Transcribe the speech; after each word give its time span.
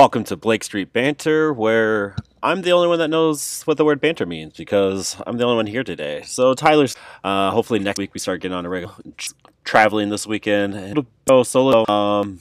Welcome 0.00 0.24
to 0.24 0.36
Blake 0.38 0.64
Street 0.64 0.94
Banter, 0.94 1.52
where 1.52 2.16
I'm 2.42 2.62
the 2.62 2.72
only 2.72 2.88
one 2.88 2.98
that 3.00 3.08
knows 3.08 3.60
what 3.64 3.76
the 3.76 3.84
word 3.84 4.00
banter 4.00 4.24
means 4.24 4.56
because 4.56 5.14
I'm 5.26 5.36
the 5.36 5.44
only 5.44 5.56
one 5.56 5.66
here 5.66 5.84
today. 5.84 6.22
So 6.22 6.54
Tyler's 6.54 6.96
uh, 7.22 7.50
hopefully 7.50 7.80
next 7.80 7.98
week 7.98 8.14
we 8.14 8.18
start 8.18 8.40
getting 8.40 8.56
on 8.56 8.64
a 8.64 8.70
regular 8.70 8.94
traveling 9.62 10.08
this 10.08 10.26
weekend. 10.26 11.06
Go 11.26 11.42
solo. 11.42 11.86
Um, 11.86 12.40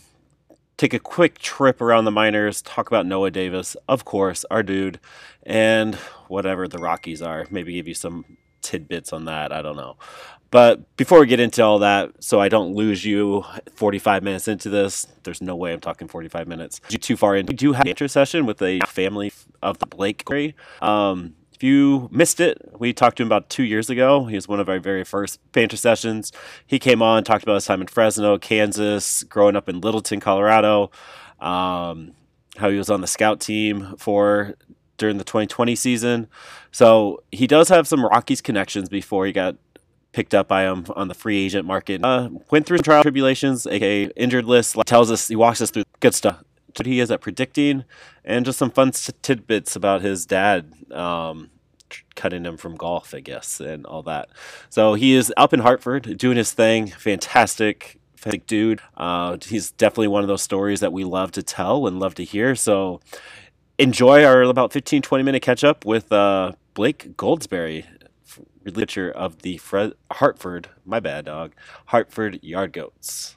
take 0.77 0.93
a 0.93 0.99
quick 0.99 1.37
trip 1.39 1.81
around 1.81 2.05
the 2.05 2.11
minors, 2.11 2.61
talk 2.61 2.87
about 2.87 3.05
Noah 3.05 3.29
Davis, 3.29 3.75
of 3.89 4.05
course, 4.05 4.45
our 4.49 4.63
dude, 4.63 5.01
and 5.43 5.95
whatever 6.29 6.65
the 6.65 6.77
Rockies 6.77 7.21
are. 7.21 7.45
Maybe 7.51 7.73
give 7.73 7.89
you 7.89 7.93
some 7.93 8.37
tidbits 8.61 9.11
on 9.11 9.25
that. 9.25 9.51
I 9.51 9.61
don't 9.61 9.75
know. 9.75 9.97
But 10.51 10.95
before 10.97 11.19
we 11.19 11.27
get 11.27 11.39
into 11.39 11.63
all 11.63 11.79
that, 11.79 12.23
so 12.23 12.39
I 12.39 12.49
don't 12.49 12.73
lose 12.73 13.05
you 13.05 13.43
45 13.75 14.23
minutes 14.23 14.47
into 14.47 14.69
this, 14.69 15.05
there's 15.23 15.41
no 15.41 15.55
way 15.55 15.73
I'm 15.73 15.79
talking 15.79 16.07
45 16.07 16.47
minutes. 16.47 16.81
You 16.89 16.97
too 16.97 17.15
far 17.15 17.35
in. 17.35 17.45
We 17.45 17.53
do 17.53 17.73
have 17.73 17.85
an 17.85 18.09
session 18.09 18.45
with 18.45 18.61
a 18.61 18.79
family 18.87 19.31
of 19.61 19.77
the 19.79 19.85
Blake 19.85 20.23
Um, 20.81 21.35
if 21.53 21.63
you 21.63 22.07
missed 22.11 22.39
it, 22.39 22.57
we 22.79 22.93
talked 22.93 23.17
to 23.17 23.23
him 23.23 23.27
about 23.27 23.49
two 23.49 23.63
years 23.63 23.89
ago. 23.89 24.25
He 24.25 24.35
was 24.35 24.47
one 24.47 24.61
of 24.61 24.69
our 24.69 24.79
very 24.79 25.03
first 25.03 25.39
banter 25.51 25.75
sessions. 25.75 26.31
He 26.65 26.79
came 26.79 27.01
on, 27.01 27.23
talked 27.25 27.43
about 27.43 27.55
his 27.55 27.65
time 27.65 27.81
in 27.81 27.87
Fresno, 27.87 28.37
Kansas, 28.37 29.23
growing 29.23 29.57
up 29.57 29.67
in 29.67 29.81
Littleton, 29.81 30.21
Colorado, 30.21 30.89
um, 31.41 32.13
how 32.55 32.69
he 32.69 32.77
was 32.77 32.89
on 32.89 33.01
the 33.01 33.07
scout 33.07 33.41
team 33.41 33.93
for 33.97 34.55
during 34.97 35.17
the 35.17 35.23
2020 35.25 35.75
season. 35.75 36.27
So 36.71 37.23
he 37.31 37.45
does 37.45 37.67
have 37.67 37.87
some 37.87 38.05
Rockies 38.05 38.41
connections 38.41 38.87
before 38.87 39.25
he 39.25 39.33
got 39.33 39.57
picked 40.11 40.33
up 40.33 40.47
by 40.47 40.63
him 40.63 40.85
on 40.95 41.07
the 41.07 41.13
free 41.13 41.45
agent 41.45 41.65
market. 41.65 42.03
Uh, 42.03 42.29
went 42.49 42.65
through 42.65 42.79
trial 42.79 43.03
tribulations, 43.03 43.65
aka 43.67 44.05
injured 44.15 44.45
list. 44.45 44.75
Tells 44.85 45.11
us 45.11 45.27
he 45.27 45.35
walks 45.35 45.61
us 45.61 45.71
through 45.71 45.83
good 45.99 46.13
stuff. 46.13 46.43
What 46.75 46.85
he 46.85 46.99
is 46.99 47.11
at 47.11 47.21
predicting, 47.21 47.83
and 48.23 48.45
just 48.45 48.59
some 48.59 48.69
fun 48.69 48.91
tidbits 49.21 49.75
about 49.75 50.01
his 50.01 50.25
dad 50.25 50.71
um, 50.91 51.49
cutting 52.15 52.45
him 52.45 52.57
from 52.57 52.75
golf, 52.75 53.13
I 53.13 53.19
guess, 53.19 53.59
and 53.59 53.85
all 53.85 54.03
that. 54.03 54.29
So 54.69 54.93
he 54.93 55.15
is 55.15 55.33
up 55.35 55.53
in 55.53 55.61
Hartford 55.61 56.17
doing 56.17 56.37
his 56.37 56.53
thing. 56.53 56.87
Fantastic, 56.87 57.99
fantastic 58.15 58.45
dude. 58.45 58.81
Uh, 58.95 59.37
he's 59.43 59.71
definitely 59.71 60.09
one 60.09 60.23
of 60.23 60.27
those 60.27 60.41
stories 60.41 60.79
that 60.79 60.93
we 60.93 61.03
love 61.03 61.31
to 61.33 61.43
tell 61.43 61.87
and 61.87 61.99
love 61.99 62.15
to 62.15 62.23
hear. 62.23 62.55
So 62.55 63.01
enjoy 63.77 64.23
our 64.23 64.43
about 64.43 64.71
15, 64.71 65.01
20 65.01 65.23
minute 65.23 65.41
catch 65.41 65.63
up 65.63 65.85
with 65.85 66.11
uh, 66.11 66.53
Blake 66.73 67.15
Goldsberry 67.17 67.85
literature 68.75 69.11
of 69.11 69.41
the 69.41 69.57
Fred 69.57 69.93
Hartford, 70.11 70.69
my 70.85 70.99
bad 70.99 71.25
dog, 71.25 71.53
Hartford 71.85 72.39
Yard 72.43 72.73
Goats. 72.73 73.35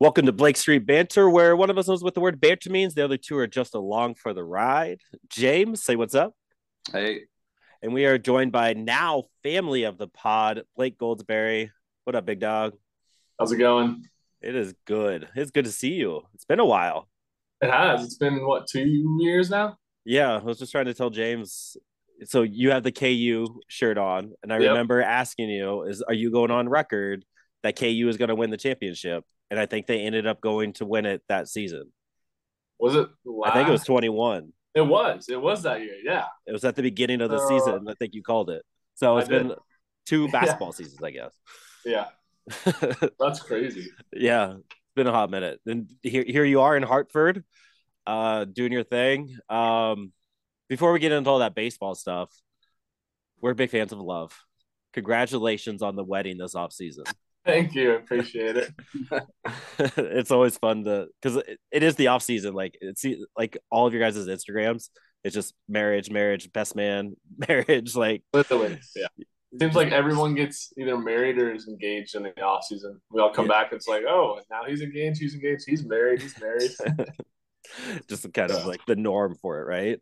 Welcome 0.00 0.26
to 0.26 0.32
Blake 0.32 0.56
Street 0.56 0.84
Banter, 0.86 1.30
where 1.30 1.56
one 1.56 1.70
of 1.70 1.78
us 1.78 1.88
knows 1.88 2.02
what 2.02 2.14
the 2.14 2.20
word 2.20 2.40
banter 2.40 2.68
means. 2.68 2.94
The 2.94 3.04
other 3.04 3.16
two 3.16 3.38
are 3.38 3.46
just 3.46 3.74
along 3.74 4.16
for 4.16 4.34
the 4.34 4.44
ride. 4.44 5.00
James, 5.28 5.82
say 5.82 5.96
what's 5.96 6.14
up. 6.14 6.34
Hey. 6.92 7.22
And 7.80 7.94
we 7.94 8.04
are 8.04 8.18
joined 8.18 8.52
by 8.52 8.74
now 8.74 9.24
family 9.42 9.84
of 9.84 9.96
the 9.96 10.08
pod, 10.08 10.64
Blake 10.76 10.98
Goldsberry. 10.98 11.70
What 12.04 12.16
up, 12.16 12.26
big 12.26 12.40
dog? 12.40 12.74
How's 13.38 13.52
it 13.52 13.56
going? 13.56 14.04
It 14.42 14.54
is 14.54 14.74
good. 14.84 15.28
It's 15.34 15.50
good 15.50 15.64
to 15.64 15.72
see 15.72 15.92
you. 15.92 16.22
It's 16.34 16.44
been 16.44 16.60
a 16.60 16.66
while. 16.66 17.08
It 17.64 17.70
has. 17.70 18.04
It's 18.04 18.16
been 18.16 18.46
what 18.46 18.66
two 18.66 19.16
years 19.18 19.48
now. 19.48 19.78
Yeah, 20.04 20.36
I 20.36 20.42
was 20.42 20.58
just 20.58 20.70
trying 20.70 20.84
to 20.84 20.94
tell 20.94 21.08
James. 21.08 21.78
So 22.24 22.42
you 22.42 22.70
have 22.70 22.82
the 22.82 22.92
KU 22.92 23.46
shirt 23.68 23.96
on, 23.96 24.32
and 24.42 24.52
I 24.52 24.58
yep. 24.58 24.70
remember 24.70 25.00
asking 25.00 25.48
you, 25.48 25.84
"Is 25.84 26.02
are 26.02 26.12
you 26.12 26.30
going 26.30 26.50
on 26.50 26.68
record 26.68 27.24
that 27.62 27.76
KU 27.76 28.06
is 28.08 28.18
going 28.18 28.28
to 28.28 28.34
win 28.34 28.50
the 28.50 28.58
championship?" 28.58 29.24
And 29.50 29.58
I 29.58 29.64
think 29.64 29.86
they 29.86 30.00
ended 30.00 30.26
up 30.26 30.42
going 30.42 30.74
to 30.74 30.84
win 30.84 31.06
it 31.06 31.22
that 31.28 31.48
season. 31.48 31.90
Was 32.78 32.96
it? 32.96 33.08
Last? 33.24 33.52
I 33.52 33.54
think 33.54 33.68
it 33.68 33.72
was 33.72 33.84
twenty 33.84 34.10
one. 34.10 34.52
It 34.74 34.86
was. 34.86 35.28
It 35.30 35.40
was 35.40 35.62
that 35.62 35.80
year. 35.80 35.96
Yeah. 36.04 36.26
It 36.46 36.52
was 36.52 36.64
at 36.64 36.76
the 36.76 36.82
beginning 36.82 37.22
of 37.22 37.30
the 37.30 37.36
uh, 37.36 37.48
season. 37.48 37.86
I 37.88 37.94
think 37.94 38.12
you 38.12 38.22
called 38.22 38.50
it. 38.50 38.62
So 38.96 39.16
it's 39.16 39.28
been 39.28 39.54
two 40.04 40.28
basketball 40.32 40.68
yeah. 40.68 40.84
seasons, 40.84 41.02
I 41.02 41.10
guess. 41.12 41.32
Yeah. 41.86 42.06
That's 43.18 43.40
crazy. 43.40 43.88
yeah 44.12 44.56
been 44.94 45.06
a 45.06 45.12
hot 45.12 45.30
minute. 45.30 45.60
And 45.66 45.90
here, 46.02 46.24
here 46.26 46.44
you 46.44 46.60
are 46.60 46.76
in 46.76 46.82
Hartford, 46.82 47.44
uh, 48.06 48.44
doing 48.44 48.72
your 48.72 48.84
thing. 48.84 49.36
Um, 49.48 50.12
before 50.68 50.92
we 50.92 50.98
get 50.98 51.12
into 51.12 51.30
all 51.30 51.40
that 51.40 51.54
baseball 51.54 51.94
stuff, 51.94 52.30
we're 53.40 53.54
big 53.54 53.70
fans 53.70 53.92
of 53.92 53.98
love. 53.98 54.36
Congratulations 54.94 55.82
on 55.82 55.96
the 55.96 56.04
wedding 56.04 56.38
this 56.38 56.54
off 56.54 56.72
season. 56.72 57.04
Thank 57.44 57.74
you, 57.74 57.92
appreciate 57.96 58.56
it. 58.56 58.72
it's 59.78 60.30
always 60.30 60.56
fun 60.56 60.84
to 60.84 61.08
because 61.20 61.36
it, 61.36 61.58
it 61.70 61.82
is 61.82 61.94
the 61.96 62.06
off 62.06 62.22
season. 62.22 62.54
Like 62.54 62.78
it's 62.80 63.04
like 63.36 63.58
all 63.70 63.86
of 63.86 63.92
your 63.92 64.00
guys' 64.00 64.16
Instagrams. 64.16 64.88
It's 65.24 65.34
just 65.34 65.54
marriage, 65.68 66.10
marriage, 66.10 66.52
best 66.52 66.74
man, 66.74 67.16
marriage. 67.48 67.94
Like 67.94 68.22
literally, 68.32 68.78
yeah. 68.96 69.08
Seems 69.60 69.76
like 69.76 69.92
everyone 69.92 70.34
gets 70.34 70.72
either 70.76 70.98
married 70.98 71.38
or 71.38 71.52
is 71.52 71.68
engaged 71.68 72.16
in 72.16 72.24
the 72.24 72.40
off 72.42 72.64
season. 72.64 73.00
We 73.10 73.20
all 73.20 73.32
come 73.32 73.46
yeah. 73.46 73.62
back. 73.62 73.72
It's 73.72 73.86
like, 73.86 74.02
oh, 74.08 74.40
now 74.50 74.62
he's 74.66 74.80
engaged. 74.80 75.20
He's 75.20 75.34
engaged. 75.34 75.64
He's 75.66 75.84
married. 75.84 76.22
He's 76.22 76.40
married. 76.40 76.72
Just 78.08 78.30
kind 78.32 78.50
of 78.50 78.66
like 78.66 78.84
the 78.86 78.96
norm 78.96 79.36
for 79.40 79.60
it, 79.60 79.64
right? 79.64 80.00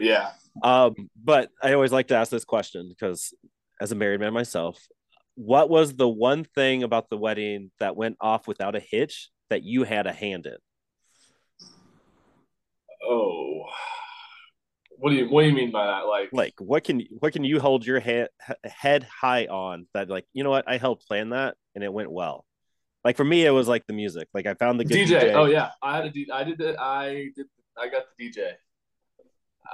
Yeah. 0.00 0.30
Um, 0.62 0.94
but 1.22 1.50
I 1.62 1.74
always 1.74 1.92
like 1.92 2.08
to 2.08 2.16
ask 2.16 2.30
this 2.30 2.44
question 2.44 2.88
because, 2.88 3.34
as 3.80 3.92
a 3.92 3.94
married 3.94 4.20
man 4.20 4.32
myself, 4.32 4.78
what 5.34 5.68
was 5.68 5.94
the 5.94 6.08
one 6.08 6.44
thing 6.44 6.82
about 6.82 7.10
the 7.10 7.18
wedding 7.18 7.70
that 7.80 7.96
went 7.96 8.16
off 8.20 8.48
without 8.48 8.74
a 8.74 8.80
hitch 8.80 9.30
that 9.50 9.62
you 9.62 9.84
had 9.84 10.06
a 10.06 10.12
hand 10.12 10.46
in? 10.46 10.56
Oh, 13.06 13.64
what 15.04 15.10
do 15.10 15.16
you 15.16 15.28
What 15.28 15.42
do 15.42 15.48
you 15.48 15.54
mean 15.54 15.70
by 15.70 15.84
that? 15.84 16.06
Like, 16.06 16.30
like 16.32 16.54
what 16.56 16.82
can 16.82 17.06
what 17.10 17.34
can 17.34 17.44
you 17.44 17.60
hold 17.60 17.84
your 17.84 18.00
head 18.00 18.28
head 18.64 19.02
high 19.02 19.44
on 19.44 19.86
that? 19.92 20.08
Like, 20.08 20.24
you 20.32 20.42
know 20.42 20.48
what? 20.48 20.64
I 20.66 20.78
helped 20.78 21.06
plan 21.06 21.28
that, 21.28 21.56
and 21.74 21.84
it 21.84 21.92
went 21.92 22.10
well. 22.10 22.46
Like 23.04 23.18
for 23.18 23.24
me, 23.24 23.44
it 23.44 23.50
was 23.50 23.68
like 23.68 23.86
the 23.86 23.92
music. 23.92 24.28
Like 24.32 24.46
I 24.46 24.54
found 24.54 24.80
the 24.80 24.84
DJ. 24.86 25.06
DJ. 25.08 25.34
Oh 25.34 25.44
yeah, 25.44 25.72
I 25.82 25.96
had 25.96 26.06
a 26.06 26.10
D. 26.10 26.26
I 26.32 26.42
did 26.42 26.58
it. 26.58 26.76
I 26.78 27.28
did. 27.36 27.44
I 27.76 27.88
got 27.88 28.04
the 28.16 28.30
DJ. 28.30 28.52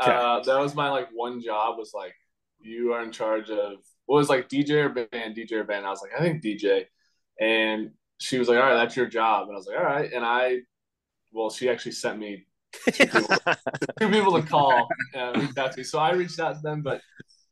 Okay. 0.02 0.10
Uh, 0.10 0.40
that 0.40 0.58
was 0.58 0.74
my 0.74 0.90
like 0.90 1.10
one 1.12 1.40
job 1.40 1.78
was 1.78 1.92
like 1.94 2.16
you 2.58 2.92
are 2.92 3.04
in 3.04 3.12
charge 3.12 3.50
of 3.50 3.74
what 4.06 4.16
was 4.16 4.28
like 4.28 4.48
DJ 4.48 4.84
or 4.84 4.88
band, 4.88 5.36
DJ 5.36 5.52
or 5.52 5.64
band. 5.64 5.86
I 5.86 5.90
was 5.90 6.02
like, 6.02 6.10
I 6.18 6.24
think 6.24 6.42
DJ, 6.42 6.86
and 7.40 7.92
she 8.18 8.40
was 8.40 8.48
like, 8.48 8.58
all 8.58 8.64
right, 8.64 8.74
that's 8.74 8.96
your 8.96 9.06
job, 9.06 9.46
and 9.46 9.54
I 9.54 9.58
was 9.58 9.68
like, 9.68 9.78
all 9.78 9.84
right, 9.84 10.12
and 10.12 10.24
I, 10.24 10.62
well, 11.30 11.50
she 11.50 11.68
actually 11.68 11.92
sent 11.92 12.18
me 12.18 12.46
two 12.72 13.06
people, 13.06 13.36
two 14.00 14.08
people 14.08 14.40
to 14.40 14.46
call 14.46 14.88
and 15.14 15.42
reach 15.42 15.56
out 15.56 15.72
to. 15.72 15.84
So 15.84 15.98
I 15.98 16.12
reached 16.12 16.40
out 16.40 16.56
to 16.56 16.62
them, 16.62 16.82
but 16.82 17.00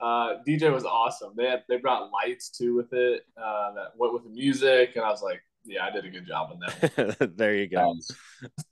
uh, 0.00 0.36
DJ 0.46 0.72
was 0.72 0.84
awesome. 0.84 1.32
They 1.36 1.46
had, 1.46 1.64
they 1.68 1.76
brought 1.76 2.10
lights 2.10 2.50
too 2.50 2.74
with 2.74 2.92
it 2.92 3.22
uh, 3.36 3.74
that 3.74 3.88
went 3.96 4.14
with 4.14 4.24
the 4.24 4.30
music, 4.30 4.92
and 4.96 5.04
I 5.04 5.10
was 5.10 5.22
like, 5.22 5.42
yeah, 5.64 5.84
I 5.84 5.90
did 5.90 6.04
a 6.04 6.10
good 6.10 6.26
job 6.26 6.50
on 6.52 6.60
that. 6.60 7.32
there 7.36 7.54
you 7.54 7.68
go. 7.68 7.90
Um, 7.90 8.00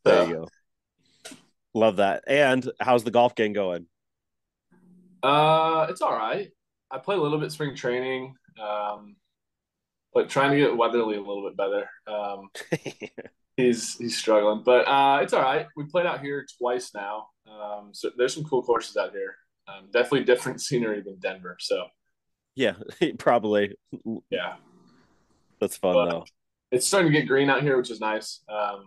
there 0.05 0.29
you 0.29 0.35
go. 0.35 0.49
Love 1.75 1.97
that. 1.97 2.25
And 2.27 2.69
how's 2.81 3.05
the 3.05 3.11
golf 3.11 3.35
game 3.35 3.53
going? 3.53 3.87
Uh, 5.23 5.87
it's 5.91 6.01
all 6.01 6.17
right. 6.17 6.51
I 6.91 6.99
play 6.99 7.17
a 7.17 7.21
little 7.21 7.39
bit 7.39 7.53
spring 7.53 7.75
training, 7.75 8.35
um, 8.63 9.17
but 10.15 10.31
trying 10.31 10.53
to 10.53 10.57
get 10.57 10.77
Weatherly 10.77 11.17
a 11.17 11.21
little 11.21 11.49
bit 11.49 11.57
better. 11.57 11.91
Um, 12.07 12.49
he's 13.57 13.97
he's 13.97 14.17
struggling, 14.17 14.63
but 14.65 14.87
uh, 14.87 15.21
it's 15.23 15.33
all 15.33 15.43
right. 15.43 15.67
We 15.77 15.85
played 15.85 16.07
out 16.07 16.21
here 16.21 16.47
twice 16.59 16.93
now, 16.95 17.29
um, 17.51 17.91
so 17.93 18.11
there's 18.17 18.35
some 18.35 18.45
cool 18.45 18.63
courses 18.63 18.97
out 18.97 19.13
here. 19.13 19.35
Um, 19.69 19.87
definitely 19.93 20.25
different 20.25 20.61
scenery 20.67 21.03
than 21.03 21.19
Denver. 21.19 21.57
So 21.61 21.87
yeah, 22.55 22.75
probably. 23.19 23.77
Yeah, 24.31 24.57
that's 25.61 25.77
fun 25.77 25.95
but 25.95 26.11
though. 26.11 26.25
It's 26.73 26.87
starting 26.87 27.13
to 27.13 27.19
get 27.19 27.29
green 27.29 27.49
out 27.49 27.63
here, 27.63 27.77
which 27.77 27.91
is 27.91 28.01
nice. 28.01 28.43
Um, 28.49 28.85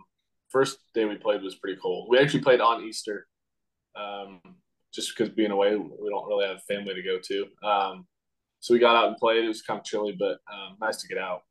first 0.48 0.78
day 0.94 1.04
we 1.06 1.16
played 1.16 1.42
was 1.42 1.54
pretty 1.54 1.78
cool. 1.80 2.06
We 2.08 2.18
actually 2.18 2.42
played 2.42 2.60
on 2.60 2.84
Easter, 2.84 3.26
um, 3.96 4.40
just 4.92 5.16
because 5.16 5.32
being 5.34 5.50
away, 5.50 5.76
we 5.76 6.10
don't 6.10 6.28
really 6.28 6.46
have 6.46 6.62
family 6.64 6.94
to 6.94 7.02
go 7.02 7.18
to. 7.18 7.66
Um, 7.66 8.06
so 8.60 8.74
we 8.74 8.80
got 8.80 8.96
out 8.96 9.08
and 9.08 9.16
played. 9.16 9.44
It 9.44 9.48
was 9.48 9.62
kind 9.62 9.80
of 9.80 9.84
chilly, 9.84 10.14
but 10.18 10.38
um, 10.52 10.76
nice 10.80 10.98
to 10.98 11.08
get 11.08 11.16
out. 11.16 11.42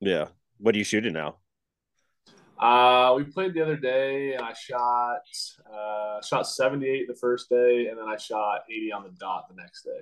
Yeah. 0.00 0.28
What 0.58 0.74
are 0.74 0.78
you 0.78 0.84
shooting 0.84 1.14
now? 1.14 1.36
Uh, 2.62 3.14
we 3.16 3.24
played 3.24 3.54
the 3.54 3.60
other 3.60 3.76
day, 3.76 4.34
and 4.34 4.42
I 4.42 4.52
shot 4.52 5.22
uh, 5.68 6.22
shot 6.22 6.46
seventy 6.46 6.88
eight 6.88 7.08
the 7.08 7.14
first 7.14 7.48
day, 7.50 7.88
and 7.88 7.98
then 7.98 8.06
I 8.08 8.16
shot 8.16 8.62
eighty 8.70 8.92
on 8.92 9.02
the 9.02 9.10
dot 9.10 9.46
the 9.48 9.60
next 9.60 9.82
day. 9.82 10.00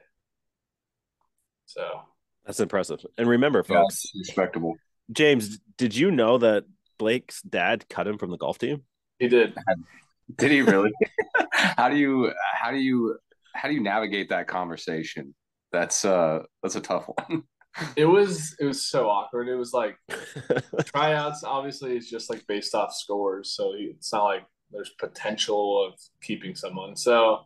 So 1.65 2.03
that's 2.45 2.61
impressive. 2.61 3.01
And 3.17 3.27
remember, 3.27 3.63
folks, 3.63 4.11
yeah, 4.13 4.21
respectable. 4.21 4.77
James, 5.11 5.59
did 5.79 5.97
you 5.97 6.11
know 6.11 6.37
that 6.37 6.65
Blake's 6.99 7.41
dad 7.41 7.89
cut 7.89 8.07
him 8.07 8.19
from 8.19 8.31
the 8.31 8.37
golf 8.37 8.59
team? 8.59 8.83
He 9.19 9.29
did. 9.29 9.57
Did 10.37 10.53
he 10.53 10.63
really? 10.63 10.93
how 11.53 11.89
do 11.89 11.97
you 11.97 12.33
how 12.55 12.71
do 12.71 12.77
you 12.77 13.19
how 13.53 13.69
do 13.69 13.75
you 13.75 13.81
navigate 13.81 14.29
that 14.29 14.47
conversation? 14.47 15.35
That's 15.73 16.05
uh 16.05 16.45
that's 16.63 16.77
a 16.77 16.81
tough 16.81 17.09
one. 17.09 17.43
it 17.97 18.05
was 18.05 18.57
it 18.59 18.65
was 18.65 18.87
so 18.87 19.09
awkward. 19.09 19.49
It 19.49 19.57
was 19.57 19.73
like 19.73 19.97
tryouts. 20.85 21.45
Obviously, 21.45 21.97
it's 21.97 22.11
just 22.11 22.31
like 22.31 22.47
based 22.47 22.75
off 22.75 22.95
scores, 22.95 23.55
so 23.55 23.73
it's 23.77 24.13
not 24.13 24.25
like 24.25 24.47
there's 24.71 24.91
potential 24.99 25.85
of 25.85 25.99
keeping 26.23 26.55
someone. 26.55 26.97
So 26.97 27.41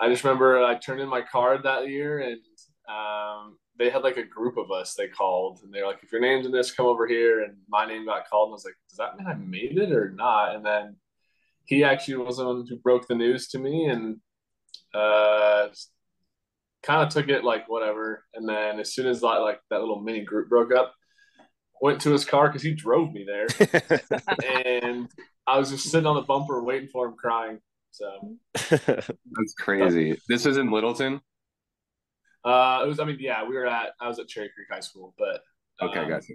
I 0.00 0.08
just 0.08 0.24
remember 0.24 0.64
I 0.64 0.76
turned 0.76 1.00
in 1.00 1.08
my 1.08 1.22
card 1.22 1.62
that 1.64 1.88
year, 1.88 2.20
and 2.20 2.40
um, 2.88 3.58
they 3.78 3.90
had 3.90 4.02
like 4.02 4.16
a 4.16 4.24
group 4.24 4.56
of 4.56 4.70
us. 4.70 4.94
They 4.94 5.08
called, 5.08 5.60
and 5.62 5.72
they're 5.72 5.86
like, 5.86 6.00
"If 6.02 6.12
your 6.12 6.20
name's 6.20 6.46
in 6.46 6.52
this, 6.52 6.72
come 6.72 6.86
over 6.86 7.06
here." 7.06 7.42
And 7.42 7.56
my 7.68 7.86
name 7.86 8.06
got 8.06 8.28
called, 8.28 8.48
and 8.48 8.52
I 8.52 8.56
was 8.56 8.64
like, 8.64 8.76
"Does 8.88 8.98
that 8.98 9.16
mean 9.16 9.26
I 9.26 9.34
made 9.34 9.78
it 9.78 9.92
or 9.92 10.10
not?" 10.10 10.54
And 10.54 10.64
then 10.64 10.96
he 11.64 11.84
actually 11.84 12.16
was 12.16 12.38
the 12.38 12.46
one 12.46 12.66
who 12.68 12.76
broke 12.76 13.08
the 13.08 13.14
news 13.14 13.48
to 13.48 13.58
me, 13.58 13.86
and 13.86 14.18
uh, 14.94 14.98
kind 16.88 17.06
of 17.06 17.12
took 17.12 17.28
it 17.28 17.44
like 17.44 17.68
whatever. 17.68 18.24
And 18.34 18.48
then 18.48 18.80
as 18.80 18.94
soon 18.94 19.06
as 19.06 19.20
that 19.20 19.26
like 19.26 19.60
that 19.70 19.80
little 19.80 20.00
mini 20.00 20.22
group 20.22 20.48
broke 20.48 20.72
up, 20.72 20.94
went 21.80 22.00
to 22.00 22.10
his 22.10 22.24
car 22.24 22.48
because 22.48 22.62
he 22.62 22.74
drove 22.74 23.12
me 23.12 23.24
there, 23.24 23.46
and 24.64 25.08
I 25.46 25.58
was 25.58 25.70
just 25.70 25.90
sitting 25.90 26.06
on 26.06 26.16
the 26.16 26.22
bumper 26.22 26.62
waiting 26.62 26.88
for 26.88 27.06
him, 27.06 27.14
crying. 27.14 27.60
So 27.90 28.36
that's 28.54 29.54
crazy. 29.58 30.18
This 30.28 30.44
was 30.44 30.56
in 30.56 30.70
Littleton. 30.70 31.20
Uh, 32.44 32.80
it 32.84 32.88
was. 32.88 33.00
I 33.00 33.04
mean, 33.04 33.18
yeah, 33.20 33.46
we 33.46 33.54
were 33.54 33.66
at. 33.66 33.90
I 34.00 34.08
was 34.08 34.18
at 34.18 34.28
Cherry 34.28 34.50
Creek 34.54 34.68
High 34.70 34.80
School, 34.80 35.14
but 35.18 35.42
okay, 35.82 36.00
um, 36.00 36.08
gotcha. 36.08 36.32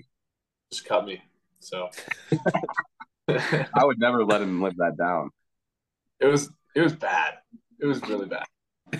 Just 0.71 0.85
cut 0.85 1.05
me. 1.05 1.21
So 1.59 1.89
I 3.27 3.83
would 3.83 3.99
never 3.99 4.23
let 4.23 4.41
him 4.41 4.61
live 4.61 4.75
that 4.77 4.97
down. 4.97 5.31
It 6.19 6.27
was. 6.27 6.49
It 6.75 6.81
was 6.81 6.93
bad. 6.93 7.35
It 7.79 7.85
was 7.85 8.01
really 8.07 8.27
bad. 8.27 8.45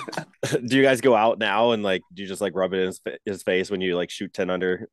do 0.65 0.77
you 0.77 0.83
guys 0.83 1.01
go 1.01 1.15
out 1.15 1.39
now 1.39 1.71
and 1.71 1.83
like 1.83 2.01
do 2.13 2.21
you 2.21 2.27
just 2.27 2.41
like 2.41 2.55
rub 2.55 2.73
it 2.73 2.79
in 2.79 2.87
his, 2.87 3.01
his 3.25 3.43
face 3.43 3.69
when 3.71 3.81
you 3.81 3.95
like 3.95 4.09
shoot 4.09 4.33
10 4.33 4.49
under 4.49 4.89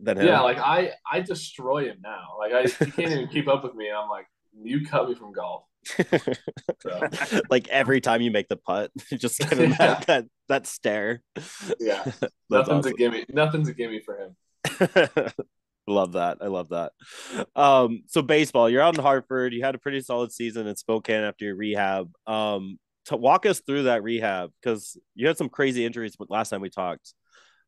then 0.00 0.16
yeah 0.18 0.40
like 0.40 0.58
i 0.58 0.92
i 1.10 1.20
destroy 1.20 1.86
him 1.86 1.98
now. 2.02 2.36
Like 2.38 2.52
i 2.52 2.62
he 2.62 2.90
can't 2.90 3.12
even 3.12 3.28
keep 3.32 3.48
up 3.48 3.64
with 3.64 3.74
me 3.74 3.90
i'm 3.90 4.08
like 4.08 4.26
you 4.60 4.84
cut 4.84 5.08
me 5.08 5.14
from 5.14 5.32
golf. 5.32 5.64
So. 6.80 7.08
like 7.50 7.68
every 7.68 8.00
time 8.00 8.20
you 8.22 8.30
make 8.30 8.48
the 8.48 8.56
putt 8.56 8.90
just 9.16 9.38
give 9.38 9.58
him 9.58 9.70
yeah. 9.70 9.76
that, 9.76 10.06
that 10.06 10.24
that 10.48 10.66
stare. 10.66 11.22
Yeah. 11.78 12.04
Nothing's 12.50 12.86
awesome. 12.86 12.92
a 12.92 12.96
gimme 12.96 13.24
nothing's 13.28 13.68
a 13.68 13.74
gimme 13.74 14.00
for 14.00 14.18
him. 14.18 15.30
Love 15.86 16.12
that 16.12 16.38
i 16.42 16.46
love 16.46 16.68
that. 16.70 16.92
Um 17.56 18.02
so 18.06 18.20
baseball 18.20 18.68
you're 18.68 18.82
out 18.82 18.96
in 18.96 19.02
hartford 19.02 19.54
you 19.54 19.64
had 19.64 19.74
a 19.74 19.78
pretty 19.78 20.00
solid 20.00 20.32
season 20.32 20.66
in 20.66 20.76
spokane 20.76 21.22
after 21.22 21.46
your 21.46 21.56
rehab. 21.56 22.10
Um 22.26 22.78
to 23.08 23.16
walk 23.16 23.46
us 23.46 23.60
through 23.60 23.84
that 23.84 24.02
rehab 24.02 24.50
because 24.60 24.98
you 25.14 25.26
had 25.26 25.38
some 25.38 25.48
crazy 25.48 25.84
injuries 25.84 26.14
last 26.28 26.50
time 26.50 26.60
we 26.60 26.68
talked. 26.68 27.14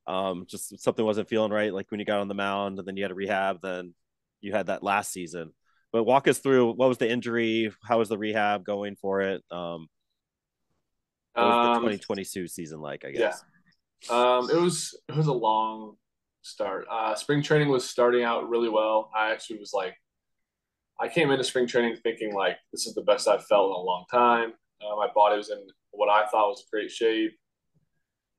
Um, 0.06 0.44
just 0.46 0.78
something 0.80 1.04
wasn't 1.04 1.28
feeling 1.28 1.50
right, 1.50 1.72
like 1.72 1.90
when 1.90 1.98
you 1.98 2.06
got 2.06 2.20
on 2.20 2.28
the 2.28 2.34
mound, 2.34 2.78
and 2.78 2.86
then 2.86 2.96
you 2.96 3.04
had 3.04 3.10
a 3.10 3.14
rehab. 3.14 3.60
Then 3.62 3.94
you 4.40 4.52
had 4.52 4.66
that 4.66 4.82
last 4.82 5.12
season. 5.12 5.52
But 5.92 6.04
walk 6.04 6.28
us 6.28 6.38
through 6.38 6.72
what 6.72 6.88
was 6.88 6.98
the 6.98 7.10
injury? 7.10 7.72
How 7.82 7.98
was 7.98 8.10
the 8.10 8.18
rehab 8.18 8.64
going 8.64 8.96
for 8.96 9.22
it? 9.22 9.42
Um, 9.50 9.88
what 11.32 11.46
was 11.46 11.76
the 11.76 11.80
2022 11.80 12.40
um, 12.40 12.48
season 12.48 12.80
like? 12.80 13.04
I 13.04 13.12
guess. 13.12 13.42
Yeah. 14.08 14.36
Um, 14.36 14.50
it 14.50 14.60
was 14.60 14.98
it 15.08 15.16
was 15.16 15.26
a 15.26 15.32
long 15.32 15.96
start. 16.42 16.86
Uh, 16.90 17.14
spring 17.14 17.42
training 17.42 17.68
was 17.68 17.88
starting 17.88 18.24
out 18.24 18.48
really 18.48 18.68
well. 18.68 19.10
I 19.16 19.32
actually 19.32 19.58
was 19.58 19.72
like, 19.72 19.94
I 21.00 21.08
came 21.08 21.30
into 21.30 21.44
spring 21.44 21.66
training 21.66 21.96
thinking 22.02 22.34
like 22.34 22.58
this 22.72 22.86
is 22.86 22.94
the 22.94 23.02
best 23.02 23.26
I've 23.26 23.46
felt 23.46 23.70
in 23.70 23.76
a 23.76 23.84
long 23.84 24.04
time. 24.10 24.52
Uh, 24.80 24.96
my 24.96 25.08
body 25.14 25.36
was 25.36 25.50
in 25.50 25.58
what 25.90 26.08
I 26.08 26.26
thought 26.26 26.48
was 26.48 26.64
great 26.70 26.90
shape. 26.90 27.32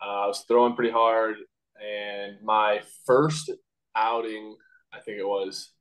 Uh, 0.02 0.24
I 0.24 0.28
was 0.28 0.46
throwing 0.48 0.76
pretty 0.76 0.92
hard, 0.92 1.36
and 1.80 2.38
my 2.44 2.82
first 3.06 3.52
outing, 3.96 4.56
I 4.94 5.00
think 5.00 5.20
it 5.20 5.28
was, 5.28 5.72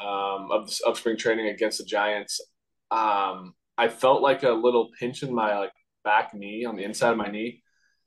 um, 0.00 0.50
of 0.50 0.72
of 0.86 0.98
spring 0.98 1.16
training 1.16 1.48
against 1.48 1.78
the 1.78 1.84
Giants, 1.84 2.40
um, 2.90 3.54
I 3.76 3.88
felt 3.88 4.22
like 4.22 4.42
a 4.42 4.50
little 4.50 4.90
pinch 4.98 5.22
in 5.22 5.34
my 5.34 5.58
like 5.58 5.72
back 6.04 6.34
knee 6.34 6.64
on 6.64 6.76
the 6.76 6.84
inside 6.84 7.10
of 7.10 7.16
my 7.16 7.28
knee. 7.28 7.62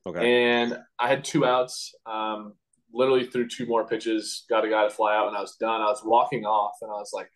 Okay. 0.05 0.43
And 0.43 0.77
I 0.99 1.07
had 1.07 1.23
two 1.23 1.45
outs. 1.45 1.93
Um, 2.05 2.53
literally 2.93 3.25
threw 3.25 3.47
two 3.47 3.65
more 3.65 3.87
pitches, 3.87 4.45
got 4.49 4.65
a 4.65 4.69
guy 4.69 4.83
to 4.83 4.89
fly 4.89 5.15
out, 5.15 5.27
and 5.27 5.35
I 5.35 5.41
was 5.41 5.55
done. 5.55 5.81
I 5.81 5.85
was 5.85 6.01
walking 6.03 6.45
off, 6.45 6.73
and 6.81 6.91
I 6.91 6.95
was 6.95 7.11
like, 7.13 7.29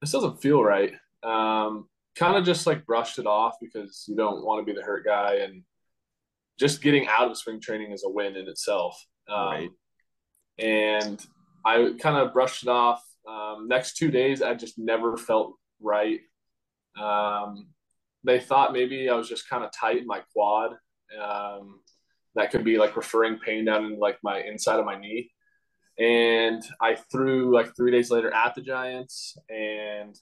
"This 0.00 0.12
doesn't 0.12 0.40
feel 0.40 0.62
right." 0.62 0.94
Um, 1.22 1.88
kind 2.16 2.36
of 2.36 2.44
just 2.44 2.66
like 2.66 2.86
brushed 2.86 3.18
it 3.18 3.26
off 3.26 3.56
because 3.60 4.04
you 4.08 4.16
don't 4.16 4.44
want 4.44 4.60
to 4.60 4.72
be 4.72 4.76
the 4.76 4.84
hurt 4.84 5.04
guy 5.04 5.36
and 5.36 5.62
just 6.58 6.82
getting 6.82 7.06
out 7.06 7.30
of 7.30 7.36
spring 7.36 7.60
training 7.60 7.92
is 7.92 8.04
a 8.04 8.10
win 8.10 8.36
in 8.36 8.48
itself. 8.48 8.98
Um, 9.28 9.46
right. 9.46 9.70
And 10.58 11.26
I 11.64 11.92
kind 12.00 12.16
of 12.16 12.32
brushed 12.32 12.62
it 12.62 12.68
off. 12.68 13.04
Um, 13.28 13.68
next 13.68 13.96
two 13.96 14.10
days, 14.10 14.40
I 14.40 14.54
just 14.54 14.78
never 14.78 15.16
felt 15.16 15.54
right. 15.80 16.20
Um, 16.98 17.68
they 18.24 18.40
thought 18.40 18.72
maybe 18.72 19.10
I 19.10 19.14
was 19.14 19.28
just 19.28 19.48
kind 19.48 19.64
of 19.64 19.70
tight 19.72 19.98
in 19.98 20.06
my 20.06 20.22
quad. 20.32 20.72
Um, 21.20 21.80
that 22.34 22.50
could 22.50 22.64
be 22.64 22.78
like 22.78 22.96
referring 22.96 23.38
pain 23.38 23.64
down 23.64 23.84
in 23.84 23.98
like 23.98 24.18
my 24.22 24.40
inside 24.40 24.78
of 24.78 24.86
my 24.86 24.98
knee. 24.98 25.30
And 25.98 26.62
I 26.80 26.94
threw 26.94 27.54
like 27.54 27.74
three 27.76 27.90
days 27.90 28.10
later 28.10 28.32
at 28.32 28.54
the 28.54 28.60
Giants, 28.60 29.36
and 29.48 30.14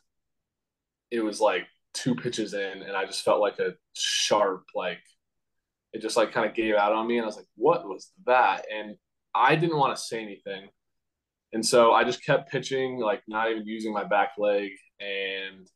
it 1.11 1.21
was 1.21 1.41
like 1.41 1.67
two 1.95 2.15
pitches 2.15 2.55
in 2.55 2.83
and 2.83 2.97
I 2.97 3.07
just 3.07 3.25
felt 3.25 3.41
like 3.41 3.59
a 3.59 3.75
sharp, 3.95 4.65
like 4.75 5.01
it 5.93 6.03
just 6.03 6.17
like 6.17 6.33
kind 6.33 6.49
of 6.49 6.55
gave 6.55 6.75
out 6.75 6.93
on 6.93 7.07
me. 7.07 7.17
And 7.17 7.25
I 7.25 7.27
was 7.27 7.37
like, 7.37 7.47
what 7.57 7.89
was 7.89 8.11
that? 8.27 8.67
And 8.73 8.97
I 9.35 9.57
didn't 9.57 9.79
want 9.79 9.97
to 9.97 10.03
say 10.03 10.21
anything. 10.21 10.69
And 11.53 11.65
so 11.65 11.93
I 11.93 12.03
just 12.05 12.25
kept 12.25 12.51
pitching, 12.51 12.99
like 12.99 13.23
not 13.29 13.51
even 13.51 13.65
using 13.65 13.93
my 13.93 14.05
back 14.05 14.33
leg. 14.39 14.71
And 15.01 15.69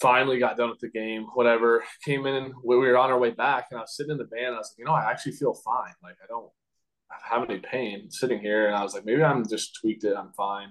finally 0.00 0.38
got 0.38 0.56
done 0.56 0.70
with 0.70 0.80
the 0.80 0.88
game, 0.88 1.26
whatever. 1.34 1.84
Came 2.04 2.26
in, 2.26 2.52
we 2.64 2.76
were 2.76 2.96
on 2.96 3.10
our 3.10 3.18
way 3.18 3.30
back, 3.30 3.66
and 3.70 3.78
I 3.78 3.82
was 3.82 3.96
sitting 3.96 4.12
in 4.12 4.18
the 4.18 4.28
van. 4.30 4.52
I 4.52 4.58
was 4.58 4.72
like, 4.72 4.78
you 4.78 4.84
know, 4.84 4.92
I 4.92 5.10
actually 5.10 5.32
feel 5.32 5.54
fine. 5.54 5.94
Like, 6.02 6.16
I 6.22 6.26
don't 6.28 6.50
have 7.10 7.48
any 7.48 7.58
pain 7.58 8.10
sitting 8.10 8.40
here. 8.40 8.66
And 8.66 8.76
I 8.76 8.82
was 8.82 8.94
like, 8.94 9.04
maybe 9.04 9.22
I'm 9.22 9.48
just 9.48 9.78
tweaked 9.80 10.04
it. 10.04 10.16
I'm 10.16 10.32
fine. 10.32 10.68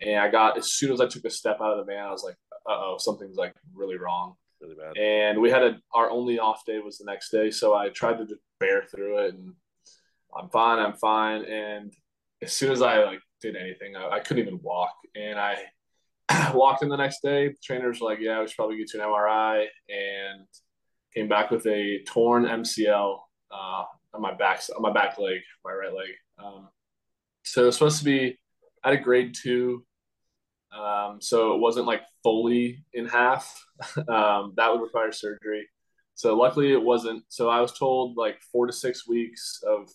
And 0.00 0.18
I 0.18 0.30
got, 0.30 0.58
as 0.58 0.72
soon 0.72 0.92
as 0.92 1.00
I 1.00 1.06
took 1.06 1.24
a 1.24 1.30
step 1.30 1.58
out 1.60 1.78
of 1.78 1.78
the 1.78 1.92
van, 1.92 2.04
I 2.04 2.12
was 2.12 2.24
like, 2.24 2.36
oh, 2.68 2.96
something's 2.98 3.36
like 3.36 3.54
really 3.74 3.96
wrong. 3.96 4.34
Really 4.60 4.74
bad. 4.74 4.96
And 4.96 5.40
we 5.40 5.50
had 5.50 5.62
a 5.62 5.78
our 5.92 6.10
only 6.10 6.38
off 6.38 6.64
day 6.64 6.78
was 6.78 6.98
the 6.98 7.04
next 7.04 7.30
day, 7.30 7.50
so 7.50 7.74
I 7.74 7.90
tried 7.90 8.18
to 8.18 8.26
just 8.26 8.40
bear 8.58 8.84
through 8.84 9.26
it, 9.26 9.34
and 9.34 9.52
I'm 10.36 10.48
fine, 10.48 10.78
I'm 10.78 10.94
fine. 10.94 11.44
And 11.44 11.92
as 12.42 12.52
soon 12.52 12.72
as 12.72 12.82
I 12.82 13.04
like 13.04 13.20
did 13.40 13.56
anything, 13.56 13.96
I, 13.96 14.08
I 14.08 14.20
couldn't 14.20 14.46
even 14.46 14.60
walk, 14.62 14.94
and 15.14 15.38
I 15.38 15.56
walked 16.54 16.82
in 16.82 16.88
the 16.88 16.96
next 16.96 17.20
day. 17.22 17.48
The 17.48 17.56
trainers 17.62 18.00
were 18.00 18.08
like, 18.08 18.18
"Yeah, 18.20 18.40
we 18.40 18.46
should 18.46 18.56
probably 18.56 18.78
get 18.78 18.92
you 18.94 19.02
an 19.02 19.08
MRI," 19.08 19.66
and 19.88 20.46
came 21.14 21.28
back 21.28 21.50
with 21.50 21.66
a 21.66 22.02
torn 22.06 22.44
MCL 22.44 23.18
uh, 23.50 23.84
on 24.14 24.22
my 24.22 24.34
back 24.34 24.62
on 24.74 24.82
my 24.82 24.92
back 24.92 25.18
leg, 25.18 25.40
my 25.64 25.72
right 25.72 25.92
leg. 25.92 26.08
Um, 26.42 26.68
so 27.44 27.62
it 27.62 27.66
was 27.66 27.76
supposed 27.76 27.98
to 27.98 28.04
be 28.04 28.38
at 28.84 28.92
a 28.92 28.96
grade 28.96 29.34
two 29.34 29.84
um, 30.72 31.20
so 31.20 31.54
it 31.54 31.60
wasn't 31.60 31.86
like 31.86 32.02
fully 32.22 32.84
in 32.92 33.06
half. 33.06 33.66
um, 34.08 34.54
that 34.56 34.70
would 34.70 34.82
require 34.82 35.12
surgery. 35.12 35.68
So 36.14 36.34
luckily 36.34 36.72
it 36.72 36.82
wasn't. 36.82 37.24
So 37.28 37.48
I 37.48 37.60
was 37.60 37.72
told 37.72 38.16
like 38.16 38.40
four 38.52 38.66
to 38.66 38.72
six 38.72 39.06
weeks 39.06 39.62
of 39.66 39.90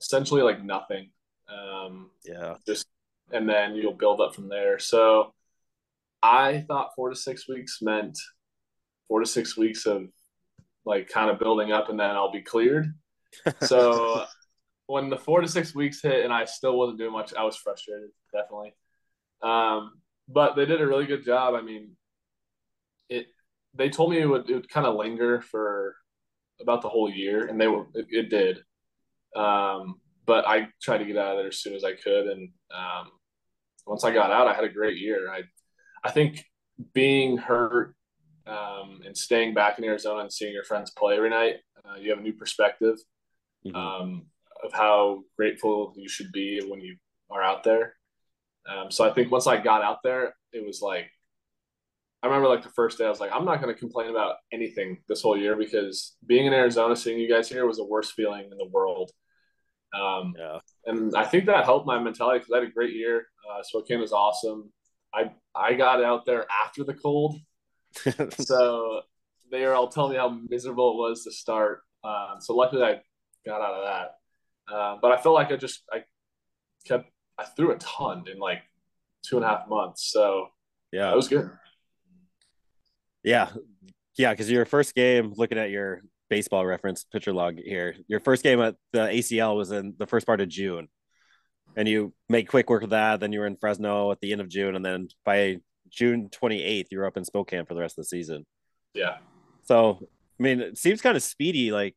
essentially 0.00 0.42
like 0.42 0.64
nothing. 0.64 1.10
Um, 1.48 2.10
yeah. 2.24 2.54
Just 2.66 2.86
and 3.32 3.48
then 3.48 3.74
you'll 3.74 3.92
build 3.92 4.20
up 4.20 4.34
from 4.34 4.48
there. 4.48 4.78
So 4.78 5.34
I 6.22 6.64
thought 6.66 6.94
four 6.96 7.10
to 7.10 7.16
six 7.16 7.48
weeks 7.48 7.78
meant 7.80 8.18
four 9.08 9.20
to 9.20 9.26
six 9.26 9.56
weeks 9.56 9.86
of 9.86 10.06
like 10.84 11.08
kind 11.08 11.30
of 11.30 11.38
building 11.38 11.72
up, 11.72 11.90
and 11.90 12.00
then 12.00 12.10
I'll 12.10 12.32
be 12.32 12.42
cleared. 12.42 12.92
so 13.60 14.24
when 14.86 15.08
the 15.08 15.16
four 15.16 15.40
to 15.40 15.48
six 15.48 15.74
weeks 15.74 16.02
hit, 16.02 16.24
and 16.24 16.32
I 16.32 16.44
still 16.46 16.76
wasn't 16.76 16.98
doing 16.98 17.12
much, 17.12 17.34
I 17.34 17.44
was 17.44 17.56
frustrated. 17.56 18.10
Definitely. 18.32 18.74
Um, 19.42 19.92
but 20.28 20.54
they 20.54 20.66
did 20.66 20.80
a 20.80 20.86
really 20.86 21.06
good 21.06 21.24
job. 21.24 21.54
I 21.54 21.62
mean, 21.62 21.92
it. 23.08 23.26
They 23.74 23.88
told 23.88 24.10
me 24.10 24.18
it 24.18 24.26
would, 24.26 24.50
it 24.50 24.54
would 24.54 24.68
kind 24.68 24.86
of 24.86 24.96
linger 24.96 25.40
for 25.40 25.94
about 26.60 26.82
the 26.82 26.88
whole 26.88 27.08
year, 27.08 27.46
and 27.46 27.60
they 27.60 27.68
were 27.68 27.86
it, 27.94 28.06
it 28.10 28.30
did. 28.30 28.58
Um, 29.36 30.00
but 30.26 30.46
I 30.46 30.68
tried 30.82 30.98
to 30.98 31.04
get 31.04 31.16
out 31.16 31.32
of 31.32 31.38
there 31.38 31.48
as 31.48 31.58
soon 31.58 31.74
as 31.74 31.84
I 31.84 31.92
could, 31.92 32.26
and 32.26 32.50
um, 32.74 33.10
once 33.86 34.04
I 34.04 34.12
got 34.12 34.30
out, 34.30 34.48
I 34.48 34.54
had 34.54 34.64
a 34.64 34.68
great 34.68 34.98
year. 34.98 35.30
I 35.30 35.42
I 36.04 36.10
think 36.10 36.44
being 36.94 37.36
hurt 37.36 37.94
um, 38.46 39.00
and 39.04 39.16
staying 39.16 39.54
back 39.54 39.78
in 39.78 39.84
Arizona 39.84 40.20
and 40.20 40.32
seeing 40.32 40.52
your 40.52 40.64
friends 40.64 40.90
play 40.90 41.16
every 41.16 41.30
night, 41.30 41.56
uh, 41.84 41.96
you 41.98 42.10
have 42.10 42.18
a 42.18 42.22
new 42.22 42.32
perspective 42.32 42.96
mm-hmm. 43.66 43.76
um, 43.76 44.26
of 44.64 44.72
how 44.72 45.22
grateful 45.36 45.92
you 45.96 46.08
should 46.08 46.32
be 46.32 46.60
when 46.66 46.80
you 46.80 46.96
are 47.30 47.42
out 47.42 47.64
there. 47.64 47.94
Um, 48.70 48.90
so 48.90 49.08
I 49.08 49.12
think 49.12 49.30
once 49.30 49.46
I 49.46 49.56
got 49.56 49.82
out 49.82 49.98
there, 50.04 50.34
it 50.52 50.64
was 50.64 50.80
like, 50.80 51.10
I 52.22 52.26
remember 52.26 52.48
like 52.48 52.62
the 52.62 52.70
first 52.70 52.98
day, 52.98 53.06
I 53.06 53.10
was 53.10 53.20
like, 53.20 53.32
I'm 53.32 53.44
not 53.44 53.60
going 53.60 53.74
to 53.74 53.78
complain 53.78 54.10
about 54.10 54.36
anything 54.52 54.98
this 55.08 55.22
whole 55.22 55.36
year 55.36 55.56
because 55.56 56.16
being 56.26 56.46
in 56.46 56.52
Arizona, 56.52 56.94
seeing 56.94 57.18
you 57.18 57.28
guys 57.28 57.48
here 57.48 57.66
was 57.66 57.78
the 57.78 57.84
worst 57.84 58.12
feeling 58.12 58.48
in 58.50 58.58
the 58.58 58.68
world. 58.70 59.10
Um, 59.98 60.34
yeah. 60.38 60.58
And 60.86 61.14
I 61.16 61.24
think 61.24 61.46
that 61.46 61.64
helped 61.64 61.86
my 61.86 61.98
mentality 61.98 62.40
because 62.40 62.52
I 62.52 62.58
had 62.58 62.68
a 62.68 62.72
great 62.72 62.94
year. 62.94 63.26
Uh, 63.50 63.62
Spokane 63.62 64.00
was 64.00 64.12
awesome. 64.12 64.70
I 65.12 65.32
I 65.54 65.74
got 65.74 66.04
out 66.04 66.24
there 66.26 66.46
after 66.64 66.84
the 66.84 66.94
cold, 66.94 67.36
so 68.38 69.00
they 69.50 69.64
were 69.64 69.74
all 69.74 69.88
telling 69.88 70.12
me 70.12 70.18
how 70.18 70.38
miserable 70.48 70.92
it 70.92 71.08
was 71.08 71.24
to 71.24 71.32
start. 71.32 71.80
Um, 72.04 72.36
so 72.38 72.54
luckily 72.54 72.82
I 72.82 73.00
got 73.44 73.60
out 73.60 73.74
of 73.74 73.84
that. 73.84 74.72
Uh, 74.72 74.96
but 75.02 75.10
I 75.10 75.20
felt 75.20 75.34
like 75.34 75.50
I 75.50 75.56
just 75.56 75.82
I 75.92 76.04
kept 76.84 77.10
I 77.40 77.44
threw 77.44 77.72
a 77.72 77.78
ton 77.78 78.24
in 78.30 78.38
like 78.38 78.62
two 79.22 79.36
and 79.36 79.44
a 79.44 79.48
half 79.48 79.68
months. 79.68 80.10
So 80.12 80.48
yeah, 80.92 81.12
it 81.12 81.16
was 81.16 81.28
good. 81.28 81.50
Yeah, 83.22 83.50
yeah, 84.16 84.32
because 84.32 84.50
your 84.50 84.64
first 84.64 84.94
game, 84.94 85.32
looking 85.36 85.58
at 85.58 85.70
your 85.70 86.02
baseball 86.28 86.64
reference 86.64 87.04
pitcher 87.04 87.32
log 87.32 87.58
here, 87.58 87.96
your 88.06 88.20
first 88.20 88.42
game 88.42 88.60
at 88.60 88.76
the 88.92 89.00
ACL 89.00 89.56
was 89.56 89.72
in 89.72 89.94
the 89.98 90.06
first 90.06 90.26
part 90.26 90.40
of 90.40 90.48
June, 90.48 90.88
and 91.76 91.88
you 91.88 92.12
made 92.28 92.48
quick 92.48 92.70
work 92.70 92.82
of 92.82 92.90
that. 92.90 93.20
Then 93.20 93.32
you 93.32 93.40
were 93.40 93.46
in 93.46 93.56
Fresno 93.56 94.10
at 94.12 94.20
the 94.20 94.32
end 94.32 94.40
of 94.40 94.48
June, 94.48 94.76
and 94.76 94.84
then 94.84 95.08
by 95.24 95.58
June 95.90 96.28
28th, 96.30 96.86
you 96.90 96.98
were 96.98 97.06
up 97.06 97.16
in 97.16 97.24
Spokane 97.24 97.66
for 97.66 97.74
the 97.74 97.80
rest 97.80 97.98
of 97.98 98.04
the 98.04 98.08
season. 98.08 98.46
Yeah. 98.94 99.18
So, 99.64 99.98
I 100.02 100.42
mean, 100.42 100.60
it 100.60 100.78
seems 100.78 101.02
kind 101.02 101.16
of 101.16 101.22
speedy, 101.22 101.72
like 101.72 101.96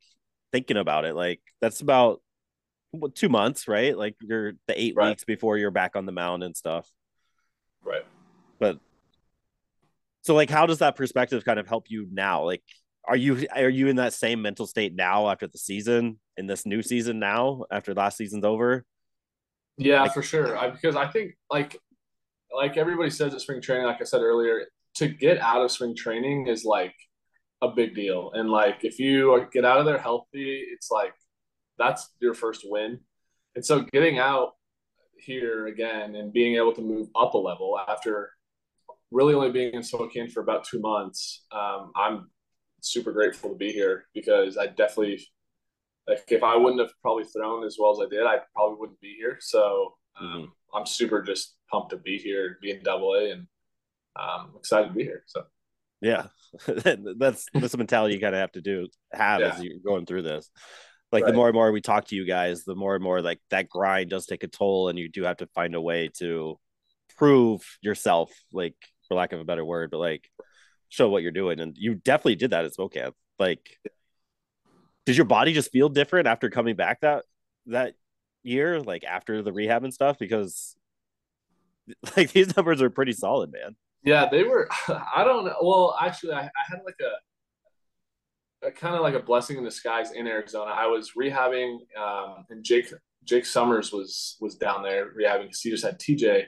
thinking 0.51 0.77
about 0.77 1.05
it. 1.05 1.15
Like, 1.15 1.41
that's 1.61 1.81
about 1.81 2.21
two 3.15 3.29
months, 3.29 3.67
right? 3.67 3.97
Like, 3.97 4.15
you're 4.21 4.53
the 4.67 4.81
eight 4.81 4.95
right. 4.95 5.09
weeks 5.09 5.23
before 5.23 5.57
you're 5.57 5.71
back 5.71 5.95
on 5.95 6.05
the 6.05 6.11
mound 6.11 6.43
and 6.43 6.55
stuff. 6.55 6.89
Right. 7.83 8.05
But 8.59 8.79
so 10.21 10.33
like 10.33 10.49
how 10.49 10.65
does 10.65 10.79
that 10.79 10.95
perspective 10.95 11.43
kind 11.45 11.59
of 11.59 11.67
help 11.67 11.89
you 11.89 12.07
now? 12.11 12.43
Like 12.45 12.63
are 13.05 13.15
you 13.15 13.45
are 13.53 13.69
you 13.69 13.87
in 13.87 13.97
that 13.97 14.13
same 14.13 14.41
mental 14.41 14.65
state 14.65 14.95
now 14.95 15.29
after 15.29 15.47
the 15.47 15.57
season 15.57 16.19
in 16.37 16.47
this 16.47 16.65
new 16.65 16.81
season 16.81 17.19
now 17.19 17.65
after 17.71 17.93
last 17.93 18.17
season's 18.17 18.45
over? 18.45 18.85
Yeah, 19.77 20.03
like, 20.03 20.13
for 20.13 20.23
sure. 20.23 20.57
I, 20.57 20.69
because 20.69 20.95
I 20.95 21.07
think 21.07 21.33
like 21.49 21.77
like 22.55 22.77
everybody 22.77 23.09
says 23.09 23.33
at 23.33 23.41
spring 23.41 23.61
training, 23.61 23.85
like 23.85 23.99
I 23.99 24.05
said 24.05 24.21
earlier, 24.21 24.65
to 24.95 25.07
get 25.07 25.39
out 25.39 25.61
of 25.61 25.71
spring 25.71 25.95
training 25.95 26.47
is 26.47 26.63
like 26.63 26.95
a 27.61 27.69
big 27.69 27.95
deal. 27.95 28.31
And 28.33 28.49
like 28.49 28.85
if 28.85 28.99
you 28.99 29.45
get 29.51 29.65
out 29.65 29.79
of 29.79 29.85
there 29.85 29.97
healthy, 29.97 30.63
it's 30.71 30.89
like 30.89 31.13
that's 31.77 32.09
your 32.19 32.33
first 32.33 32.61
win. 32.65 32.99
And 33.55 33.65
so 33.65 33.81
getting 33.91 34.19
out 34.19 34.53
here 35.17 35.67
again 35.67 36.15
and 36.15 36.33
being 36.33 36.55
able 36.55 36.73
to 36.73 36.81
move 36.81 37.07
up 37.15 37.33
a 37.33 37.37
level 37.37 37.79
after 37.87 38.31
really 39.11 39.33
only 39.33 39.51
being 39.51 39.73
in 39.73 39.83
Spokane 39.83 40.29
for 40.29 40.41
about 40.41 40.65
two 40.65 40.79
months, 40.79 41.45
um, 41.51 41.91
I'm 41.95 42.29
super 42.81 43.11
grateful 43.11 43.49
to 43.49 43.55
be 43.55 43.71
here 43.71 44.05
because 44.13 44.57
I 44.57 44.67
definitely 44.67 45.25
like 46.07 46.23
if 46.29 46.43
I 46.43 46.57
wouldn't 46.57 46.81
have 46.81 46.91
probably 47.01 47.23
thrown 47.23 47.63
as 47.63 47.77
well 47.79 47.91
as 47.91 48.05
I 48.05 48.09
did, 48.09 48.25
I 48.25 48.39
probably 48.53 48.77
wouldn't 48.79 48.99
be 48.99 49.15
here. 49.17 49.37
So 49.39 49.93
um, 50.19 50.27
mm-hmm. 50.27 50.77
I'm 50.77 50.85
super 50.85 51.21
just 51.21 51.55
pumped 51.71 51.91
to 51.91 51.97
be 51.97 52.17
here, 52.17 52.57
be 52.61 52.71
in 52.71 52.83
Double 52.83 53.13
A, 53.13 53.31
and 53.31 53.47
um, 54.19 54.53
excited 54.57 54.89
to 54.89 54.93
be 54.93 55.03
here. 55.03 55.23
So 55.27 55.43
yeah, 56.01 56.27
that's 56.67 57.45
that's 57.53 57.71
the 57.71 57.77
mentality 57.77 58.15
you 58.15 58.21
kind 58.21 58.35
of 58.35 58.41
have 58.41 58.51
to 58.53 58.61
do 58.61 58.87
have 59.13 59.41
yeah. 59.41 59.53
as 59.53 59.63
you're 59.63 59.79
going 59.85 60.05
through 60.05 60.23
this. 60.23 60.49
Like 61.13 61.25
right. 61.25 61.29
the 61.29 61.35
more 61.35 61.47
and 61.47 61.53
more 61.53 61.71
we 61.71 61.79
talk 61.79 62.07
to 62.07 62.15
you 62.15 62.25
guys, 62.25 62.63
the 62.63 62.73
more 62.73 62.95
and 62.95 63.03
more 63.03 63.21
like 63.21 63.39
that 63.51 63.69
grind 63.69 64.09
does 64.09 64.25
take 64.25 64.43
a 64.43 64.47
toll, 64.47 64.89
and 64.89 64.97
you 64.97 65.07
do 65.07 65.23
have 65.23 65.37
to 65.37 65.47
find 65.53 65.75
a 65.75 65.81
way 65.81 66.09
to 66.15 66.59
prove 67.17 67.77
yourself, 67.81 68.31
like 68.51 68.73
for 69.07 69.13
lack 69.13 69.31
of 69.31 69.39
a 69.39 69.45
better 69.45 69.63
word, 69.63 69.91
but 69.91 69.99
like 69.99 70.27
show 70.89 71.09
what 71.09 71.21
you're 71.21 71.31
doing. 71.31 71.59
And 71.59 71.77
you 71.77 71.93
definitely 71.93 72.35
did 72.35 72.49
that 72.49 72.65
at 72.65 72.73
Spokane. 72.73 73.11
Like, 73.37 73.77
did 75.05 75.15
your 75.15 75.25
body 75.25 75.53
just 75.53 75.71
feel 75.71 75.87
different 75.87 76.27
after 76.27 76.49
coming 76.49 76.75
back 76.75 77.01
that 77.01 77.25
that 77.67 77.93
year, 78.41 78.81
like 78.81 79.03
after 79.03 79.43
the 79.43 79.53
rehab 79.53 79.83
and 79.83 79.93
stuff? 79.93 80.17
Because 80.17 80.75
like 82.17 82.31
these 82.31 82.57
numbers 82.57 82.81
are 82.81 82.89
pretty 82.89 83.13
solid, 83.13 83.51
man. 83.51 83.75
Yeah, 84.03 84.27
they 84.29 84.43
were. 84.43 84.67
I 84.87 85.23
don't 85.23 85.45
know. 85.45 85.57
Well, 85.61 85.95
actually, 86.01 86.33
I, 86.33 86.41
I 86.41 86.63
had 86.69 86.79
like 86.85 86.99
a, 87.01 87.05
a 87.05 87.32
kind 88.71 88.95
of 88.95 89.01
like 89.01 89.15
a 89.15 89.19
blessing 89.19 89.57
in 89.57 89.63
disguise 89.63 90.11
in 90.11 90.27
Arizona. 90.27 90.71
I 90.71 90.87
was 90.87 91.11
rehabbing, 91.19 91.79
um, 91.97 92.45
and 92.49 92.63
Jake 92.63 92.91
Jake 93.23 93.45
Summers 93.45 93.91
was 93.91 94.37
was 94.39 94.55
down 94.55 94.83
there 94.83 95.11
rehabbing 95.11 95.43
because 95.43 95.61
he 95.61 95.69
just 95.69 95.85
had 95.85 95.99
TJ. 95.99 96.45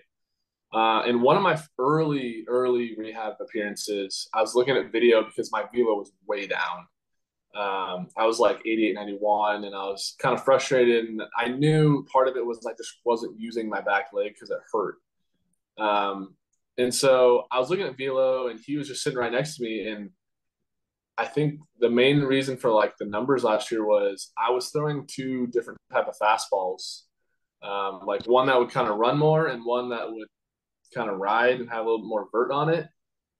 Uh, 0.73 1.03
in 1.05 1.21
one 1.21 1.37
of 1.37 1.43
my 1.43 1.57
early, 1.79 2.43
early 2.47 2.95
rehab 2.97 3.35
appearances, 3.39 4.27
I 4.33 4.41
was 4.41 4.55
looking 4.55 4.75
at 4.75 4.91
video 4.91 5.23
because 5.23 5.51
my 5.51 5.63
velo 5.73 5.95
was 5.95 6.11
way 6.27 6.47
down. 6.47 6.87
Um, 7.55 8.09
I 8.17 8.25
was 8.25 8.39
like 8.39 8.59
88, 8.65 8.95
91, 8.95 9.63
and 9.63 9.73
I 9.73 9.85
was 9.85 10.15
kind 10.19 10.35
of 10.35 10.43
frustrated. 10.43 11.05
And 11.05 11.21
I 11.37 11.47
knew 11.47 12.05
part 12.11 12.27
of 12.27 12.35
it 12.35 12.45
was 12.45 12.65
I 12.65 12.73
just 12.75 12.99
wasn't 13.05 13.39
using 13.39 13.69
my 13.69 13.79
back 13.79 14.07
leg 14.11 14.33
because 14.33 14.49
it 14.49 14.59
hurt. 14.73 14.95
Um, 15.77 16.35
and 16.77 16.93
so 16.93 17.45
I 17.51 17.59
was 17.59 17.69
looking 17.69 17.85
at 17.85 17.97
Velo, 17.97 18.47
and 18.47 18.59
he 18.59 18.75
was 18.75 18.89
just 18.89 19.01
sitting 19.01 19.17
right 19.17 19.31
next 19.31 19.55
to 19.55 19.63
me. 19.63 19.87
And 19.87 20.09
I 21.17 21.25
think 21.25 21.59
the 21.79 21.89
main 21.89 22.21
reason 22.21 22.57
for 22.57 22.71
like 22.71 22.97
the 22.97 23.05
numbers 23.05 23.43
last 23.43 23.71
year 23.71 23.85
was 23.85 24.31
I 24.37 24.51
was 24.51 24.69
throwing 24.69 25.07
two 25.07 25.47
different 25.47 25.79
type 25.91 26.07
of 26.07 26.17
fastballs, 26.17 27.03
um, 27.63 28.01
like 28.05 28.25
one 28.25 28.47
that 28.47 28.59
would 28.59 28.71
kind 28.71 28.89
of 28.89 28.97
run 28.97 29.17
more 29.17 29.47
and 29.47 29.63
one 29.63 29.89
that 29.89 30.11
would 30.11 30.27
kind 30.93 31.09
of 31.09 31.17
ride 31.17 31.59
and 31.59 31.69
have 31.69 31.85
a 31.85 31.89
little 31.89 32.05
more 32.05 32.27
vert 32.31 32.51
on 32.51 32.69
it. 32.69 32.87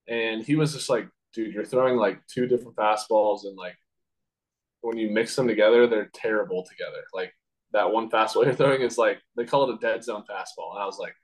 And 0.08 0.46
he 0.46 0.56
was 0.56 0.74
just 0.74 0.90
like, 0.90 1.10
dude, 1.34 1.54
you're 1.54 1.66
throwing 1.66 1.98
like 1.98 2.26
two 2.28 2.48
different 2.48 2.78
fastballs 2.78 3.46
and 3.46 3.58
like 3.58 3.76
when 4.82 4.98
you 4.98 5.10
mix 5.10 5.36
them 5.36 5.48
together, 5.48 5.88
they're 5.88 6.12
terrible 6.14 6.64
together. 6.64 7.04
Like 7.14 7.34
that 7.74 7.92
one 7.92 8.10
fastball 8.10 8.46
you're 8.46 8.54
throwing 8.54 8.82
is 8.82 8.98
like 8.98 9.20
they 9.36 9.44
call 9.44 9.70
it 9.70 9.76
a 9.76 9.80
dead 9.80 10.04
zone 10.04 10.24
fastball. 10.30 10.74
And 10.74 10.82
I 10.82 10.86
was 10.86 11.00
like, 11.00 11.16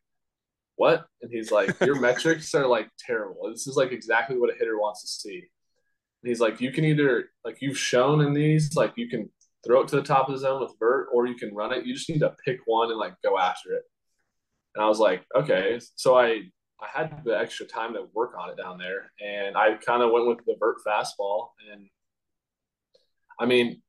what? 0.76 1.06
And 1.22 1.32
he's 1.32 1.52
like, 1.52 1.80
your 1.80 2.00
metrics 2.00 2.54
are 2.56 2.68
like 2.68 2.90
terrible. 3.00 3.50
This 3.50 3.68
is 3.68 3.78
like 3.78 3.92
exactly 3.92 4.38
what 4.38 4.50
a 4.54 4.58
hitter 4.58 4.78
wants 4.78 5.02
to 5.02 5.08
see. 5.08 5.44
He's 6.24 6.40
like, 6.40 6.62
you 6.62 6.72
can 6.72 6.86
either 6.86 7.30
like 7.44 7.58
you've 7.62 7.78
shown 7.78 8.22
in 8.22 8.34
these, 8.34 8.76
like 8.76 8.94
you 8.96 9.10
can 9.10 9.30
throw 9.66 9.82
it 9.82 9.88
to 9.90 9.96
the 9.96 10.04
top 10.04 10.28
of 10.28 10.34
the 10.34 10.40
zone 10.40 10.62
with 10.62 10.74
vert, 10.80 11.10
or 11.14 11.28
you 11.28 11.36
can 11.36 11.54
run 11.54 11.74
it. 11.74 11.86
You 11.86 11.94
just 11.94 12.10
need 12.10 12.20
to 12.20 12.36
pick 12.46 12.60
one 12.66 12.90
and 12.90 13.00
like 13.00 13.16
go 13.24 13.38
after 13.38 13.72
it. 13.74 13.84
And 14.76 14.84
I 14.84 14.88
was 14.88 15.00
like, 15.00 15.24
okay. 15.36 15.80
So 15.96 16.18
I 16.18 16.42
I 16.80 16.88
had 16.92 17.24
the 17.24 17.38
extra 17.38 17.66
time 17.66 17.94
to 17.94 18.08
work 18.14 18.34
on 18.40 18.50
it 18.50 18.58
down 18.58 18.78
there, 18.78 19.12
and 19.20 19.56
I 19.56 19.76
kind 19.76 20.02
of 20.02 20.12
went 20.12 20.28
with 20.28 20.40
the 20.46 20.56
vert 20.60 20.78
fastball. 20.88 21.50
And 21.72 21.88
I 23.40 23.46
mean, 23.46 23.82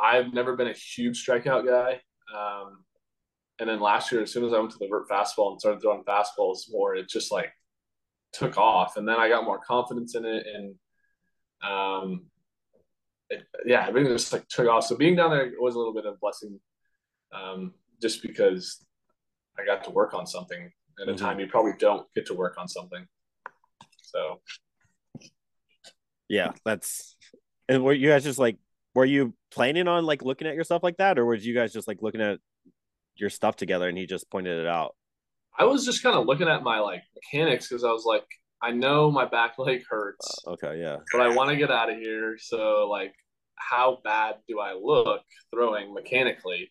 I've 0.00 0.32
never 0.32 0.56
been 0.56 0.68
a 0.68 0.72
huge 0.72 1.24
strikeout 1.24 1.66
guy. 1.66 2.00
Um, 2.36 2.84
and 3.58 3.68
then 3.68 3.80
last 3.80 4.10
year, 4.10 4.22
as 4.22 4.32
soon 4.32 4.44
as 4.44 4.52
I 4.52 4.58
went 4.58 4.70
to 4.72 4.78
the 4.78 4.88
vert 4.88 5.08
fastball 5.08 5.52
and 5.52 5.60
started 5.60 5.82
throwing 5.82 6.04
fastballs 6.04 6.60
more, 6.70 6.94
it 6.94 7.08
just 7.08 7.30
like 7.30 7.52
took 8.32 8.56
off. 8.56 8.96
And 8.96 9.06
then 9.06 9.16
I 9.16 9.28
got 9.28 9.44
more 9.44 9.60
confidence 9.60 10.14
in 10.14 10.24
it, 10.24 10.46
and 10.52 10.74
um, 11.62 12.26
it, 13.28 13.44
yeah, 13.64 13.86
everything 13.86 14.12
just 14.12 14.32
like 14.32 14.48
took 14.48 14.68
off. 14.68 14.84
So 14.84 14.96
being 14.96 15.16
down 15.16 15.30
there 15.30 15.52
was 15.58 15.74
a 15.74 15.78
little 15.78 15.94
bit 15.94 16.06
of 16.06 16.14
a 16.14 16.18
blessing, 16.18 16.58
um, 17.32 17.74
just 18.00 18.22
because 18.22 18.84
I 19.58 19.64
got 19.64 19.84
to 19.84 19.90
work 19.90 20.14
on 20.14 20.26
something 20.26 20.70
at 21.00 21.08
a 21.08 21.12
mm-hmm. 21.12 21.24
time 21.24 21.40
you 21.40 21.46
probably 21.46 21.72
don't 21.78 22.06
get 22.14 22.26
to 22.26 22.34
work 22.34 22.56
on 22.58 22.68
something. 22.68 23.06
So, 24.02 24.40
yeah, 26.28 26.52
that's. 26.64 27.16
And 27.68 27.84
were 27.84 27.92
you 27.92 28.08
guys 28.08 28.24
just 28.24 28.38
like, 28.38 28.56
were 28.94 29.04
you 29.04 29.34
planning 29.52 29.86
on 29.86 30.04
like 30.04 30.22
looking 30.22 30.48
at 30.48 30.54
your 30.54 30.64
stuff 30.64 30.82
like 30.82 30.96
that, 30.96 31.18
or 31.18 31.24
were 31.24 31.36
you 31.36 31.54
guys 31.54 31.72
just 31.72 31.86
like 31.86 32.02
looking 32.02 32.20
at 32.20 32.38
your 33.14 33.30
stuff 33.30 33.56
together 33.56 33.88
and 33.88 33.96
he 33.96 34.06
just 34.06 34.28
pointed 34.30 34.58
it 34.58 34.66
out? 34.66 34.96
I 35.56 35.64
was 35.64 35.84
just 35.84 36.02
kind 36.02 36.16
of 36.16 36.26
looking 36.26 36.48
at 36.48 36.62
my 36.62 36.80
like 36.80 37.02
mechanics 37.14 37.68
because 37.68 37.84
I 37.84 37.92
was 37.92 38.04
like, 38.04 38.24
I 38.62 38.72
know 38.72 39.10
my 39.10 39.24
back 39.24 39.58
leg 39.58 39.82
hurts. 39.88 40.38
Uh, 40.46 40.50
okay, 40.50 40.80
yeah. 40.80 40.98
But 41.12 41.22
I 41.22 41.34
want 41.34 41.50
to 41.50 41.56
get 41.56 41.70
out 41.70 41.90
of 41.90 41.96
here. 41.96 42.36
So 42.38 42.88
like, 42.90 43.14
how 43.56 43.98
bad 44.04 44.36
do 44.48 44.60
I 44.60 44.74
look 44.74 45.22
throwing 45.52 45.94
mechanically? 45.94 46.70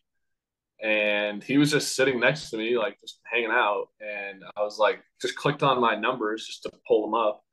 and 0.81 1.43
he 1.43 1.58
was 1.58 1.72
just 1.72 1.96
sitting 1.96 2.19
next 2.19 2.50
to 2.50 2.58
me, 2.58 2.77
like 2.77 3.00
just 3.01 3.19
hanging 3.29 3.51
out. 3.51 3.88
And 4.00 4.43
I 4.55 4.62
was 4.62 4.79
like, 4.79 5.03
just 5.22 5.36
clicked 5.36 5.63
on 5.63 5.81
my 5.81 5.96
numbers 5.96 6.46
just 6.48 6.63
to 6.63 6.72
pull 6.88 7.05
them 7.05 7.13
up. 7.13 7.43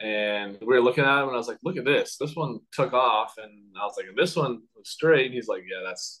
And 0.00 0.58
we 0.60 0.66
were 0.66 0.80
looking 0.80 1.04
at 1.04 1.22
him, 1.22 1.28
and 1.28 1.34
I 1.34 1.38
was 1.38 1.48
like, 1.48 1.58
look 1.64 1.76
at 1.76 1.84
this. 1.84 2.16
This 2.20 2.36
one 2.36 2.60
took 2.72 2.92
off. 2.92 3.34
And 3.38 3.52
I 3.80 3.84
was 3.84 3.94
like, 3.96 4.06
this 4.16 4.36
one 4.36 4.62
was 4.76 4.88
straight. 4.90 5.26
And 5.26 5.34
he's 5.34 5.48
like, 5.48 5.62
yeah, 5.62 5.82
that's, 5.84 6.20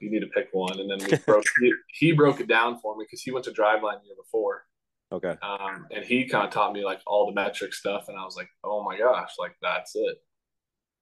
you 0.00 0.10
need 0.10 0.20
to 0.20 0.26
pick 0.26 0.48
one. 0.52 0.78
And 0.78 0.90
then 0.90 0.98
we 1.08 1.16
broke, 1.26 1.44
he, 1.60 1.72
he, 1.92 2.12
broke 2.12 2.40
it 2.40 2.48
down 2.48 2.78
for 2.80 2.96
me 2.96 3.04
because 3.04 3.22
he 3.22 3.30
went 3.30 3.44
to 3.44 3.52
Driveline 3.52 4.00
the 4.00 4.06
year 4.06 4.16
before. 4.22 4.64
Okay. 5.12 5.34
Um, 5.42 5.86
and 5.90 6.04
he 6.04 6.28
kind 6.28 6.46
of 6.46 6.52
taught 6.52 6.72
me 6.72 6.84
like 6.84 7.00
all 7.06 7.26
the 7.26 7.32
metric 7.32 7.74
stuff. 7.74 8.04
And 8.08 8.16
I 8.16 8.24
was 8.24 8.36
like, 8.36 8.48
oh 8.62 8.84
my 8.84 8.96
gosh, 8.96 9.32
like 9.38 9.56
that's 9.60 9.92
it. 9.96 10.16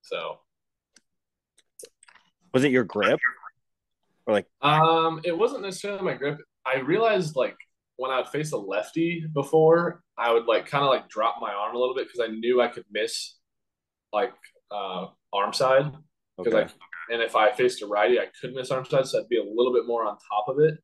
So. 0.02 0.38
Was 2.54 2.64
it 2.64 2.72
your 2.72 2.84
grip? 2.84 3.20
Or 4.26 4.34
like 4.34 4.46
um 4.62 5.20
it 5.24 5.36
wasn't 5.36 5.62
necessarily 5.62 6.02
my 6.02 6.14
grip. 6.14 6.38
I 6.66 6.78
realized 6.78 7.36
like 7.36 7.56
when 7.96 8.10
I 8.10 8.18
would 8.18 8.28
face 8.28 8.52
a 8.52 8.56
lefty 8.56 9.24
before, 9.32 10.02
I 10.16 10.32
would 10.32 10.46
like 10.46 10.66
kind 10.66 10.84
of 10.84 10.90
like 10.90 11.08
drop 11.08 11.36
my 11.40 11.52
arm 11.52 11.74
a 11.74 11.78
little 11.78 11.94
bit 11.94 12.06
because 12.06 12.26
I 12.26 12.32
knew 12.32 12.60
I 12.60 12.68
could 12.68 12.84
miss 12.90 13.34
like 14.12 14.32
uh 14.70 15.06
arm 15.32 15.52
side. 15.52 15.92
Okay. 16.38 16.50
Like, 16.50 16.70
and 17.10 17.22
if 17.22 17.36
I 17.36 17.52
faced 17.52 17.82
a 17.82 17.86
righty, 17.86 18.18
I 18.18 18.26
could 18.40 18.54
miss 18.54 18.70
arm 18.70 18.84
side, 18.84 19.06
so 19.06 19.18
I'd 19.18 19.28
be 19.28 19.38
a 19.38 19.42
little 19.42 19.72
bit 19.72 19.86
more 19.86 20.06
on 20.06 20.16
top 20.30 20.48
of 20.48 20.58
it. 20.60 20.78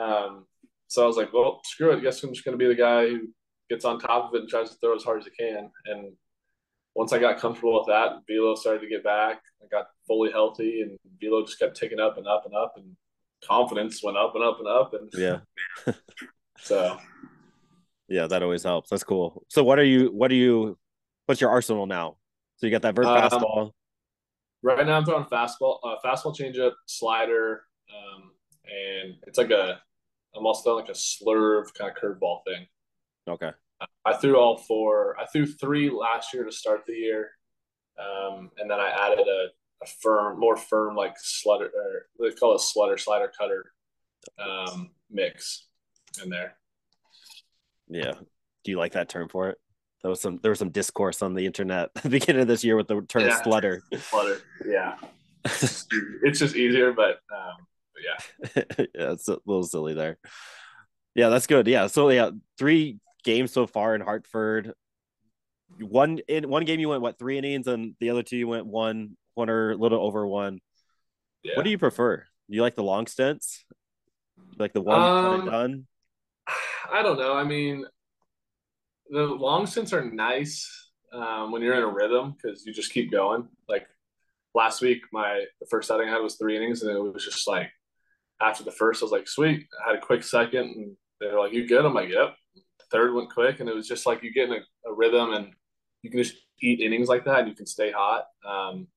Um, 0.00 0.46
so 0.90 1.04
I 1.04 1.06
was 1.06 1.16
like, 1.16 1.32
well, 1.32 1.60
screw 1.64 1.92
it. 1.92 1.98
I 1.98 2.00
guess 2.00 2.20
I'm 2.24 2.34
just 2.34 2.44
going 2.44 2.58
to 2.58 2.62
be 2.62 2.66
the 2.66 2.74
guy 2.74 3.06
who 3.08 3.28
gets 3.68 3.84
on 3.84 4.00
top 4.00 4.28
of 4.28 4.34
it 4.34 4.40
and 4.40 4.48
tries 4.48 4.70
to 4.70 4.76
throw 4.78 4.96
as 4.96 5.04
hard 5.04 5.20
as 5.20 5.24
he 5.24 5.30
can. 5.30 5.70
And 5.86 6.14
once 6.96 7.12
I 7.12 7.20
got 7.20 7.38
comfortable 7.38 7.78
with 7.78 7.86
that, 7.86 8.22
velo 8.28 8.56
started 8.56 8.80
to 8.80 8.88
get 8.88 9.04
back. 9.04 9.40
I 9.62 9.66
got 9.70 9.86
fully 10.08 10.32
healthy, 10.32 10.80
and 10.82 10.98
velo 11.22 11.46
just 11.46 11.60
kept 11.60 11.76
ticking 11.76 12.00
up 12.00 12.18
and 12.18 12.26
up 12.26 12.42
and 12.44 12.56
up, 12.56 12.74
and 12.76 12.96
confidence 13.46 14.02
went 14.02 14.16
up 14.16 14.34
and 14.34 14.42
up 14.42 14.58
and 14.58 14.66
up. 14.66 14.92
And 14.94 15.12
yeah, 15.16 15.92
so 16.58 16.98
yeah, 18.08 18.26
that 18.26 18.42
always 18.42 18.64
helps. 18.64 18.90
That's 18.90 19.04
cool. 19.04 19.44
So 19.46 19.62
what 19.62 19.78
are 19.78 19.84
you? 19.84 20.08
What 20.08 20.32
are 20.32 20.36
you? 20.36 20.76
What's 21.26 21.40
your 21.40 21.50
arsenal 21.50 21.86
now? 21.86 22.16
So 22.56 22.66
you 22.66 22.72
got 22.72 22.82
that 22.82 22.96
vert 22.96 23.06
um, 23.06 23.30
fastball. 23.30 23.70
Right 24.64 24.84
now, 24.84 24.96
I'm 24.96 25.04
throwing 25.04 25.24
fastball, 25.26 25.78
uh, 25.84 25.96
fastball 26.04 26.36
changeup, 26.36 26.72
slider, 26.86 27.62
um, 27.94 28.32
and 28.64 29.14
it's 29.28 29.38
like 29.38 29.52
a 29.52 29.80
I'm 30.34 30.46
also 30.46 30.76
like 30.76 30.88
a 30.88 30.92
slurve 30.92 31.74
kind 31.74 31.90
of 31.90 31.96
curveball 31.96 32.40
thing. 32.46 32.66
Okay. 33.28 33.50
I 34.04 34.14
threw 34.14 34.38
all 34.38 34.58
four. 34.58 35.16
I 35.18 35.26
threw 35.26 35.46
three 35.46 35.90
last 35.90 36.34
year 36.34 36.44
to 36.44 36.52
start 36.52 36.84
the 36.86 36.92
year, 36.92 37.30
um, 37.98 38.50
and 38.58 38.70
then 38.70 38.78
I 38.78 38.88
added 38.88 39.26
a, 39.26 39.48
a 39.82 39.86
firm, 40.02 40.38
more 40.38 40.56
firm 40.56 40.94
like 40.94 41.14
slutter, 41.16 41.70
or 41.74 42.06
they 42.18 42.34
call 42.34 42.54
it 42.54 42.60
slutter 42.60 43.00
slider 43.00 43.32
cutter 43.38 43.72
um, 44.38 44.90
mix 45.10 45.66
in 46.22 46.28
there. 46.28 46.56
Yeah. 47.88 48.12
Do 48.64 48.70
you 48.70 48.78
like 48.78 48.92
that 48.92 49.08
term 49.08 49.28
for 49.28 49.48
it? 49.48 49.58
There 50.02 50.10
was 50.10 50.20
some 50.20 50.38
there 50.42 50.50
was 50.50 50.58
some 50.58 50.70
discourse 50.70 51.22
on 51.22 51.34
the 51.34 51.46
internet 51.46 51.90
at 51.96 52.02
the 52.02 52.08
beginning 52.08 52.42
of 52.42 52.48
this 52.48 52.64
year 52.64 52.76
with 52.76 52.88
the 52.88 53.02
term 53.02 53.22
yeah. 53.22 53.42
slutter. 53.42 53.80
Slutter. 53.92 54.40
Yeah. 54.64 54.96
it's 55.44 56.38
just 56.38 56.56
easier, 56.56 56.92
but 56.92 57.20
um, 57.34 57.66
yeah. 58.04 58.62
yeah, 58.94 59.12
it's 59.12 59.28
a 59.28 59.38
little 59.46 59.64
silly 59.64 59.94
there. 59.94 60.18
Yeah, 61.14 61.28
that's 61.28 61.46
good. 61.46 61.66
Yeah. 61.66 61.86
So 61.88 62.08
yeah, 62.10 62.30
three 62.58 62.98
games 63.24 63.52
so 63.52 63.66
far 63.66 63.94
in 63.94 64.00
Hartford. 64.00 64.72
One 65.78 66.20
in 66.28 66.48
one 66.48 66.64
game 66.64 66.80
you 66.80 66.88
went 66.88 67.02
what 67.02 67.18
three 67.18 67.38
innings 67.38 67.66
and 67.66 67.94
the 68.00 68.10
other 68.10 68.22
two 68.22 68.36
you 68.36 68.48
went 68.48 68.66
one 68.66 69.16
one 69.34 69.50
or 69.50 69.72
a 69.72 69.76
little 69.76 70.04
over 70.04 70.26
one. 70.26 70.60
Yeah. 71.42 71.56
What 71.56 71.64
do 71.64 71.70
you 71.70 71.78
prefer? 71.78 72.16
Do 72.16 72.56
you 72.56 72.62
like 72.62 72.74
the 72.74 72.82
long 72.82 73.06
stints? 73.06 73.64
Like 74.58 74.72
the 74.72 74.80
one 74.80 75.00
um, 75.00 75.46
done? 75.46 75.86
I 76.92 77.02
don't 77.02 77.18
know. 77.18 77.34
I 77.34 77.44
mean, 77.44 77.84
the 79.10 79.22
long 79.22 79.66
stints 79.66 79.92
are 79.92 80.04
nice 80.04 80.68
um, 81.12 81.52
when 81.52 81.62
you're 81.62 81.74
in 81.74 81.82
a 81.82 81.88
rhythm 81.92 82.34
because 82.34 82.66
you 82.66 82.72
just 82.72 82.92
keep 82.92 83.10
going. 83.10 83.48
Like 83.68 83.86
last 84.54 84.80
week, 84.80 85.02
my 85.12 85.44
the 85.60 85.66
first 85.70 85.90
outing 85.90 86.08
I 86.08 86.12
had 86.12 86.22
was 86.22 86.36
three 86.36 86.56
innings, 86.56 86.82
and 86.82 86.90
it 86.90 87.00
was 87.00 87.24
just 87.24 87.48
like 87.48 87.70
after 88.40 88.64
the 88.64 88.72
first, 88.72 89.02
I 89.02 89.04
was 89.04 89.12
like, 89.12 89.28
sweet. 89.28 89.66
I 89.84 89.90
had 89.90 89.98
a 89.98 90.04
quick 90.04 90.22
second, 90.22 90.70
and 90.76 90.96
they're 91.20 91.38
like, 91.38 91.52
you 91.52 91.66
good? 91.66 91.84
I'm 91.84 91.94
like, 91.94 92.08
yep. 92.08 92.34
The 92.54 92.84
third 92.90 93.14
went 93.14 93.32
quick, 93.32 93.60
and 93.60 93.68
it 93.68 93.74
was 93.74 93.86
just 93.86 94.06
like 94.06 94.22
you 94.22 94.32
get 94.32 94.48
in 94.48 94.54
a, 94.54 94.90
a, 94.90 94.94
rhythm, 94.94 95.32
and 95.32 95.52
you 96.02 96.10
can 96.10 96.22
just 96.22 96.36
eat 96.62 96.80
innings 96.80 97.08
like 97.08 97.24
that, 97.26 97.40
and 97.40 97.48
you 97.48 97.54
can 97.54 97.66
stay 97.66 97.92
hot. 97.92 98.24
Um, 98.46 98.88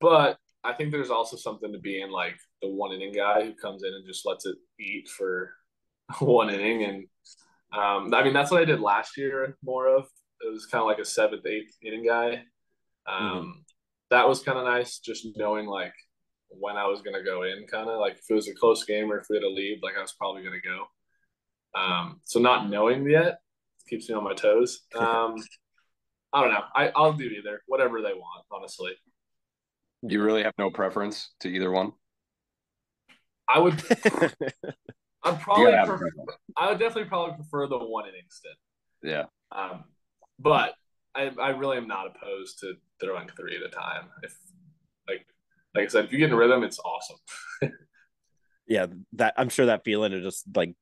but 0.00 0.38
I 0.62 0.72
think 0.72 0.92
there's 0.92 1.10
also 1.10 1.36
something 1.36 1.72
to 1.72 1.78
being 1.78 2.10
like 2.10 2.36
the 2.62 2.68
one 2.68 2.92
inning 2.92 3.12
guy 3.12 3.44
who 3.44 3.54
comes 3.54 3.82
in 3.82 3.92
and 3.92 4.06
just 4.06 4.26
lets 4.26 4.46
it 4.46 4.56
eat 4.78 5.08
for 5.08 5.52
one 6.20 6.50
inning. 6.50 6.84
And 6.84 7.06
um, 7.72 8.14
I 8.14 8.22
mean, 8.22 8.32
that's 8.32 8.50
what 8.50 8.62
I 8.62 8.64
did 8.64 8.80
last 8.80 9.16
year 9.16 9.56
more 9.62 9.88
of. 9.88 10.06
It 10.40 10.52
was 10.52 10.66
kind 10.66 10.80
of 10.80 10.86
like 10.86 10.98
a 10.98 11.04
seventh, 11.04 11.46
eighth 11.46 11.76
inning 11.82 12.06
guy. 12.06 12.44
Um, 13.06 13.20
mm-hmm. 13.20 13.50
That 14.10 14.28
was 14.28 14.42
kind 14.42 14.58
of 14.58 14.64
nice, 14.64 14.98
just 14.98 15.26
knowing 15.36 15.66
like 15.66 15.94
when 16.58 16.76
I 16.76 16.86
was 16.86 17.02
going 17.02 17.16
to 17.16 17.22
go 17.22 17.42
in, 17.42 17.66
kind 17.66 17.88
of 17.88 17.98
like 18.00 18.14
if 18.14 18.24
it 18.28 18.34
was 18.34 18.48
a 18.48 18.54
close 18.54 18.84
game 18.84 19.10
or 19.10 19.18
if 19.18 19.26
we 19.28 19.36
had 19.36 19.44
a 19.44 19.48
lead, 19.48 19.80
like 19.82 19.94
I 19.96 20.02
was 20.02 20.12
probably 20.12 20.42
going 20.42 20.60
to 20.60 20.68
go. 20.68 20.84
Um, 21.78 22.20
so 22.24 22.40
not 22.40 22.70
knowing 22.70 23.08
yet 23.08 23.38
keeps 23.88 24.08
me 24.08 24.14
on 24.14 24.24
my 24.24 24.34
toes. 24.34 24.82
Um, 24.98 25.36
I 26.32 26.40
don't 26.40 26.52
know. 26.52 26.64
I, 26.74 26.90
I'll 26.96 27.12
do 27.12 27.26
either, 27.26 27.60
whatever 27.68 28.02
they 28.02 28.12
want, 28.12 28.44
honestly. 28.50 28.92
You 30.02 30.20
really 30.20 30.42
have 30.42 30.54
no 30.58 30.68
preference 30.68 31.32
to 31.40 31.48
either 31.48 31.70
one? 31.70 31.92
I 33.48 33.60
would. 33.60 33.74
I'd 35.22 35.40
probably. 35.40 35.72
Prefer, 35.86 36.10
I 36.56 36.70
would 36.70 36.80
definitely 36.80 37.08
probably 37.08 37.36
prefer 37.36 37.68
the 37.68 37.78
one 37.78 38.08
inning 38.08 38.26
stint. 38.30 38.56
Yeah. 39.02 39.24
Um, 39.52 39.84
but 40.40 40.74
I, 41.14 41.30
I 41.40 41.50
really 41.50 41.76
am 41.76 41.86
not 41.86 42.08
opposed 42.08 42.58
to 42.60 42.74
throwing 43.00 43.28
three 43.36 43.56
at 43.56 43.62
a 43.62 43.68
time. 43.68 44.08
If 44.24 44.36
like 45.08 45.26
like 45.74 45.84
I 45.84 45.88
said, 45.88 46.04
if 46.04 46.12
you 46.12 46.18
get 46.18 46.28
in 46.28 46.32
a 46.32 46.36
rhythm, 46.36 46.62
it's 46.62 46.78
awesome. 46.78 47.16
yeah, 48.66 48.86
that 49.14 49.34
I'm 49.36 49.48
sure 49.48 49.66
that 49.66 49.84
feeling 49.84 50.12
of 50.14 50.22
just 50.22 50.44
like 50.54 50.74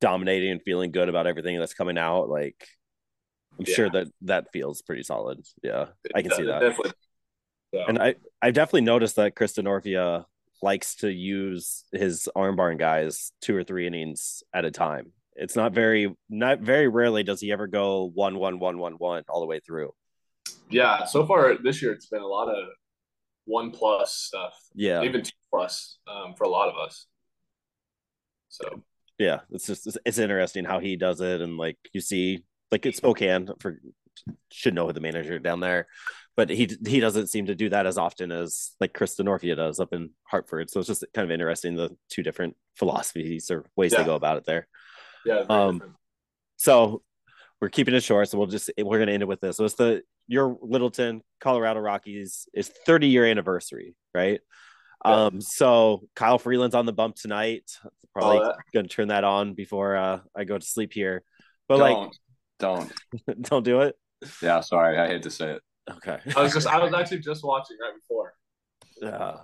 dominating 0.00 0.50
and 0.52 0.62
feeling 0.62 0.90
good 0.90 1.08
about 1.08 1.26
everything 1.26 1.58
that's 1.58 1.74
coming 1.74 1.98
out, 1.98 2.28
like 2.28 2.66
I'm 3.58 3.64
yeah. 3.66 3.74
sure 3.74 3.90
that 3.90 4.08
that 4.22 4.52
feels 4.52 4.82
pretty 4.82 5.02
solid. 5.02 5.44
Yeah, 5.62 5.86
I 6.14 6.22
can 6.22 6.32
see 6.32 6.44
that. 6.44 6.60
Definitely. 6.60 6.92
So. 7.74 7.84
And 7.86 7.98
I 7.98 8.14
I 8.40 8.50
definitely 8.50 8.82
noticed 8.82 9.16
that 9.16 9.36
Chris 9.36 9.54
Denorfia 9.54 10.24
likes 10.62 10.96
to 10.96 11.12
use 11.12 11.84
his 11.92 12.28
arm 12.34 12.56
barn 12.56 12.76
guys 12.76 13.32
two 13.40 13.54
or 13.54 13.62
three 13.62 13.86
innings 13.86 14.42
at 14.54 14.64
a 14.64 14.70
time. 14.70 15.12
It's 15.34 15.54
not 15.54 15.72
very 15.72 16.16
not 16.28 16.60
very 16.60 16.88
rarely 16.88 17.22
does 17.22 17.40
he 17.40 17.52
ever 17.52 17.66
go 17.66 18.10
one 18.14 18.38
one 18.38 18.58
one 18.58 18.78
one 18.78 18.94
one 18.94 19.24
all 19.28 19.40
the 19.40 19.46
way 19.46 19.60
through. 19.60 19.92
Yeah, 20.70 21.04
so 21.04 21.26
far 21.26 21.56
this 21.62 21.82
year 21.82 21.92
it's 21.92 22.06
been 22.06 22.22
a 22.22 22.26
lot 22.26 22.48
of 22.48 22.68
one 23.48 23.70
plus 23.70 24.14
stuff. 24.14 24.54
Yeah, 24.74 25.02
even 25.02 25.22
two 25.22 25.32
plus 25.50 25.98
um, 26.06 26.34
for 26.36 26.44
a 26.44 26.48
lot 26.48 26.68
of 26.68 26.76
us. 26.76 27.06
So 28.48 28.82
yeah, 29.18 29.40
it's 29.50 29.66
just 29.66 29.98
it's 30.04 30.18
interesting 30.18 30.64
how 30.64 30.78
he 30.78 30.96
does 30.96 31.20
it, 31.20 31.40
and 31.40 31.56
like 31.56 31.78
you 31.92 32.00
see, 32.00 32.44
like 32.70 32.86
it's 32.86 32.98
Spokane 32.98 33.48
for 33.58 33.80
should 34.50 34.74
know 34.74 34.86
who 34.86 34.92
the 34.92 35.00
manager 35.00 35.38
down 35.38 35.60
there, 35.60 35.86
but 36.36 36.50
he 36.50 36.68
he 36.86 37.00
doesn't 37.00 37.28
seem 37.28 37.46
to 37.46 37.54
do 37.54 37.68
that 37.70 37.86
as 37.86 37.98
often 37.98 38.30
as 38.30 38.72
like 38.80 38.92
Chris 38.92 39.16
Denorfia 39.16 39.56
does 39.56 39.80
up 39.80 39.92
in 39.92 40.10
Hartford. 40.24 40.70
So 40.70 40.80
it's 40.80 40.88
just 40.88 41.04
kind 41.14 41.24
of 41.24 41.30
interesting 41.30 41.74
the 41.74 41.96
two 42.10 42.22
different 42.22 42.56
philosophies 42.76 43.50
or 43.50 43.64
ways 43.76 43.92
yeah. 43.92 43.98
they 43.98 44.04
go 44.04 44.14
about 44.14 44.36
it 44.36 44.44
there. 44.46 44.68
Yeah. 45.24 45.44
Um. 45.48 45.74
Different. 45.74 45.94
So 46.56 47.02
we're 47.60 47.70
keeping 47.70 47.94
it 47.94 48.02
short, 48.02 48.28
so 48.28 48.38
we'll 48.38 48.46
just 48.46 48.70
we're 48.78 48.98
gonna 48.98 49.12
end 49.12 49.22
it 49.22 49.28
with 49.28 49.40
this. 49.40 49.56
So 49.56 49.64
it's 49.64 49.74
the 49.74 50.02
your 50.28 50.56
Littleton 50.62 51.22
Colorado 51.40 51.80
Rockies 51.80 52.46
is 52.54 52.68
30 52.86 53.08
year 53.08 53.26
anniversary, 53.26 53.96
right? 54.14 54.40
Yeah. 55.04 55.26
Um, 55.26 55.40
so 55.40 56.02
Kyle 56.14 56.38
Freeland's 56.38 56.74
on 56.74 56.86
the 56.86 56.92
bump 56.92 57.16
tonight. 57.16 57.64
Probably 58.12 58.38
oh, 58.38 58.52
gonna 58.74 58.88
turn 58.88 59.08
that 59.08 59.24
on 59.24 59.54
before 59.54 59.96
uh, 59.96 60.20
I 60.36 60.44
go 60.44 60.58
to 60.58 60.64
sleep 60.64 60.92
here. 60.92 61.22
But 61.68 61.78
don't, 61.78 62.00
like, 62.00 62.12
don't 62.58 62.92
don't 63.42 63.64
do 63.64 63.80
it. 63.82 63.96
Yeah, 64.42 64.60
sorry, 64.60 64.98
I 64.98 65.06
hate 65.06 65.22
to 65.22 65.30
say 65.30 65.52
it. 65.52 65.62
Okay. 65.90 66.18
I 66.36 66.42
was 66.42 66.52
just 66.52 66.66
I 66.66 66.82
was 66.82 66.92
actually 66.92 67.20
just 67.20 67.44
watching 67.44 67.76
right 67.80 67.94
before. 67.94 68.34
Yeah, 69.00 69.36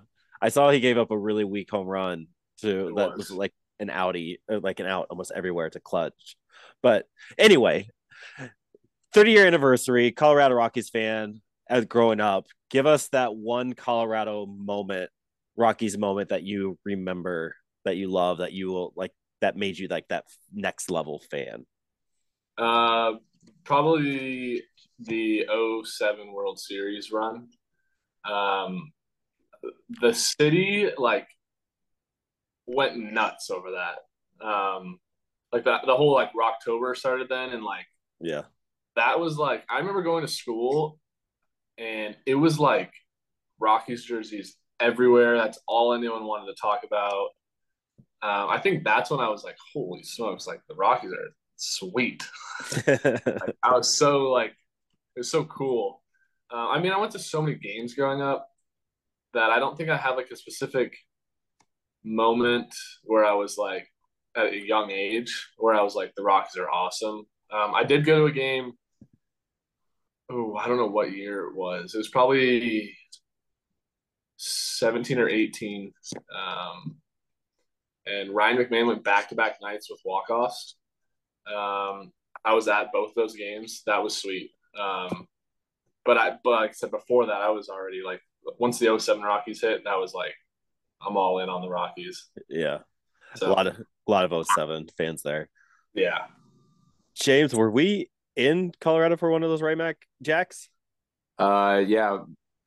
I 0.43 0.49
saw 0.49 0.71
he 0.71 0.81
gave 0.81 0.99
up 0.99 1.11
a 1.11 1.19
really 1.19 1.45
weak 1.45 1.71
home 1.71 1.87
run 1.87 2.27
to 2.63 2.89
it 2.89 2.97
that 2.97 3.11
was. 3.11 3.19
was 3.19 3.31
like 3.31 3.53
an 3.79 3.89
outie, 3.89 4.39
uh, 4.51 4.61
like 4.61 4.81
an 4.81 4.87
out 4.87 5.07
almost 5.11 5.33
everywhere 5.35 5.71
to 5.71 5.81
clutch. 5.81 6.37
But 6.83 7.07
anyway, 7.39 7.89
30 9.15 9.31
year 9.31 9.47
anniversary, 9.47 10.11
Colorado 10.11 10.57
Rockies 10.57 10.91
fan 10.91 11.41
as 11.71 11.85
growing 11.85 12.21
up. 12.21 12.47
Give 12.69 12.85
us 12.85 13.09
that 13.09 13.35
one 13.35 13.73
Colorado 13.73 14.45
moment, 14.45 15.11
Rockies 15.57 15.97
moment 15.97 16.31
that 16.31 16.43
you 16.43 16.79
remember, 16.85 17.55
that 17.85 17.97
you 17.97 18.09
love, 18.09 18.39
that 18.39 18.53
you 18.53 18.69
will 18.69 18.93
like, 18.97 19.13
that 19.41 19.57
made 19.57 19.79
you 19.79 19.87
like 19.87 20.09
that 20.09 20.25
next 20.53 20.91
level 20.91 21.23
fan. 21.31 21.65
Uh, 22.59 23.13
probably 23.63 24.63
the 24.99 25.47
07 25.85 26.33
World 26.33 26.59
Series 26.59 27.13
run. 27.13 27.49
Um, 28.29 28.93
the 30.01 30.13
city 30.13 30.91
like 30.99 31.29
went 32.67 32.97
nuts 32.97 33.49
over 33.51 33.69
that. 33.73 34.45
Um, 34.45 34.99
like 35.53 35.65
that, 35.65 35.83
the 35.87 35.95
whole 35.95 36.13
like 36.13 36.33
Rocktober 36.33 36.97
started 36.97 37.29
then, 37.29 37.51
and 37.51 37.63
like 37.63 37.87
yeah, 38.21 38.43
that 38.97 39.19
was 39.19 39.37
like 39.37 39.65
I 39.71 39.79
remember 39.79 40.03
going 40.03 40.25
to 40.25 40.33
school 40.33 40.99
and 41.79 42.17
it 42.27 42.35
was 42.35 42.59
like 42.59 42.93
Rockies 43.59 44.05
jerseys 44.05 44.57
everywhere. 44.81 45.37
That's 45.37 45.59
all 45.67 45.95
anyone 45.95 46.25
wanted 46.25 46.47
to 46.47 46.61
talk 46.61 46.83
about. 46.85 47.29
Um, 48.23 48.49
I 48.49 48.59
think 48.59 48.85
that's 48.85 49.11
when 49.11 49.21
I 49.21 49.29
was 49.29 49.45
like, 49.45 49.57
holy 49.73 50.03
smokes, 50.03 50.47
like 50.47 50.61
the 50.69 50.75
Rockies 50.75 51.13
are 51.13 51.35
sweet. 51.57 52.23
like, 52.87 53.57
I 53.63 53.73
was 53.73 53.95
so 53.95 54.31
like, 54.31 54.51
it 55.17 55.21
was 55.21 55.31
so 55.31 55.45
cool. 55.45 56.03
Uh, 56.53 56.69
I 56.69 56.81
mean, 56.81 56.93
I 56.93 56.99
went 56.99 57.13
to 57.13 57.19
so 57.19 57.43
many 57.43 57.57
games 57.57 57.95
growing 57.95 58.23
up 58.23 58.49
that 59.35 59.51
I 59.51 59.59
don't 59.59 59.77
think 59.77 59.91
I 59.91 59.97
had 59.97 60.13
like 60.13 60.31
a 60.31 60.37
specific 60.37 60.97
moment 62.05 62.75
where 63.03 63.25
I 63.25 63.35
was 63.35 63.57
like 63.59 63.89
at 64.37 64.53
a 64.53 64.67
young 64.67 64.91
age 64.91 65.49
where 65.59 65.75
I 65.75 65.83
was 65.83 65.95
like, 65.95 66.13
the 66.17 66.23
Rockies 66.23 66.57
are 66.57 66.71
awesome. 66.71 67.27
Um, 67.53 67.75
I 67.75 67.85
did 67.85 68.05
go 68.05 68.21
to 68.21 68.27
a 68.27 68.33
game 68.33 68.73
oh, 70.31 70.57
I 70.57 70.69
don't 70.69 70.77
know 70.77 70.87
what 70.87 71.13
year 71.13 71.47
it 71.47 71.55
was. 71.55 71.95
It 71.95 71.99
was 71.99 72.09
probably 72.09 72.97
17 74.37 75.19
or 75.19 75.29
18. 75.29 75.93
Um, 76.35 76.97
and 78.07 78.35
Ryan 78.35 78.59
McMahon 78.59 78.87
went 78.87 79.05
back 79.05 79.29
to 79.29 79.35
back 79.35 79.59
nights 79.63 79.91
with 79.91 80.01
walk 80.05 80.31
offs. 80.31 80.77
Um, 81.47 82.13
I 82.45 82.53
was 82.53 82.69
at 82.69 82.93
both 82.93 83.15
those 83.15 83.35
games. 83.35 83.83
That 83.87 84.03
was 84.03 84.17
sweet. 84.17 84.51
Um, 84.79 85.27
but 86.05 86.19
I, 86.19 86.33
but 86.43 86.51
like 86.51 86.71
I 86.71 86.75
said 86.75 86.91
before 86.91 87.27
that, 87.27 87.41
I 87.41 87.51
was 87.51 87.69
already 87.69 88.03
like, 88.05 88.21
once 88.59 88.79
the 88.79 88.99
07 88.99 89.23
Rockies 89.23 89.63
hit, 89.63 89.85
that 89.85 89.99
was 89.99 90.13
like, 90.13 90.35
I'm 91.01 91.17
all 91.17 91.39
in 91.39 91.49
on 91.49 91.63
the 91.63 91.69
Rockies. 91.69 92.29
Yeah. 92.49 92.79
So, 93.37 93.49
a 93.49 93.53
lot 93.53 93.67
of, 93.67 93.79
a 93.79 94.11
lot 94.11 94.31
of 94.31 94.47
07 94.55 94.89
fans 94.99 95.23
there. 95.23 95.49
Yeah. 95.95 96.27
James, 97.15 97.55
were 97.55 97.71
we 97.71 98.11
in 98.37 98.73
Colorado 98.81 99.17
for 99.17 99.31
one 99.31 99.43
of 99.43 99.51
those 99.51 99.63
RyMac 99.63 99.95
Jacks? 100.23 100.69
Uh, 101.39 101.83
yeah. 101.87 102.19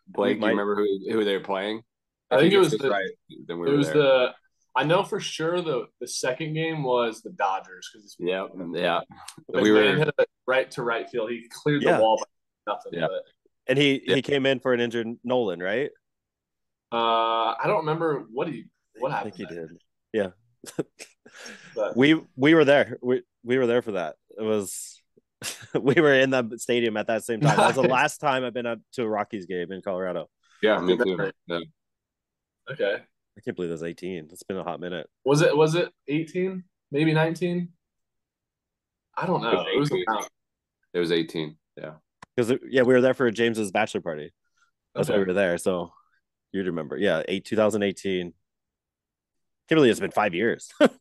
Blake, 0.08 0.40
do 0.40 0.46
you 0.46 0.52
remember 0.52 0.76
who, 0.76 1.12
who 1.12 1.26
they 1.26 1.36
were 1.36 1.44
playing? 1.44 1.82
I, 2.32 2.36
I 2.36 2.40
think, 2.40 2.52
think, 2.52 2.54
it 2.54 2.60
was 2.60 2.72
the, 2.72 2.90
right. 2.90 3.10
Then 3.48 3.60
we 3.60 3.70
it 3.70 3.76
was 3.76 3.88
there. 3.88 3.96
the 3.98 4.34
I 4.76 4.84
know 4.84 5.04
for 5.04 5.20
sure 5.20 5.62
the 5.62 5.88
the 6.00 6.08
second 6.08 6.54
game 6.54 6.84
was 6.84 7.22
the 7.22 7.32
Dodgers 7.32 7.90
because 7.92 8.16
yeah 8.20 8.46
yeah 8.74 9.02
we 9.48 9.72
were 9.72 9.96
hit 9.96 10.08
it 10.08 10.30
right 10.46 10.70
to 10.72 10.84
right 10.84 11.10
field. 11.10 11.32
He 11.32 11.48
cleared 11.50 11.84
yeah. 11.84 11.98
the 11.98 12.04
wall 12.04 12.18
by 12.18 12.74
nothing. 12.74 12.94
Yeah. 12.94 13.08
And 13.68 13.78
he 13.78 14.02
yeah. 14.06 14.16
he 14.16 14.22
came 14.22 14.46
in 14.46 14.60
for 14.60 14.74
an 14.74 14.80
injured 14.80 15.08
Nolan, 15.24 15.62
right? 15.62 15.90
Uh, 16.92 17.56
I 17.56 17.64
don't 17.66 17.80
remember 17.80 18.26
what 18.32 18.48
he 18.48 18.66
what 19.00 19.12
happened. 19.12 19.34
I 19.34 19.38
think 19.38 19.50
he 19.50 19.56
did. 19.56 19.70
Yeah. 20.14 20.30
but, 21.76 21.98
we 21.98 22.22
we 22.36 22.54
were 22.54 22.66
there. 22.66 22.98
We 23.02 23.24
we 23.44 23.58
were 23.58 23.68
there 23.68 23.82
for 23.82 23.94
that. 23.94 24.16
It 24.38 24.44
was 24.44 24.97
we 25.80 25.96
were 25.96 26.14
in 26.14 26.30
the 26.30 26.58
stadium 26.58 26.98
at 26.98 27.08
that 27.08 27.24
same 27.24 27.42
time. 27.42 27.58
That 27.58 27.68
was 27.68 27.76
the 27.76 27.82
last 27.84 28.20
time 28.20 28.44
I've 28.44 28.54
been 28.54 28.66
up 28.66 28.80
to 28.94 29.04
a 29.04 29.08
Rockies 29.08 29.46
game 29.46 29.72
in 29.72 29.82
Colorado. 29.82 30.30
Yeah, 30.62 30.80
me 30.80 30.98
too. 30.98 31.32
Yeah. 31.48 31.60
Okay. 32.72 32.98
I 33.38 33.42
can't 33.42 33.56
believe 33.56 33.70
it 33.70 33.74
was 33.74 33.84
18. 33.84 34.30
It's 34.32 34.44
been 34.44 34.58
a 34.58 34.64
hot 34.64 34.80
minute. 34.80 35.08
Was 35.24 35.42
it 35.42 35.56
was 35.56 35.76
it 35.76 35.90
18? 36.08 36.64
Maybe 36.92 37.14
19? 37.14 37.70
I 39.16 39.26
don't 39.26 39.42
know. 39.42 39.66
It 39.74 39.80
was, 39.80 39.92
it 39.92 40.04
was, 40.08 40.30
it 40.94 41.00
was 41.00 41.12
18. 41.12 41.58
Yeah. 41.76 41.94
Because 42.36 42.54
yeah, 42.70 42.84
we 42.84 42.94
were 42.94 43.02
there 43.02 43.14
for 43.14 43.30
James's 43.32 43.72
bachelor 43.72 44.02
party. 44.02 44.32
That's 44.96 45.10
okay. 45.10 45.18
why 45.18 45.22
we 45.22 45.28
were 45.28 45.34
there. 45.34 45.58
So 45.58 45.92
you'd 46.52 46.68
remember. 46.68 46.98
Yeah, 46.98 47.24
eight 47.28 47.46
2018. 47.46 48.34
Can't 49.70 49.78
believe 49.78 49.92
it's 49.92 50.00
been 50.00 50.12
five 50.12 50.34
years. 50.34 50.72
That's, 50.80 50.94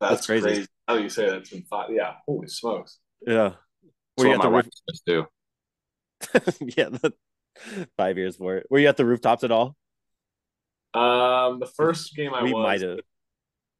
That's 0.00 0.26
crazy. 0.26 0.42
crazy. 0.42 0.66
How 0.88 0.96
do 0.96 1.02
you 1.02 1.08
say 1.08 1.26
that? 1.26 1.38
It's 1.38 1.50
been 1.50 1.64
five? 1.64 1.90
Yeah. 1.90 2.14
Holy 2.26 2.48
smokes. 2.48 2.98
Yeah. 3.26 3.54
Were 4.16 4.26
you 4.26 4.34
at 4.34 4.42
the 4.42 4.50
roof- 4.50 5.28
yeah, 6.76 6.88
the, 6.88 7.12
five 7.96 8.16
years 8.18 8.36
for 8.36 8.56
it. 8.56 8.66
Were 8.70 8.78
you 8.78 8.88
at 8.88 8.96
the 8.96 9.04
rooftops 9.04 9.44
at 9.44 9.50
all? 9.50 9.76
Um, 10.94 11.58
the 11.58 11.70
first 11.74 12.14
game 12.14 12.34
I 12.34 12.42
we 12.42 12.52
was. 12.52 12.62
might 12.62 12.80
have. 12.82 13.00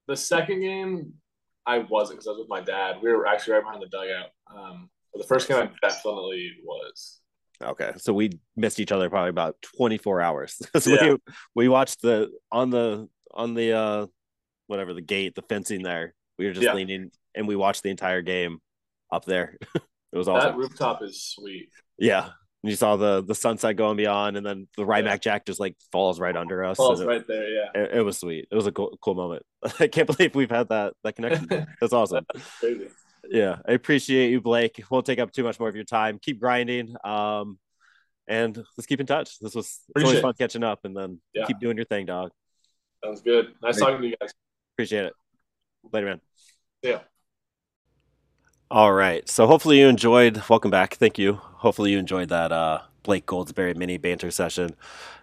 The 0.09 0.17
second 0.17 0.61
game, 0.61 1.15
I 1.67 1.79
wasn't 1.79 2.19
because 2.19 2.27
I 2.27 2.31
was 2.31 2.41
with 2.41 2.49
my 2.49 2.61
dad. 2.61 2.97
We 3.03 3.13
were 3.13 3.27
actually 3.27 3.55
right 3.55 3.63
behind 3.63 3.83
the 3.83 3.89
dugout. 3.89 4.31
Um, 4.55 4.91
but 5.13 5.21
the 5.21 5.29
first 5.29 5.49
game 5.49 5.59
I 5.59 5.71
definitely 5.87 6.53
was. 6.65 7.21
Okay, 7.63 7.93
so 7.97 8.13
we 8.13 8.31
missed 8.57 8.81
each 8.81 8.91
other 8.91 9.09
probably 9.09 9.31
about 9.31 9.57
twenty 9.77 9.99
four 9.99 10.21
hours. 10.21 10.61
so 10.79 10.91
yeah. 10.91 11.11
we 11.11 11.19
we 11.55 11.69
watched 11.69 12.03
the 12.03 12.31
on 12.51 12.71
the 12.71 13.09
on 13.33 13.55
the 13.55 13.73
uh 13.73 14.07
whatever 14.67 14.95
the 14.95 15.03
gate 15.03 15.35
the 15.35 15.43
fencing 15.43 15.83
there. 15.83 16.15
We 16.39 16.47
were 16.47 16.53
just 16.53 16.65
yeah. 16.65 16.75
leaning 16.75 17.11
and 17.35 17.47
we 17.47 17.57
watched 17.57 17.83
the 17.83 17.91
entire 17.91 18.23
game 18.23 18.59
up 19.13 19.25
there. 19.25 19.57
it 19.75 20.17
was 20.17 20.29
awesome. 20.29 20.51
That 20.51 20.57
rooftop 20.57 21.03
is 21.03 21.23
sweet. 21.23 21.69
Yeah, 21.99 22.31
you 22.63 22.77
saw 22.77 22.97
the 22.97 23.23
the 23.23 23.35
sunset 23.35 23.77
going 23.77 23.97
beyond, 23.97 24.37
and 24.37 24.47
then 24.47 24.69
the 24.77 24.85
RyMac 24.85 25.05
yeah. 25.05 25.17
Jack 25.17 25.47
just 25.47 25.61
like 25.61 25.77
falls 25.91 26.21
right 26.21 26.37
under 26.37 26.65
us. 26.65 26.77
Falls 26.77 27.01
it, 27.01 27.07
right 27.07 27.27
there, 27.27 27.49
yeah. 27.49 27.69
It, 27.75 27.91
it, 27.99 28.03
was 28.03 28.19
sweet. 28.19 28.47
It 28.51 28.55
was 28.55 28.67
a 28.67 28.73
cool, 28.73 28.97
cool 29.01 29.15
moment. 29.15 29.45
I 29.81 29.89
can't 29.89 30.07
believe 30.07 30.35
we've 30.35 30.51
had 30.51 30.69
that 30.69 30.95
that 31.03 31.17
connection. 31.17 31.49
That's 31.81 31.93
awesome. 31.93 32.25
That's. 32.33 32.93
Yeah, 33.31 33.59
I 33.67 33.73
appreciate 33.73 34.31
you, 34.31 34.41
Blake. 34.41 34.83
Won't 34.91 35.07
take 35.07 35.21
up 35.21 35.33
too 35.33 35.45
much 35.45 35.59
more 35.61 35.69
of 35.69 35.77
your 35.77 35.85
time. 35.85 36.19
Keep 36.21 36.41
grinding. 36.41 36.95
Um, 37.05 37.59
and 38.27 38.57
let's 38.77 38.87
keep 38.87 39.01
in 39.01 39.07
touch. 39.07 39.39
This 39.39 39.55
was 39.55 39.81
always 39.97 40.21
fun 40.21 40.35
catching 40.39 40.65
up, 40.65 40.81
and 40.85 40.97
then 40.97 41.21
yeah. 41.35 41.47
keep 41.47 41.59
doing 41.59 41.77
your 41.77 41.87
thing, 41.87 42.07
dog. 42.07 42.31
Sounds 43.05 43.23
good. 43.23 43.53
Nice 43.63 43.79
Great. 43.79 43.87
talking 43.87 44.03
to 44.03 44.09
you 44.09 44.17
guys. 44.21 44.33
Appreciate 44.75 45.05
it. 45.07 45.13
Later, 45.93 46.07
man. 46.07 46.21
Yeah. 46.83 47.01
All 48.73 48.95
right. 48.95 49.29
So 49.29 49.47
hopefully 49.47 49.81
you 49.81 49.87
enjoyed. 49.87 50.43
Welcome 50.49 50.71
back. 50.71 50.95
Thank 50.95 51.19
you. 51.19 51.35
Hopefully 51.35 51.91
you 51.91 51.99
enjoyed 51.99 52.31
that 52.31 52.53
uh, 52.53 52.81
Blake 53.03 53.27
Goldsberry 53.27 53.77
mini 53.77 53.99
banter 53.99 54.31
session. 54.31 54.75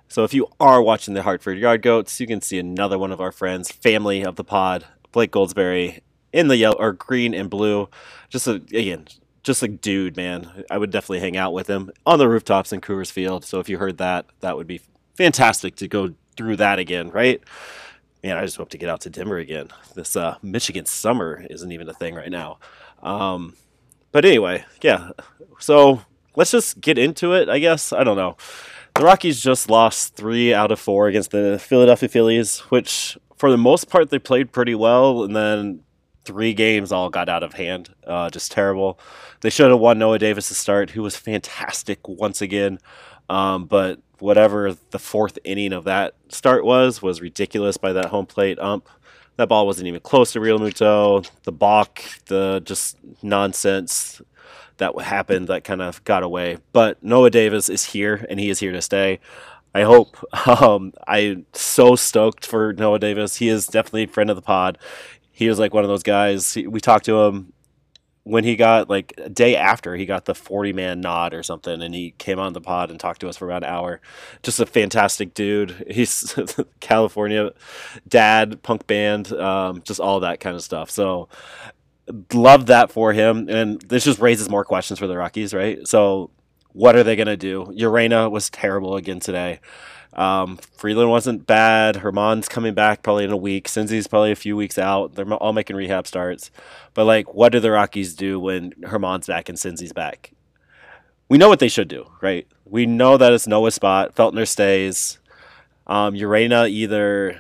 So 0.07 0.23
if 0.23 0.35
you 0.35 0.49
are 0.59 0.83
watching 0.83 1.15
the 1.15 1.23
Hartford 1.23 1.57
Yard 1.57 1.81
Goats, 1.81 2.19
you 2.19 2.27
can 2.27 2.41
see 2.41 2.59
another 2.59 2.99
one 2.99 3.11
of 3.11 3.19
our 3.19 3.31
friends, 3.31 3.71
family 3.71 4.23
of 4.23 4.35
the 4.35 4.43
pod, 4.43 4.85
Blake 5.11 5.31
Goldsberry, 5.31 6.01
in 6.31 6.47
the 6.47 6.57
yellow 6.57 6.77
or 6.77 6.93
green 6.93 7.33
and 7.33 7.49
blue. 7.49 7.89
Just 8.29 8.45
a, 8.45 8.51
again, 8.51 9.07
just 9.41 9.63
a 9.63 9.67
dude, 9.67 10.15
man. 10.15 10.65
I 10.69 10.77
would 10.77 10.91
definitely 10.91 11.21
hang 11.21 11.35
out 11.35 11.51
with 11.51 11.65
him 11.65 11.89
on 12.05 12.19
the 12.19 12.29
rooftops 12.29 12.71
in 12.71 12.81
Coors 12.81 13.11
Field. 13.11 13.43
So 13.43 13.59
if 13.59 13.67
you 13.67 13.79
heard 13.79 13.97
that, 13.97 14.27
that 14.41 14.57
would 14.57 14.67
be 14.67 14.81
fantastic 15.15 15.75
to 15.77 15.87
go 15.87 16.13
through 16.37 16.57
that 16.57 16.77
again, 16.77 17.09
right? 17.09 17.41
Man, 18.23 18.37
I 18.37 18.43
just 18.43 18.57
hope 18.57 18.69
to 18.69 18.77
get 18.77 18.89
out 18.89 19.01
to 19.01 19.09
Denver 19.09 19.37
again. 19.37 19.69
This 19.95 20.15
uh, 20.15 20.35
Michigan 20.43 20.85
summer 20.85 21.47
isn't 21.49 21.71
even 21.71 21.89
a 21.89 21.93
thing 21.93 22.13
right 22.13 22.29
now. 22.29 22.59
Um, 23.01 23.55
but 24.11 24.25
anyway, 24.25 24.65
yeah. 24.81 25.11
So 25.59 26.01
let's 26.35 26.51
just 26.51 26.81
get 26.81 26.97
into 26.97 27.33
it, 27.33 27.49
I 27.49 27.59
guess. 27.59 27.93
I 27.93 28.03
don't 28.03 28.17
know. 28.17 28.37
The 28.95 29.03
Rockies 29.03 29.41
just 29.41 29.69
lost 29.69 30.15
three 30.15 30.53
out 30.53 30.71
of 30.71 30.79
four 30.79 31.07
against 31.07 31.31
the 31.31 31.59
Philadelphia 31.59 32.09
Phillies, 32.09 32.59
which 32.69 33.17
for 33.37 33.51
the 33.51 33.57
most 33.57 33.89
part 33.89 34.09
they 34.09 34.19
played 34.19 34.51
pretty 34.51 34.75
well, 34.75 35.23
and 35.23 35.35
then 35.35 35.81
three 36.25 36.53
games 36.53 36.91
all 36.91 37.09
got 37.09 37.29
out 37.29 37.43
of 37.43 37.53
hand. 37.53 37.93
Uh, 38.05 38.29
just 38.29 38.51
terrible. 38.51 38.99
They 39.41 39.49
should 39.49 39.71
have 39.71 39.79
won 39.79 39.99
Noah 39.99 40.19
Davis 40.19 40.45
start, 40.45 40.91
who 40.91 41.01
was 41.01 41.15
fantastic 41.15 42.07
once 42.07 42.41
again. 42.41 42.79
Um, 43.29 43.65
but 43.65 43.99
whatever 44.19 44.75
the 44.91 44.99
fourth 44.99 45.39
inning 45.43 45.71
of 45.71 45.85
that 45.85 46.15
start 46.27 46.65
was 46.65 47.01
was 47.01 47.21
ridiculous 47.21 47.77
by 47.77 47.93
that 47.93 48.05
home 48.05 48.25
plate 48.25 48.59
ump. 48.59 48.89
That 49.39 49.47
ball 49.47 49.65
wasn't 49.65 49.87
even 49.87 50.01
close 50.01 50.33
to 50.33 50.41
Realmuto. 50.41 51.25
The 51.43 51.53
balk, 51.53 52.01
the 52.25 52.61
just 52.65 52.97
nonsense 53.23 54.21
that 54.79 54.99
happened 54.99 55.47
that 55.47 55.63
kind 55.63 55.81
of 55.81 56.03
got 56.03 56.23
away. 56.23 56.57
But 56.73 57.01
Noah 57.01 57.29
Davis 57.29 57.69
is 57.69 57.85
here, 57.85 58.25
and 58.29 58.37
he 58.37 58.49
is 58.49 58.59
here 58.59 58.73
to 58.73 58.81
stay. 58.81 59.21
I 59.73 59.83
hope. 59.83 60.17
Um, 60.45 60.91
I'm 61.07 61.45
so 61.53 61.95
stoked 61.95 62.45
for 62.45 62.73
Noah 62.73 62.99
Davis. 62.99 63.37
He 63.37 63.47
is 63.47 63.65
definitely 63.65 64.03
a 64.03 64.07
friend 64.07 64.29
of 64.29 64.35
the 64.35 64.41
pod. 64.41 64.77
He 65.31 65.47
was 65.47 65.57
like 65.57 65.73
one 65.73 65.85
of 65.85 65.89
those 65.89 66.03
guys. 66.03 66.57
We 66.57 66.81
talked 66.81 67.05
to 67.05 67.21
him 67.21 67.53
when 68.23 68.43
he 68.43 68.55
got 68.55 68.89
like 68.89 69.13
a 69.17 69.29
day 69.29 69.55
after 69.55 69.95
he 69.95 70.05
got 70.05 70.25
the 70.25 70.35
40 70.35 70.73
man 70.73 71.01
nod 71.01 71.33
or 71.33 71.41
something 71.41 71.81
and 71.81 71.95
he 71.95 72.11
came 72.17 72.39
on 72.39 72.53
the 72.53 72.61
pod 72.61 72.91
and 72.91 72.99
talked 72.99 73.21
to 73.21 73.29
us 73.29 73.37
for 73.37 73.45
about 73.45 73.63
an 73.63 73.69
hour. 73.69 74.01
Just 74.43 74.59
a 74.59 74.65
fantastic 74.65 75.33
dude. 75.33 75.85
He's 75.89 76.37
california 76.79 77.51
dad 78.07 78.61
punk 78.61 78.85
band 78.87 79.31
um, 79.33 79.81
just 79.83 79.99
all 79.99 80.19
that 80.19 80.39
kind 80.39 80.55
of 80.55 80.61
stuff. 80.61 80.89
So 80.91 81.29
love 82.33 82.67
that 82.67 82.91
for 82.91 83.13
him. 83.13 83.49
And 83.49 83.81
this 83.81 84.03
just 84.03 84.19
raises 84.19 84.49
more 84.49 84.65
questions 84.65 84.99
for 84.99 85.07
the 85.07 85.17
rockies 85.17 85.53
right? 85.53 85.87
So 85.87 86.29
what 86.73 86.95
are 86.95 87.03
they 87.03 87.15
going 87.15 87.27
to 87.27 87.37
do? 87.37 87.65
Urena 87.77 88.29
was 88.29 88.49
terrible 88.49 88.95
again 88.95 89.19
today 89.19 89.59
um, 90.13 90.57
Freeland 90.75 91.09
wasn't 91.09 91.45
bad. 91.45 91.95
Germán's 91.95 92.49
coming 92.49 92.73
back 92.73 93.03
probably 93.03 93.25
in 93.25 93.31
a 93.31 93.37
week. 93.37 93.67
Cinzy's 93.67 94.07
probably 94.07 94.31
a 94.31 94.35
few 94.35 94.55
weeks 94.55 94.77
out. 94.77 95.15
They're 95.15 95.31
all 95.35 95.53
making 95.53 95.75
rehab 95.75 96.07
starts. 96.07 96.51
But 96.93 97.05
like, 97.05 97.33
what 97.33 97.51
do 97.51 97.59
the 97.59 97.71
Rockies 97.71 98.15
do 98.15 98.39
when 98.39 98.71
Germán's 98.81 99.27
back 99.27 99.49
and 99.49 99.59
Cinzy's 99.59 99.93
back? 99.93 100.31
We 101.29 101.37
know 101.37 101.47
what 101.47 101.59
they 101.59 101.67
should 101.69 101.87
do, 101.87 102.07
right? 102.21 102.47
We 102.65 102.85
know 102.85 103.17
that 103.17 103.33
it's 103.33 103.47
Noah's 103.47 103.75
spot. 103.75 104.15
Feltner 104.15 104.47
stays. 104.47 105.19
Um, 105.85 106.15
Urena 106.15 106.69
either 106.69 107.39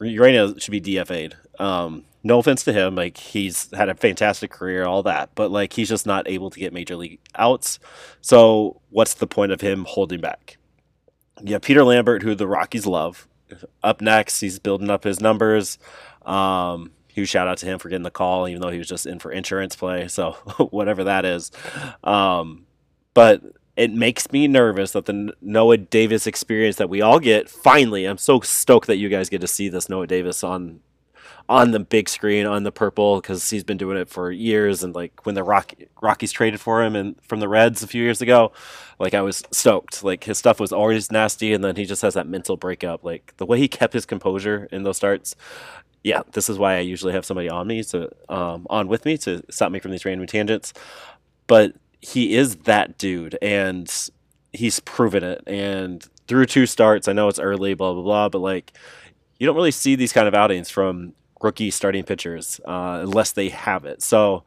Urena 0.00 0.60
should 0.60 0.72
be 0.72 0.80
DFA'd. 0.80 1.36
Um, 1.58 2.04
no 2.22 2.38
offense 2.38 2.64
to 2.64 2.72
him, 2.72 2.96
like 2.96 3.16
he's 3.16 3.70
had 3.72 3.88
a 3.88 3.94
fantastic 3.94 4.50
career, 4.50 4.84
all 4.84 5.02
that, 5.04 5.30
but 5.34 5.50
like 5.50 5.74
he's 5.74 5.88
just 5.88 6.06
not 6.06 6.28
able 6.28 6.50
to 6.50 6.58
get 6.58 6.72
major 6.72 6.96
league 6.96 7.20
outs. 7.36 7.78
So 8.20 8.80
what's 8.90 9.14
the 9.14 9.26
point 9.26 9.52
of 9.52 9.60
him 9.60 9.84
holding 9.88 10.20
back? 10.20 10.58
Yeah, 11.42 11.58
Peter 11.58 11.84
Lambert, 11.84 12.22
who 12.22 12.34
the 12.34 12.46
Rockies 12.46 12.86
love. 12.86 13.28
Up 13.82 14.00
next, 14.00 14.40
he's 14.40 14.58
building 14.58 14.90
up 14.90 15.04
his 15.04 15.20
numbers. 15.20 15.78
Um, 16.24 16.90
huge 17.08 17.28
shout 17.28 17.48
out 17.48 17.58
to 17.58 17.66
him 17.66 17.78
for 17.78 17.88
getting 17.88 18.02
the 18.02 18.10
call, 18.10 18.48
even 18.48 18.60
though 18.60 18.70
he 18.70 18.78
was 18.78 18.88
just 18.88 19.06
in 19.06 19.18
for 19.18 19.30
insurance 19.30 19.76
play. 19.76 20.08
So 20.08 20.32
whatever 20.70 21.04
that 21.04 21.24
is. 21.24 21.50
Um, 22.02 22.66
but 23.14 23.42
it 23.76 23.92
makes 23.92 24.30
me 24.32 24.48
nervous 24.48 24.92
that 24.92 25.06
the 25.06 25.32
Noah 25.40 25.76
Davis 25.76 26.26
experience 26.26 26.76
that 26.76 26.88
we 26.88 27.02
all 27.02 27.20
get 27.20 27.48
finally. 27.48 28.06
I'm 28.06 28.18
so 28.18 28.40
stoked 28.40 28.86
that 28.86 28.96
you 28.96 29.08
guys 29.08 29.28
get 29.28 29.42
to 29.42 29.46
see 29.46 29.68
this 29.68 29.88
Noah 29.88 30.06
Davis 30.06 30.42
on 30.42 30.80
on 31.48 31.70
the 31.70 31.80
big 31.80 32.08
screen 32.08 32.46
on 32.46 32.64
the 32.64 32.72
purple 32.72 33.20
because 33.20 33.48
he's 33.50 33.64
been 33.64 33.76
doing 33.76 33.96
it 33.96 34.08
for 34.08 34.30
years. 34.30 34.82
And 34.82 34.94
like 34.94 35.24
when 35.24 35.34
the 35.34 35.44
Rocky, 35.44 35.88
Rockies 36.02 36.32
traded 36.32 36.60
for 36.60 36.82
him 36.82 36.96
and 36.96 37.16
from 37.22 37.40
the 37.40 37.48
Reds 37.48 37.82
a 37.82 37.86
few 37.86 38.02
years 38.02 38.20
ago, 38.20 38.52
like 38.98 39.14
I 39.14 39.22
was 39.22 39.42
stoked. 39.50 40.02
Like 40.02 40.24
his 40.24 40.38
stuff 40.38 40.58
was 40.58 40.72
always 40.72 41.12
nasty, 41.12 41.52
and 41.52 41.62
then 41.62 41.76
he 41.76 41.84
just 41.84 42.02
has 42.02 42.14
that 42.14 42.26
mental 42.26 42.56
breakup. 42.56 43.04
Like 43.04 43.34
the 43.36 43.46
way 43.46 43.58
he 43.58 43.68
kept 43.68 43.92
his 43.92 44.06
composure 44.06 44.68
in 44.72 44.82
those 44.82 44.96
starts. 44.96 45.36
Yeah, 46.02 46.22
this 46.32 46.48
is 46.48 46.58
why 46.58 46.76
I 46.76 46.80
usually 46.80 47.12
have 47.12 47.24
somebody 47.24 47.48
on 47.48 47.66
me 47.66 47.82
to 47.84 48.10
um, 48.28 48.66
on 48.70 48.88
with 48.88 49.04
me 49.04 49.16
to 49.18 49.42
stop 49.50 49.72
me 49.72 49.80
from 49.80 49.90
these 49.90 50.04
random 50.04 50.26
tangents. 50.26 50.72
But 51.46 51.74
he 52.00 52.34
is 52.34 52.56
that 52.56 52.98
dude, 52.98 53.38
and 53.42 53.92
he's 54.52 54.80
proven 54.80 55.22
it. 55.24 55.42
And 55.46 56.04
through 56.28 56.46
two 56.46 56.66
starts, 56.66 57.08
I 57.08 57.12
know 57.12 57.28
it's 57.28 57.38
early, 57.38 57.74
blah 57.74 57.92
blah 57.92 58.02
blah, 58.02 58.28
but 58.28 58.40
like 58.40 58.72
you 59.38 59.46
don't 59.46 59.56
really 59.56 59.70
see 59.70 59.96
these 59.96 60.12
kind 60.12 60.28
of 60.28 60.34
outings 60.34 60.70
from 60.70 61.12
rookie 61.40 61.70
starting 61.70 62.04
pitchers 62.04 62.60
uh, 62.64 63.00
unless 63.02 63.32
they 63.32 63.48
have 63.48 63.84
it. 63.84 64.02
So 64.02 64.44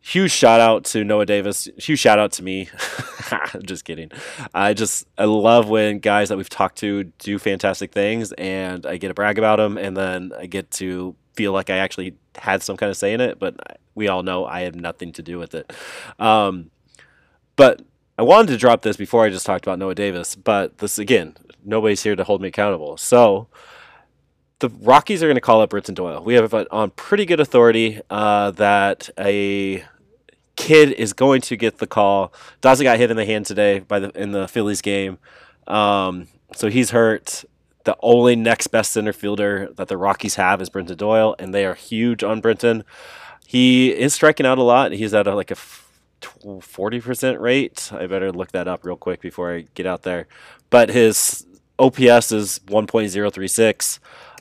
huge 0.00 0.30
shout 0.30 0.60
out 0.60 0.84
to 0.84 1.04
Noah 1.04 1.26
Davis. 1.26 1.68
Huge 1.76 1.98
shout 1.98 2.18
out 2.18 2.32
to 2.32 2.42
me. 2.42 2.68
just 3.62 3.84
kidding. 3.84 4.10
I 4.54 4.74
just 4.74 5.06
I 5.18 5.24
love 5.24 5.68
when 5.68 5.98
guys 5.98 6.30
that 6.30 6.36
we've 6.36 6.48
talked 6.48 6.78
to 6.78 7.04
do 7.04 7.38
fantastic 7.38 7.92
things, 7.92 8.32
and 8.32 8.86
I 8.86 8.96
get 8.96 9.08
to 9.08 9.14
brag 9.14 9.38
about 9.38 9.56
them, 9.56 9.76
and 9.78 9.96
then 9.96 10.32
I 10.38 10.46
get 10.46 10.70
to 10.72 11.14
feel 11.34 11.52
like 11.52 11.70
I 11.70 11.78
actually 11.78 12.16
had 12.36 12.62
some 12.62 12.76
kind 12.76 12.90
of 12.90 12.96
say 12.96 13.12
in 13.12 13.20
it. 13.20 13.38
But 13.38 13.56
we 13.94 14.08
all 14.08 14.22
know 14.22 14.46
I 14.46 14.62
had 14.62 14.74
nothing 14.74 15.12
to 15.12 15.22
do 15.22 15.38
with 15.38 15.54
it. 15.54 15.72
Um, 16.18 16.70
but 17.56 17.82
I 18.18 18.22
wanted 18.22 18.52
to 18.52 18.58
drop 18.58 18.82
this 18.82 18.96
before 18.96 19.24
I 19.24 19.30
just 19.30 19.46
talked 19.46 19.66
about 19.66 19.78
Noah 19.78 19.94
Davis, 19.94 20.34
but 20.34 20.78
this 20.78 20.98
again, 20.98 21.36
nobody's 21.64 22.02
here 22.02 22.16
to 22.16 22.24
hold 22.24 22.40
me 22.40 22.48
accountable. 22.48 22.96
So 22.96 23.48
the 24.60 24.68
Rockies 24.68 25.22
are 25.22 25.26
going 25.26 25.36
to 25.36 25.40
call 25.40 25.60
up 25.60 25.70
Brenton 25.70 25.94
Doyle. 25.94 26.22
We 26.22 26.34
have 26.34 26.54
on 26.70 26.90
pretty 26.90 27.24
good 27.24 27.40
authority 27.40 28.00
uh, 28.08 28.52
that 28.52 29.10
a 29.18 29.84
kid 30.56 30.92
is 30.92 31.12
going 31.12 31.40
to 31.42 31.56
get 31.56 31.78
the 31.78 31.86
call. 31.86 32.32
Daza 32.62 32.82
got 32.82 32.98
hit 32.98 33.10
in 33.10 33.16
the 33.16 33.24
hand 33.24 33.46
today 33.46 33.80
by 33.80 33.98
the 33.98 34.10
in 34.10 34.32
the 34.32 34.46
Phillies 34.46 34.82
game, 34.82 35.18
um, 35.66 36.28
so 36.54 36.68
he's 36.68 36.90
hurt. 36.90 37.44
The 37.84 37.96
only 38.02 38.36
next 38.36 38.66
best 38.66 38.92
center 38.92 39.14
fielder 39.14 39.70
that 39.76 39.88
the 39.88 39.96
Rockies 39.96 40.34
have 40.34 40.60
is 40.60 40.68
Brenton 40.68 40.98
Doyle, 40.98 41.34
and 41.38 41.54
they 41.54 41.64
are 41.64 41.74
huge 41.74 42.22
on 42.22 42.42
Brenton. 42.42 42.84
He 43.46 43.90
is 43.90 44.12
striking 44.12 44.44
out 44.44 44.58
a 44.58 44.62
lot. 44.62 44.92
He's 44.92 45.14
at 45.14 45.26
a, 45.26 45.34
like 45.34 45.50
a 45.50 45.56
forty 46.60 47.00
percent 47.00 47.40
rate. 47.40 47.90
I 47.92 48.06
better 48.06 48.30
look 48.30 48.52
that 48.52 48.68
up 48.68 48.84
real 48.84 48.96
quick 48.96 49.22
before 49.22 49.54
I 49.54 49.64
get 49.74 49.86
out 49.86 50.02
there. 50.02 50.28
But 50.68 50.90
his 50.90 51.46
OPS 51.78 52.30
is 52.30 52.60
one 52.68 52.86
point 52.86 53.10
zero 53.10 53.30
three 53.30 53.48
six 53.48 53.98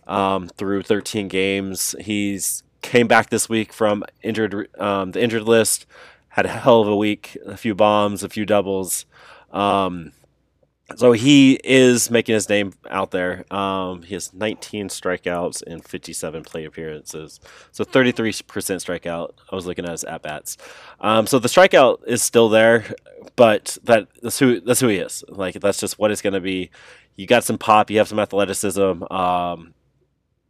um, 0.10 0.50
through 0.50 0.82
13 0.82 1.30
games. 1.30 1.96
He's 2.02 2.64
came 2.82 3.08
back 3.08 3.30
this 3.30 3.48
week 3.48 3.72
from 3.72 4.04
injured 4.22 4.70
um, 4.80 5.12
the 5.12 5.24
injured 5.24 5.44
list. 5.44 5.86
Had 6.30 6.46
a 6.46 6.50
hell 6.50 6.82
of 6.82 6.88
a 6.88 6.96
week, 6.96 7.38
a 7.46 7.58
few 7.58 7.74
bombs, 7.74 8.24
a 8.24 8.30
few 8.30 8.46
doubles. 8.46 9.06
Um, 9.52 10.12
so 10.96 11.12
he 11.12 11.60
is 11.64 12.10
making 12.10 12.34
his 12.34 12.50
name 12.50 12.74
out 12.90 13.12
there. 13.12 13.46
Um, 13.54 14.02
he 14.02 14.16
has 14.16 14.34
19 14.34 14.90
strikeouts 14.90 15.62
and 15.68 15.86
57 15.86 16.44
plate 16.44 16.66
appearances. 16.66 17.40
So 17.72 17.84
33% 17.84 18.44
strikeout. 18.44 19.34
I 19.52 19.56
was 19.56 19.66
looking 19.66 19.86
at 19.86 19.92
his 19.92 20.04
at 20.04 20.24
bats. 20.24 20.58
Um, 21.00 21.28
so 21.28 21.38
the 21.38 21.48
strikeout 21.48 22.08
is 22.08 22.24
still 22.24 22.50
there, 22.50 22.86
but 23.36 23.78
that 23.84 24.08
that's 24.22 24.40
who 24.40 24.62
that's 24.62 24.80
who 24.80 24.88
he 24.88 24.98
is. 24.98 25.24
Like 25.28 25.60
that's 25.60 25.80
just 25.80 26.00
what 26.00 26.12
it's 26.12 26.22
going 26.22 26.34
to 26.34 26.42
be. 26.42 26.72
You 27.16 27.28
got 27.28 27.44
some 27.44 27.58
pop. 27.58 27.92
You 27.92 27.98
have 27.98 28.08
some 28.08 28.20
athleticism. 28.20 29.04
Um, 29.12 29.74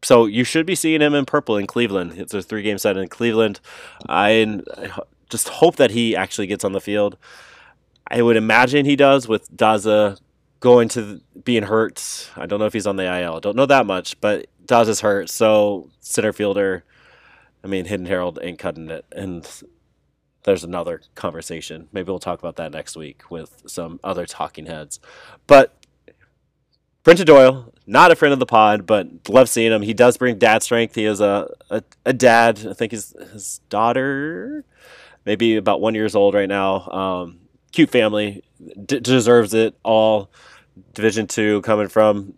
so 0.04 0.26
you 0.26 0.44
should 0.44 0.66
be 0.66 0.76
seeing 0.76 1.02
him 1.02 1.14
in 1.14 1.26
purple 1.26 1.58
in 1.58 1.68
Cleveland. 1.68 2.14
It's 2.18 2.34
a 2.34 2.42
three 2.42 2.62
game 2.64 2.78
set 2.78 2.98
in 2.98 3.08
Cleveland. 3.08 3.60
I 4.08 4.62
just 5.30 5.50
hope 5.50 5.76
that 5.78 5.92
he 5.92 6.16
actually 6.16 6.48
gets 6.48 6.64
on 6.64 6.72
the 6.72 6.82
field. 6.82 7.18
I 8.08 8.22
would 8.22 8.38
imagine 8.38 8.86
he 8.86 8.96
does 8.96 9.28
with 9.28 9.56
Daza 9.56 10.20
going 10.60 10.90
to 10.90 11.22
being 11.44 11.64
hurt. 11.64 12.32
I 12.36 12.46
don't 12.46 12.60
know 12.60 12.66
if 12.66 12.74
he's 12.74 12.88
on 12.88 12.96
the 12.96 13.22
IL. 13.22 13.40
Don't 13.40 13.56
know 13.56 13.66
that 13.68 13.86
much, 13.86 14.20
but 14.20 14.48
Daza's 14.66 15.02
hurt. 15.02 15.30
So 15.30 15.90
center 16.00 16.34
fielder, 16.34 16.84
I 17.64 17.68
mean, 17.68 17.86
Hidden 17.86 18.08
Herald 18.08 18.40
ain't 18.42 18.60
cutting 18.60 18.90
it. 18.90 19.06
And 19.12 19.48
there's 20.44 20.64
another 20.64 21.02
conversation. 21.16 21.88
Maybe 21.92 22.10
we'll 22.10 22.20
talk 22.20 22.40
about 22.40 22.56
that 22.56 22.72
next 22.72 22.96
week 22.96 23.30
with 23.30 23.64
some 23.68 24.00
other 24.04 24.26
talking 24.26 24.66
heads. 24.66 25.00
But 25.48 25.76
Brenton 27.10 27.26
Doyle, 27.26 27.74
not 27.88 28.12
a 28.12 28.16
friend 28.16 28.34
of 28.34 28.40
the 28.40 28.46
pod, 28.46 28.86
but 28.86 29.08
love 29.28 29.50
seeing 29.50 29.72
him. 29.72 29.82
He 29.82 29.96
does 29.96 30.16
bring 30.16 30.38
dad 30.38 30.62
strength. 30.62 30.94
He 30.94 31.06
is 31.06 31.20
a, 31.20 31.52
a, 31.72 31.82
a 32.06 32.14
dad. 32.14 32.64
I 32.70 32.74
think 32.74 32.92
his 32.92 33.16
his 33.34 33.62
daughter, 33.68 34.64
maybe 35.26 35.56
about 35.56 35.82
one 35.82 35.96
years 35.96 36.14
old 36.14 36.36
right 36.36 36.48
now. 36.48 36.88
Um, 36.88 37.40
cute 37.72 37.90
family, 37.90 38.44
D- 38.86 39.00
deserves 39.00 39.56
it 39.56 39.76
all. 39.82 40.30
Division 40.94 41.26
two 41.26 41.64
coming 41.64 41.88
from 41.88 42.36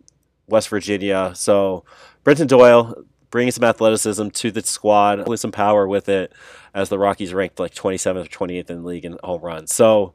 West 0.47 0.69
Virginia. 0.69 1.33
So 1.35 1.83
Brenton 2.23 2.47
Doyle 2.47 3.03
bringing 3.29 3.51
some 3.51 3.65
athleticism 3.65 4.29
to 4.29 4.51
the 4.51 4.61
squad, 4.61 5.27
with 5.27 5.41
some 5.41 5.51
power 5.51 5.85
with 5.85 6.07
it, 6.07 6.31
as 6.73 6.87
the 6.87 6.97
Rockies 6.97 7.33
ranked 7.33 7.59
like 7.59 7.75
27th 7.75 8.25
or 8.25 8.47
28th 8.47 8.69
in 8.69 8.83
the 8.83 8.87
league 8.87 9.03
in 9.03 9.17
home 9.21 9.41
runs. 9.41 9.75
So 9.75 10.13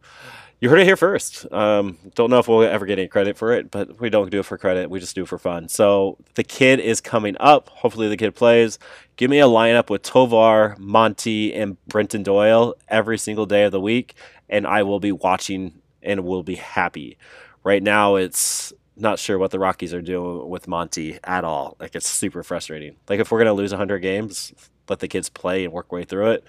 you 0.60 0.70
heard 0.70 0.80
it 0.80 0.86
here 0.86 0.96
first. 0.96 1.50
Um, 1.52 1.98
don't 2.14 2.30
know 2.30 2.38
if 2.38 2.48
we'll 2.48 2.62
ever 2.62 2.86
get 2.86 2.98
any 2.98 3.08
credit 3.08 3.36
for 3.36 3.52
it, 3.52 3.70
but 3.70 4.00
we 4.00 4.08
don't 4.08 4.30
do 4.30 4.40
it 4.40 4.46
for 4.46 4.56
credit. 4.56 4.88
We 4.88 5.00
just 5.00 5.14
do 5.14 5.22
it 5.22 5.28
for 5.28 5.38
fun. 5.38 5.68
So 5.68 6.16
the 6.34 6.44
kid 6.44 6.80
is 6.80 7.00
coming 7.00 7.36
up. 7.38 7.68
Hopefully 7.68 8.08
the 8.08 8.16
kid 8.16 8.34
plays. 8.34 8.78
Give 9.16 9.30
me 9.30 9.38
a 9.38 9.46
lineup 9.46 9.90
with 9.90 10.02
Tovar, 10.02 10.76
Monty, 10.78 11.52
and 11.54 11.76
Brenton 11.86 12.22
Doyle 12.22 12.74
every 12.88 13.18
single 13.18 13.44
day 13.44 13.64
of 13.64 13.72
the 13.72 13.80
week, 13.80 14.14
and 14.48 14.66
I 14.66 14.82
will 14.82 15.00
be 15.00 15.12
watching 15.12 15.80
and 16.02 16.24
will 16.24 16.42
be 16.42 16.56
happy. 16.56 17.18
Right 17.62 17.82
now, 17.82 18.16
it's 18.16 18.72
not 18.96 19.18
sure 19.18 19.38
what 19.38 19.50
the 19.50 19.58
Rockies 19.58 19.92
are 19.92 20.00
doing 20.00 20.48
with 20.48 20.68
Monty 20.68 21.18
at 21.24 21.44
all. 21.44 21.76
Like 21.78 21.94
it's 21.94 22.06
super 22.08 22.42
frustrating. 22.42 22.96
Like 23.08 23.20
if 23.20 23.30
we're 23.30 23.38
gonna 23.38 23.52
lose 23.52 23.72
100 23.72 23.98
games, 23.98 24.54
let 24.88 25.00
the 25.00 25.08
kids 25.08 25.28
play 25.28 25.64
and 25.64 25.72
work 25.72 25.92
way 25.92 26.04
through 26.04 26.30
it. 26.30 26.44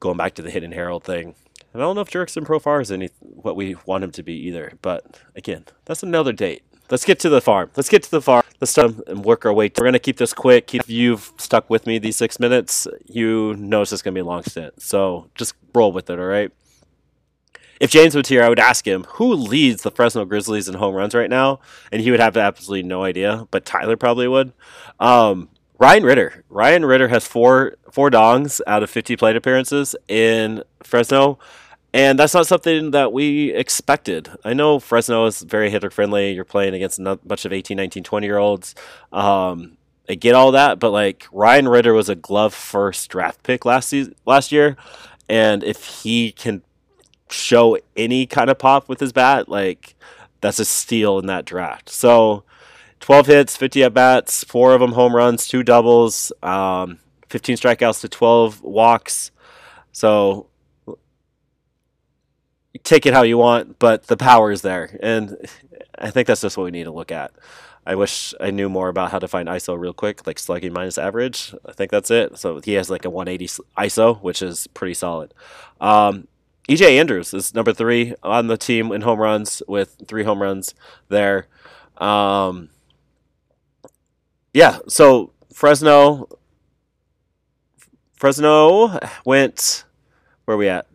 Going 0.00 0.18
back 0.18 0.34
to 0.34 0.42
the 0.42 0.50
Hidden 0.50 0.72
Herald 0.72 1.04
thing, 1.04 1.34
and 1.72 1.82
I 1.82 1.86
don't 1.86 1.94
know 1.94 2.02
if 2.02 2.10
Jurickson 2.10 2.44
Profar 2.44 2.80
is 2.80 2.90
any 2.90 3.10
what 3.20 3.56
we 3.56 3.76
want 3.86 4.04
him 4.04 4.10
to 4.12 4.22
be 4.22 4.34
either. 4.46 4.72
But 4.82 5.20
again, 5.34 5.64
that's 5.84 6.02
another 6.02 6.32
date. 6.32 6.62
Let's 6.90 7.04
get 7.04 7.18
to 7.20 7.28
the 7.28 7.40
farm. 7.40 7.70
Let's 7.76 7.88
get 7.88 8.02
to 8.04 8.10
the 8.10 8.22
farm. 8.22 8.44
Let's 8.60 8.70
start 8.70 8.92
and 9.08 9.24
work 9.24 9.44
our 9.44 9.52
way. 9.52 9.70
We're 9.76 9.84
gonna 9.84 9.98
keep 9.98 10.18
this 10.18 10.32
quick. 10.32 10.74
If 10.74 10.88
you've 10.88 11.32
stuck 11.36 11.68
with 11.68 11.86
me 11.86 11.98
these 11.98 12.16
six 12.16 12.38
minutes, 12.38 12.86
you 13.04 13.54
know 13.56 13.82
it's 13.82 13.90
just 13.90 14.04
gonna 14.04 14.14
be 14.14 14.20
a 14.20 14.24
long 14.24 14.44
stint. 14.44 14.80
So 14.80 15.30
just 15.34 15.54
roll 15.74 15.92
with 15.92 16.08
it. 16.10 16.18
All 16.18 16.26
right. 16.26 16.52
If 17.78 17.90
James 17.90 18.14
was 18.14 18.28
here, 18.28 18.42
I 18.42 18.48
would 18.48 18.58
ask 18.58 18.86
him 18.86 19.04
who 19.04 19.34
leads 19.34 19.82
the 19.82 19.90
Fresno 19.90 20.24
Grizzlies 20.24 20.68
in 20.68 20.76
home 20.76 20.94
runs 20.94 21.14
right 21.14 21.28
now, 21.28 21.60
and 21.92 22.00
he 22.00 22.10
would 22.10 22.20
have 22.20 22.36
absolutely 22.36 22.84
no 22.88 23.02
idea. 23.02 23.46
But 23.50 23.66
Tyler 23.66 23.96
probably 23.96 24.28
would. 24.28 24.52
Um, 24.98 25.50
Ryan 25.78 26.04
Ritter. 26.04 26.44
Ryan 26.48 26.84
Ritter 26.84 27.08
has 27.08 27.26
four 27.26 27.76
four 27.90 28.10
dongs 28.10 28.60
out 28.66 28.82
of 28.82 28.90
50 28.90 29.16
plate 29.16 29.36
appearances 29.36 29.96
in 30.08 30.62
Fresno. 30.82 31.38
And 31.92 32.18
that's 32.18 32.34
not 32.34 32.46
something 32.46 32.90
that 32.90 33.12
we 33.12 33.54
expected. 33.54 34.28
I 34.44 34.52
know 34.52 34.78
Fresno 34.78 35.24
is 35.24 35.40
very 35.40 35.70
hitter 35.70 35.88
friendly. 35.88 36.32
You're 36.32 36.44
playing 36.44 36.74
against 36.74 36.98
a 36.98 37.16
bunch 37.16 37.46
of 37.46 37.54
18, 37.54 37.74
19, 37.74 38.04
20 38.04 38.26
year 38.26 38.36
olds. 38.36 38.74
Um, 39.12 39.78
I 40.08 40.14
get 40.14 40.34
all 40.34 40.52
that, 40.52 40.78
but 40.78 40.90
like 40.90 41.26
Ryan 41.32 41.68
Ritter 41.68 41.94
was 41.94 42.08
a 42.08 42.14
glove 42.14 42.54
first 42.54 43.08
draft 43.08 43.42
pick 43.42 43.64
last 43.64 43.88
season, 43.88 44.14
last 44.24 44.52
year, 44.52 44.76
and 45.28 45.64
if 45.64 46.02
he 46.02 46.32
can 46.32 46.62
show 47.30 47.78
any 47.96 48.26
kind 48.26 48.50
of 48.50 48.58
pop 48.58 48.88
with 48.88 49.00
his 49.00 49.12
bat, 49.12 49.48
like 49.48 49.94
that's 50.40 50.58
a 50.58 50.64
steal 50.64 51.18
in 51.18 51.26
that 51.26 51.44
draft. 51.44 51.88
So, 51.88 52.44
12 53.00 53.26
hits, 53.26 53.56
50 53.56 53.84
at 53.84 53.94
bats, 53.94 54.44
four 54.44 54.74
of 54.74 54.80
them 54.80 54.92
home 54.92 55.14
runs, 55.14 55.46
two 55.46 55.62
doubles, 55.62 56.32
um, 56.42 56.98
15 57.28 57.56
strikeouts 57.56 58.00
to 58.00 58.08
12 58.08 58.62
walks. 58.62 59.30
So 59.92 60.48
take 62.82 63.06
it 63.06 63.14
how 63.14 63.22
you 63.22 63.38
want, 63.38 63.78
but 63.78 64.06
the 64.06 64.16
power 64.16 64.50
is 64.50 64.62
there, 64.62 64.98
and 65.02 65.36
I 65.98 66.10
think 66.10 66.26
that's 66.26 66.40
just 66.40 66.56
what 66.56 66.64
we 66.64 66.70
need 66.70 66.84
to 66.84 66.92
look 66.92 67.10
at. 67.12 67.32
I 67.86 67.94
wish 67.94 68.34
I 68.40 68.50
knew 68.50 68.68
more 68.68 68.88
about 68.88 69.12
how 69.12 69.20
to 69.20 69.28
find 69.28 69.48
ISO 69.48 69.78
real 69.78 69.92
quick, 69.92 70.26
like 70.26 70.40
slugging 70.40 70.72
minus 70.72 70.98
average. 70.98 71.54
I 71.64 71.72
think 71.72 71.92
that's 71.92 72.10
it. 72.10 72.36
So 72.36 72.60
he 72.60 72.72
has 72.72 72.90
like 72.90 73.04
a 73.04 73.10
180 73.10 73.62
ISO, 73.78 74.20
which 74.20 74.42
is 74.42 74.66
pretty 74.68 74.94
solid. 74.94 75.32
Um, 75.80 76.26
EJ 76.68 76.98
Andrews 76.98 77.32
is 77.32 77.54
number 77.54 77.72
three 77.72 78.14
on 78.24 78.48
the 78.48 78.56
team 78.56 78.90
in 78.90 79.02
home 79.02 79.20
runs 79.20 79.62
with 79.68 79.96
three 80.08 80.24
home 80.24 80.42
runs 80.42 80.74
there. 81.08 81.46
Um, 81.98 82.70
yeah, 84.56 84.78
so 84.88 85.32
Fresno, 85.52 86.28
Fresno 88.14 88.98
went 89.26 89.84
where 90.46 90.54
are 90.54 90.58
we 90.58 90.68
at? 90.68 90.86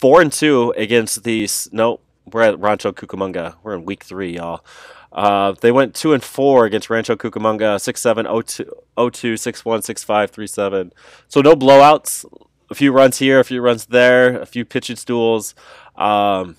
four 0.00 0.22
and 0.22 0.32
two 0.32 0.72
against 0.76 1.22
these. 1.24 1.68
No, 1.70 2.00
we're 2.32 2.42
at 2.42 2.58
Rancho 2.58 2.92
Cucamonga. 2.92 3.56
We're 3.62 3.74
in 3.74 3.84
week 3.84 4.04
three, 4.04 4.36
y'all. 4.36 4.64
Uh, 5.12 5.52
they 5.60 5.70
went 5.70 5.94
two 5.94 6.14
and 6.14 6.24
four 6.24 6.64
against 6.64 6.88
Rancho 6.88 7.16
Cucamonga, 7.16 7.78
six 7.78 8.00
seven 8.00 8.26
oh 8.26 8.40
two 8.40 8.72
oh 8.96 9.10
two 9.10 9.36
six 9.36 9.64
one 9.64 9.82
six 9.82 10.02
five 10.02 10.30
three 10.30 10.46
seven. 10.46 10.92
So 11.28 11.42
no 11.42 11.54
blowouts. 11.54 12.24
A 12.70 12.74
few 12.74 12.92
runs 12.92 13.18
here, 13.18 13.40
a 13.40 13.44
few 13.44 13.60
runs 13.60 13.86
there, 13.86 14.40
a 14.40 14.46
few 14.46 14.64
pitching 14.64 14.96
stools. 14.96 15.54
Um, 15.96 16.56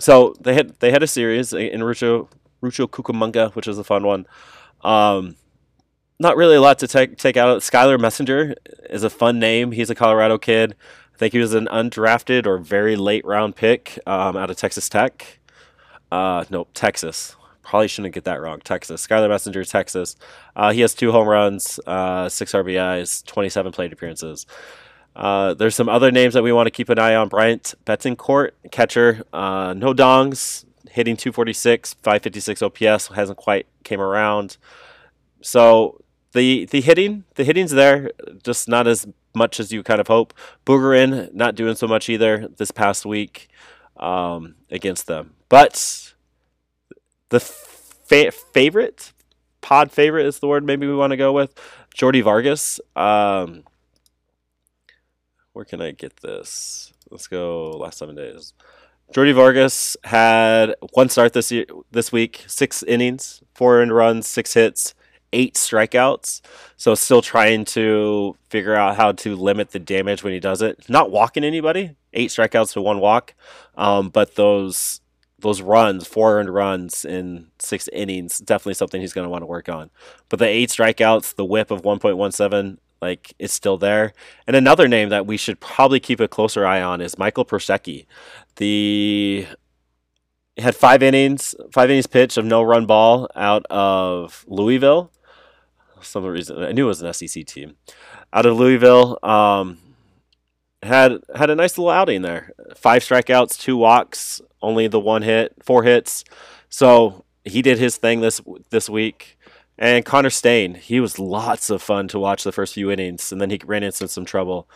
so 0.00 0.34
they 0.40 0.54
had 0.54 0.78
they 0.78 0.92
had 0.92 1.02
a 1.02 1.06
series 1.06 1.52
in 1.52 1.84
Rancho 1.84 2.30
Rancho 2.62 2.86
Cucamonga, 2.86 3.54
which 3.54 3.66
was 3.66 3.78
a 3.78 3.84
fun 3.84 4.06
one. 4.06 4.26
Um, 4.82 5.36
not 6.18 6.36
really 6.36 6.56
a 6.56 6.60
lot 6.60 6.78
to 6.80 6.88
take 6.88 7.18
take 7.18 7.36
out. 7.36 7.60
Skylar 7.60 8.00
Messenger 8.00 8.54
is 8.90 9.02
a 9.02 9.10
fun 9.10 9.38
name. 9.38 9.72
He's 9.72 9.90
a 9.90 9.94
Colorado 9.94 10.38
kid. 10.38 10.74
I 11.14 11.18
think 11.18 11.32
he 11.32 11.38
was 11.38 11.54
an 11.54 11.66
undrafted 11.66 12.46
or 12.46 12.58
very 12.58 12.94
late 12.96 13.24
round 13.24 13.56
pick 13.56 13.98
um, 14.06 14.36
out 14.36 14.50
of 14.50 14.56
Texas 14.56 14.88
Tech. 14.88 15.38
Uh, 16.12 16.44
no, 16.50 16.66
Texas. 16.74 17.36
Probably 17.62 17.88
shouldn't 17.88 18.14
get 18.14 18.24
that 18.24 18.40
wrong. 18.40 18.60
Texas. 18.60 19.04
Skylar 19.06 19.28
Messenger, 19.28 19.64
Texas. 19.64 20.14
Uh, 20.54 20.72
he 20.72 20.82
has 20.82 20.94
two 20.94 21.10
home 21.12 21.26
runs, 21.26 21.80
uh, 21.86 22.28
six 22.28 22.52
RBIs, 22.52 23.24
27 23.26 23.72
plate 23.72 23.92
appearances. 23.92 24.46
Uh, 25.16 25.54
there's 25.54 25.74
some 25.74 25.88
other 25.88 26.12
names 26.12 26.34
that 26.34 26.42
we 26.42 26.52
want 26.52 26.66
to 26.66 26.70
keep 26.70 26.90
an 26.90 26.98
eye 26.98 27.14
on. 27.14 27.28
Bryant 27.28 27.74
Betancourt, 27.84 28.50
catcher. 28.70 29.24
Uh, 29.32 29.74
no 29.76 29.94
dongs, 29.94 30.64
hitting 30.90 31.16
246, 31.16 31.94
556 31.94 32.62
OPS. 32.62 33.08
Hasn't 33.08 33.38
quite 33.38 33.66
came 33.82 34.00
around. 34.00 34.58
So 35.40 36.02
the 36.36 36.66
the 36.66 36.80
hitting, 36.80 37.24
the 37.34 37.44
hitting's 37.44 37.72
there, 37.72 38.10
just 38.44 38.68
not 38.68 38.86
as 38.86 39.06
much 39.34 39.58
as 39.58 39.72
you 39.72 39.82
kind 39.82 40.00
of 40.00 40.06
hope. 40.06 40.34
Boogerin 40.64 41.32
not 41.34 41.54
doing 41.54 41.74
so 41.74 41.88
much 41.88 42.08
either 42.08 42.48
this 42.56 42.70
past 42.70 43.06
week 43.06 43.48
um, 43.96 44.54
against 44.70 45.06
them. 45.06 45.34
But 45.48 46.12
the 47.30 47.40
fa- 47.40 48.30
favorite, 48.30 49.12
pod 49.62 49.90
favorite 49.90 50.26
is 50.26 50.38
the 50.38 50.46
word 50.46 50.64
maybe 50.64 50.86
we 50.86 50.94
want 50.94 51.12
to 51.12 51.16
go 51.16 51.32
with. 51.32 51.58
Jordy 51.94 52.20
Vargas. 52.20 52.78
Um, 52.94 53.64
where 55.54 55.64
can 55.64 55.80
I 55.80 55.92
get 55.92 56.18
this? 56.18 56.92
Let's 57.10 57.28
go 57.28 57.70
last 57.70 57.98
seven 57.98 58.14
days. 58.14 58.52
Jordy 59.14 59.32
Vargas 59.32 59.96
had 60.04 60.74
one 60.92 61.08
start 61.08 61.32
this 61.32 61.50
year, 61.50 61.64
this 61.92 62.12
week, 62.12 62.44
six 62.46 62.82
innings, 62.82 63.40
four 63.54 63.80
earned 63.80 63.94
runs, 63.94 64.26
six 64.26 64.52
hits, 64.52 64.94
eight 65.36 65.54
strikeouts. 65.54 66.40
So 66.76 66.94
still 66.94 67.20
trying 67.20 67.66
to 67.66 68.36
figure 68.48 68.74
out 68.74 68.96
how 68.96 69.12
to 69.12 69.36
limit 69.36 69.70
the 69.70 69.78
damage 69.78 70.24
when 70.24 70.32
he 70.32 70.40
does 70.40 70.62
it. 70.62 70.88
Not 70.88 71.10
walking 71.10 71.44
anybody, 71.44 71.94
eight 72.14 72.30
strikeouts 72.30 72.72
to 72.72 72.80
one 72.80 73.00
walk, 73.00 73.34
um, 73.76 74.08
but 74.08 74.34
those 74.34 75.00
those 75.38 75.60
runs, 75.60 76.06
four 76.06 76.38
earned 76.38 76.48
runs 76.48 77.04
in 77.04 77.48
six 77.58 77.88
innings, 77.92 78.38
definitely 78.38 78.72
something 78.72 79.02
he's 79.02 79.12
going 79.12 79.26
to 79.26 79.30
want 79.30 79.42
to 79.42 79.46
work 79.46 79.68
on. 79.68 79.90
But 80.30 80.38
the 80.38 80.46
eight 80.46 80.70
strikeouts, 80.70 81.34
the 81.34 81.44
whip 81.44 81.70
of 81.70 81.82
1.17, 81.82 82.78
like 83.02 83.34
it's 83.38 83.52
still 83.52 83.76
there. 83.76 84.14
And 84.46 84.56
another 84.56 84.88
name 84.88 85.10
that 85.10 85.26
we 85.26 85.36
should 85.36 85.60
probably 85.60 86.00
keep 86.00 86.20
a 86.20 86.26
closer 86.26 86.64
eye 86.64 86.80
on 86.80 87.02
is 87.02 87.18
Michael 87.18 87.44
Prosecky. 87.44 88.06
The 88.56 89.46
had 90.58 90.74
five 90.74 91.02
innings, 91.02 91.54
five 91.70 91.90
innings 91.90 92.06
pitch 92.06 92.36
of 92.36 92.44
no 92.44 92.62
run 92.62 92.86
ball 92.86 93.28
out 93.34 93.66
of 93.66 94.44
Louisville. 94.48 95.10
Some 96.00 96.24
reason 96.24 96.62
I 96.62 96.72
knew 96.72 96.84
it 96.84 96.88
was 96.88 97.02
an 97.02 97.12
SEC 97.12 97.44
team 97.46 97.76
out 98.32 98.46
of 98.46 98.56
Louisville. 98.56 99.18
Um, 99.22 99.78
had 100.82 101.18
had 101.34 101.50
a 101.50 101.54
nice 101.54 101.76
little 101.78 101.90
outing 101.90 102.22
there. 102.22 102.52
Five 102.74 103.02
strikeouts, 103.02 103.58
two 103.58 103.76
walks, 103.76 104.40
only 104.62 104.88
the 104.88 105.00
one 105.00 105.22
hit, 105.22 105.54
four 105.62 105.82
hits. 105.82 106.24
So 106.68 107.24
he 107.44 107.62
did 107.62 107.78
his 107.78 107.96
thing 107.96 108.20
this 108.20 108.40
this 108.70 108.88
week. 108.88 109.38
And 109.78 110.06
Connor 110.06 110.30
Staine, 110.30 110.74
he 110.74 111.00
was 111.00 111.18
lots 111.18 111.68
of 111.68 111.82
fun 111.82 112.08
to 112.08 112.18
watch 112.18 112.44
the 112.44 112.52
first 112.52 112.72
few 112.74 112.90
innings, 112.90 113.30
and 113.30 113.40
then 113.40 113.50
he 113.50 113.60
ran 113.64 113.82
into 113.82 114.08
some 114.08 114.24
trouble. 114.24 114.68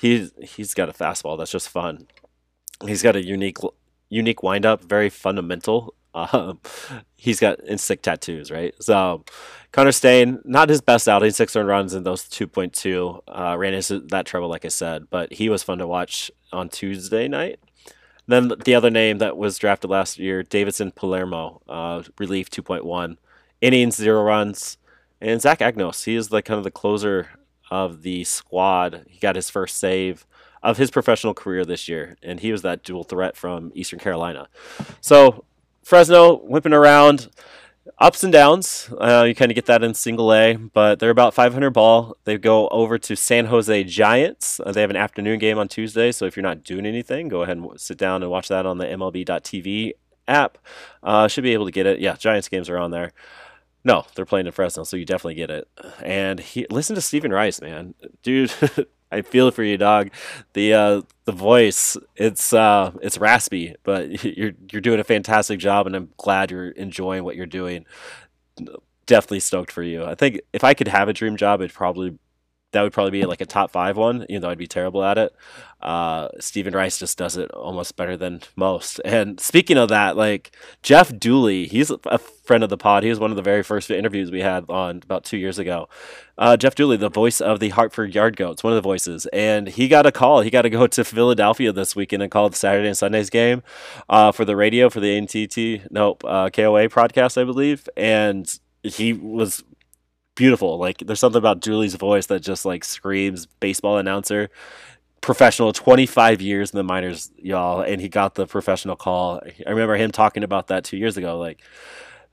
He's 0.00 0.32
he's 0.42 0.74
got 0.74 0.88
a 0.88 0.92
fastball 0.92 1.36
that's 1.36 1.50
just 1.50 1.68
fun. 1.68 2.06
He's 2.86 3.02
got 3.02 3.16
a 3.16 3.24
unique 3.24 3.58
unique 4.08 4.42
windup, 4.42 4.82
very 4.82 5.10
fundamental. 5.10 5.94
Um, 6.32 6.60
he's 7.16 7.40
got 7.40 7.64
insect 7.66 8.02
tattoos, 8.02 8.50
right? 8.50 8.74
So 8.80 9.24
Connor 9.72 9.92
Staine, 9.92 10.40
not 10.44 10.68
his 10.68 10.80
best 10.80 11.08
outing, 11.08 11.30
six 11.30 11.54
earned 11.54 11.68
runs 11.68 11.94
in 11.94 12.02
those 12.02 12.24
2.2. 12.24 13.22
Uh, 13.28 13.56
ran 13.56 13.74
into 13.74 14.00
that 14.00 14.26
trouble, 14.26 14.48
like 14.48 14.64
I 14.64 14.68
said, 14.68 15.08
but 15.10 15.32
he 15.32 15.48
was 15.48 15.62
fun 15.62 15.78
to 15.78 15.86
watch 15.86 16.30
on 16.52 16.68
Tuesday 16.68 17.28
night. 17.28 17.60
Then 18.26 18.52
the 18.64 18.74
other 18.74 18.90
name 18.90 19.18
that 19.18 19.36
was 19.36 19.58
drafted 19.58 19.90
last 19.90 20.18
year, 20.18 20.42
Davidson 20.42 20.92
Palermo, 20.92 21.62
uh, 21.68 22.02
relief 22.18 22.50
2.1, 22.50 23.16
innings, 23.60 23.96
zero 23.96 24.22
runs. 24.22 24.76
And 25.20 25.40
Zach 25.40 25.60
Agnos, 25.60 26.04
he 26.04 26.14
is 26.14 26.28
the 26.28 26.42
kind 26.42 26.58
of 26.58 26.64
the 26.64 26.70
closer 26.70 27.30
of 27.70 28.02
the 28.02 28.24
squad. 28.24 29.04
He 29.08 29.18
got 29.18 29.36
his 29.36 29.50
first 29.50 29.78
save 29.78 30.26
of 30.62 30.76
his 30.76 30.90
professional 30.90 31.34
career 31.34 31.64
this 31.64 31.88
year, 31.88 32.16
and 32.22 32.40
he 32.40 32.52
was 32.52 32.62
that 32.62 32.82
dual 32.82 33.04
threat 33.04 33.36
from 33.36 33.72
Eastern 33.74 33.98
Carolina. 33.98 34.48
So 35.00 35.44
Fresno 35.88 36.36
whipping 36.40 36.74
around, 36.74 37.30
ups 37.96 38.22
and 38.22 38.30
downs. 38.30 38.90
Uh, 39.00 39.24
you 39.26 39.34
kind 39.34 39.50
of 39.50 39.54
get 39.54 39.64
that 39.64 39.82
in 39.82 39.94
single 39.94 40.34
A, 40.34 40.54
but 40.54 40.98
they're 40.98 41.08
about 41.08 41.32
500 41.32 41.70
ball. 41.70 42.14
They 42.24 42.36
go 42.36 42.68
over 42.68 42.98
to 42.98 43.16
San 43.16 43.46
Jose 43.46 43.84
Giants. 43.84 44.60
Uh, 44.60 44.70
they 44.70 44.82
have 44.82 44.90
an 44.90 44.96
afternoon 44.96 45.38
game 45.38 45.56
on 45.56 45.66
Tuesday, 45.66 46.12
so 46.12 46.26
if 46.26 46.36
you're 46.36 46.42
not 46.42 46.62
doing 46.62 46.84
anything, 46.84 47.28
go 47.28 47.42
ahead 47.42 47.56
and 47.56 47.80
sit 47.80 47.96
down 47.96 48.22
and 48.22 48.30
watch 48.30 48.48
that 48.48 48.66
on 48.66 48.76
the 48.76 48.84
MLB.TV 48.84 49.92
app. 50.26 50.58
Uh, 51.02 51.26
should 51.26 51.44
be 51.44 51.54
able 51.54 51.64
to 51.64 51.72
get 51.72 51.86
it. 51.86 52.00
Yeah, 52.00 52.16
Giants 52.16 52.50
games 52.50 52.68
are 52.68 52.76
on 52.76 52.90
there. 52.90 53.14
No, 53.82 54.04
they're 54.14 54.26
playing 54.26 54.44
in 54.44 54.52
Fresno, 54.52 54.84
so 54.84 54.98
you 54.98 55.06
definitely 55.06 55.36
get 55.36 55.50
it. 55.50 55.68
And 56.04 56.38
he, 56.38 56.66
listen 56.68 56.96
to 56.96 57.00
Stephen 57.00 57.32
Rice, 57.32 57.62
man, 57.62 57.94
dude. 58.22 58.52
I 59.10 59.22
feel 59.22 59.50
for 59.50 59.62
you, 59.62 59.78
dog. 59.78 60.10
The 60.52 60.74
uh, 60.74 61.02
the 61.24 61.32
voice, 61.32 61.96
it's 62.16 62.52
uh, 62.52 62.92
it's 63.02 63.18
raspy, 63.18 63.74
but 63.82 64.24
you're 64.36 64.52
you're 64.70 64.82
doing 64.82 65.00
a 65.00 65.04
fantastic 65.04 65.58
job, 65.58 65.86
and 65.86 65.96
I'm 65.96 66.10
glad 66.16 66.50
you're 66.50 66.70
enjoying 66.70 67.24
what 67.24 67.36
you're 67.36 67.46
doing. 67.46 67.86
Definitely 69.06 69.40
stoked 69.40 69.72
for 69.72 69.82
you. 69.82 70.04
I 70.04 70.14
think 70.14 70.40
if 70.52 70.64
I 70.64 70.74
could 70.74 70.88
have 70.88 71.08
a 71.08 71.12
dream 71.14 71.36
job, 71.36 71.60
it'd 71.60 71.74
probably 71.74 72.18
that 72.72 72.82
would 72.82 72.92
probably 72.92 73.12
be 73.12 73.24
like 73.24 73.40
a 73.40 73.46
top 73.46 73.70
five 73.70 73.96
one, 73.96 74.26
even 74.28 74.42
though 74.42 74.50
I'd 74.50 74.58
be 74.58 74.66
terrible 74.66 75.02
at 75.02 75.16
it. 75.16 75.34
Uh, 75.80 76.28
Stephen 76.38 76.74
Rice 76.74 76.98
just 76.98 77.16
does 77.16 77.36
it 77.36 77.50
almost 77.52 77.96
better 77.96 78.16
than 78.16 78.42
most. 78.56 79.00
And 79.08 79.40
speaking 79.40 79.78
of 79.78 79.88
that, 79.88 80.16
like 80.16 80.54
Jeff 80.82 81.18
Dooley, 81.18 81.66
he's 81.66 81.90
a 81.90 82.18
friend 82.18 82.62
of 82.62 82.70
the 82.70 82.76
pod. 82.76 83.02
He 83.02 83.08
was 83.08 83.18
one 83.18 83.30
of 83.30 83.36
the 83.36 83.42
very 83.42 83.62
first 83.62 83.90
interviews 83.90 84.30
we 84.30 84.42
had 84.42 84.64
on 84.68 85.00
about 85.02 85.24
two 85.24 85.38
years 85.38 85.58
ago. 85.58 85.88
Uh, 86.36 86.56
Jeff 86.56 86.74
Dooley, 86.74 86.98
the 86.98 87.08
voice 87.08 87.40
of 87.40 87.58
the 87.58 87.70
Hartford 87.70 88.14
Yard 88.14 88.36
Goats, 88.36 88.62
one 88.62 88.72
of 88.72 88.76
the 88.76 88.82
voices, 88.82 89.26
and 89.32 89.66
he 89.66 89.88
got 89.88 90.06
a 90.06 90.12
call. 90.12 90.42
He 90.42 90.50
got 90.50 90.62
to 90.62 90.70
go 90.70 90.86
to 90.86 91.04
Philadelphia 91.04 91.72
this 91.72 91.96
weekend 91.96 92.22
and 92.22 92.30
call 92.30 92.50
the 92.50 92.56
Saturday 92.56 92.86
and 92.86 92.96
Sunday's 92.96 93.30
game 93.30 93.62
uh, 94.08 94.30
for 94.30 94.44
the 94.44 94.56
radio 94.56 94.90
for 94.90 95.00
the 95.00 95.18
NTT, 95.20 95.88
nope, 95.90 96.22
uh, 96.24 96.50
KOA 96.50 96.88
broadcast, 96.90 97.38
I 97.38 97.44
believe, 97.44 97.88
and 97.96 98.46
he 98.82 99.12
was 99.12 99.64
beautiful. 100.38 100.78
Like 100.78 100.98
there's 100.98 101.18
something 101.18 101.38
about 101.38 101.60
Julie's 101.60 101.96
voice 101.96 102.26
that 102.26 102.40
just 102.40 102.64
like 102.64 102.84
screams 102.84 103.46
baseball 103.46 103.98
announcer. 103.98 104.48
Professional, 105.20 105.72
25 105.72 106.40
years 106.40 106.70
in 106.70 106.76
the 106.76 106.84
minors, 106.84 107.32
y'all, 107.36 107.80
and 107.80 108.00
he 108.00 108.08
got 108.08 108.36
the 108.36 108.46
professional 108.46 108.94
call. 108.94 109.42
I 109.66 109.70
remember 109.70 109.96
him 109.96 110.12
talking 110.12 110.44
about 110.44 110.68
that 110.68 110.84
two 110.84 110.96
years 110.96 111.16
ago. 111.16 111.36
Like, 111.36 111.60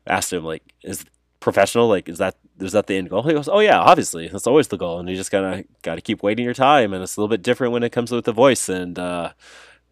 asked 0.06 0.32
him, 0.32 0.44
like, 0.44 0.62
is 0.84 1.04
professional? 1.39 1.88
Like, 1.88 2.08
is 2.08 2.20
that 2.20 2.36
is 2.60 2.74
that 2.74 2.86
the 2.86 2.96
end 2.96 3.10
goal? 3.10 3.24
He 3.24 3.34
goes, 3.34 3.50
oh 3.50 3.60
yeah, 3.60 3.80
obviously, 3.80 4.28
that's 4.28 4.46
always 4.46 4.68
the 4.68 4.78
goal, 4.78 5.00
and 5.00 5.10
you 5.10 5.15
just 5.15 5.32
gotta 5.32 5.65
got 5.82 5.96
to 5.96 6.02
keep 6.02 6.22
waiting 6.22 6.46
your 6.46 6.54
time, 6.54 6.94
and 6.94 7.02
it's 7.02 7.18
a 7.18 7.20
little 7.20 7.28
bit 7.36 7.41
different 7.41 7.74
when 7.74 7.82
it 7.82 7.91
comes 7.91 8.12
with 8.12 8.26
the 8.26 8.32
voice, 8.32 8.70
and 8.70 9.00
uh, 9.00 9.34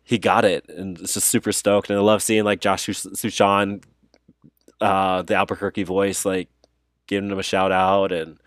he 0.04 0.20
got 0.20 0.46
it, 0.46 0.70
and 0.70 1.00
it's 1.00 1.16
just 1.16 1.30
super 1.30 1.52
stoked, 1.52 1.90
and 1.90 1.98
I 1.98 2.02
love 2.04 2.22
seeing 2.22 2.44
like 2.44 2.62
Josh 2.62 2.86
Suchon, 2.86 3.84
uh, 4.82 5.24
the 5.24 5.34
Albuquerque 5.34 5.84
voice, 5.84 6.26
like 6.26 6.48
giving 7.14 7.30
them 7.30 7.40
a 7.40 7.44
shout 7.44 7.72
out 7.72 8.12
and 8.12 8.40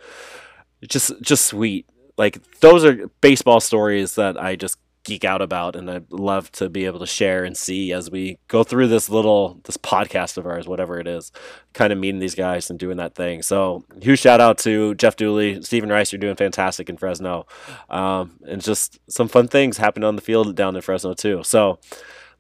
just 0.89 1.13
just 1.23 1.47
sweet. 1.47 1.87
Like 2.19 2.43
those 2.61 2.85
are 2.85 3.09
baseball 3.21 3.61
stories 3.61 4.17
that 4.17 4.41
I 4.41 4.57
just 4.57 4.79
geek 5.05 5.25
out 5.25 5.41
about 5.41 5.77
and 5.77 5.89
I 5.89 6.01
love 6.11 6.51
to 6.53 6.69
be 6.69 6.85
able 6.85 6.99
to 6.99 7.07
share 7.07 7.45
and 7.45 7.57
see 7.57 7.93
as 7.93 8.11
we 8.11 8.39
go 8.49 8.65
through 8.65 8.89
this 8.89 9.09
little 9.09 9.61
this 9.63 9.77
podcast 9.77 10.37
of 10.37 10.47
ours, 10.47 10.67
whatever 10.67 10.99
it 10.99 11.07
is, 11.07 11.31
kind 11.75 11.93
of 11.93 11.99
meeting 11.99 12.19
these 12.19 12.35
guys 12.35 12.71
and 12.71 12.79
doing 12.79 12.97
that 12.97 13.15
thing. 13.15 13.43
So 13.43 13.85
huge 14.03 14.19
shout 14.19 14.41
out 14.41 14.59
to 14.59 14.97
Jeff 14.97 15.15
Dooley, 15.15 15.63
Stephen 15.63 15.91
Rice, 15.91 16.11
you're 16.13 16.19
doing 16.19 16.35
fantastic 16.35 16.89
in 16.91 16.97
Fresno. 16.97 17.47
Um, 17.89 18.41
and 18.49 18.61
just 18.61 18.99
some 19.09 19.29
fun 19.29 19.47
things 19.47 19.79
happened 19.79 20.05
on 20.05 20.17
the 20.17 20.23
field 20.23 20.57
down 20.57 20.75
in 20.75 20.83
Fresno 20.83 21.15
too. 21.15 21.45
So 21.45 21.79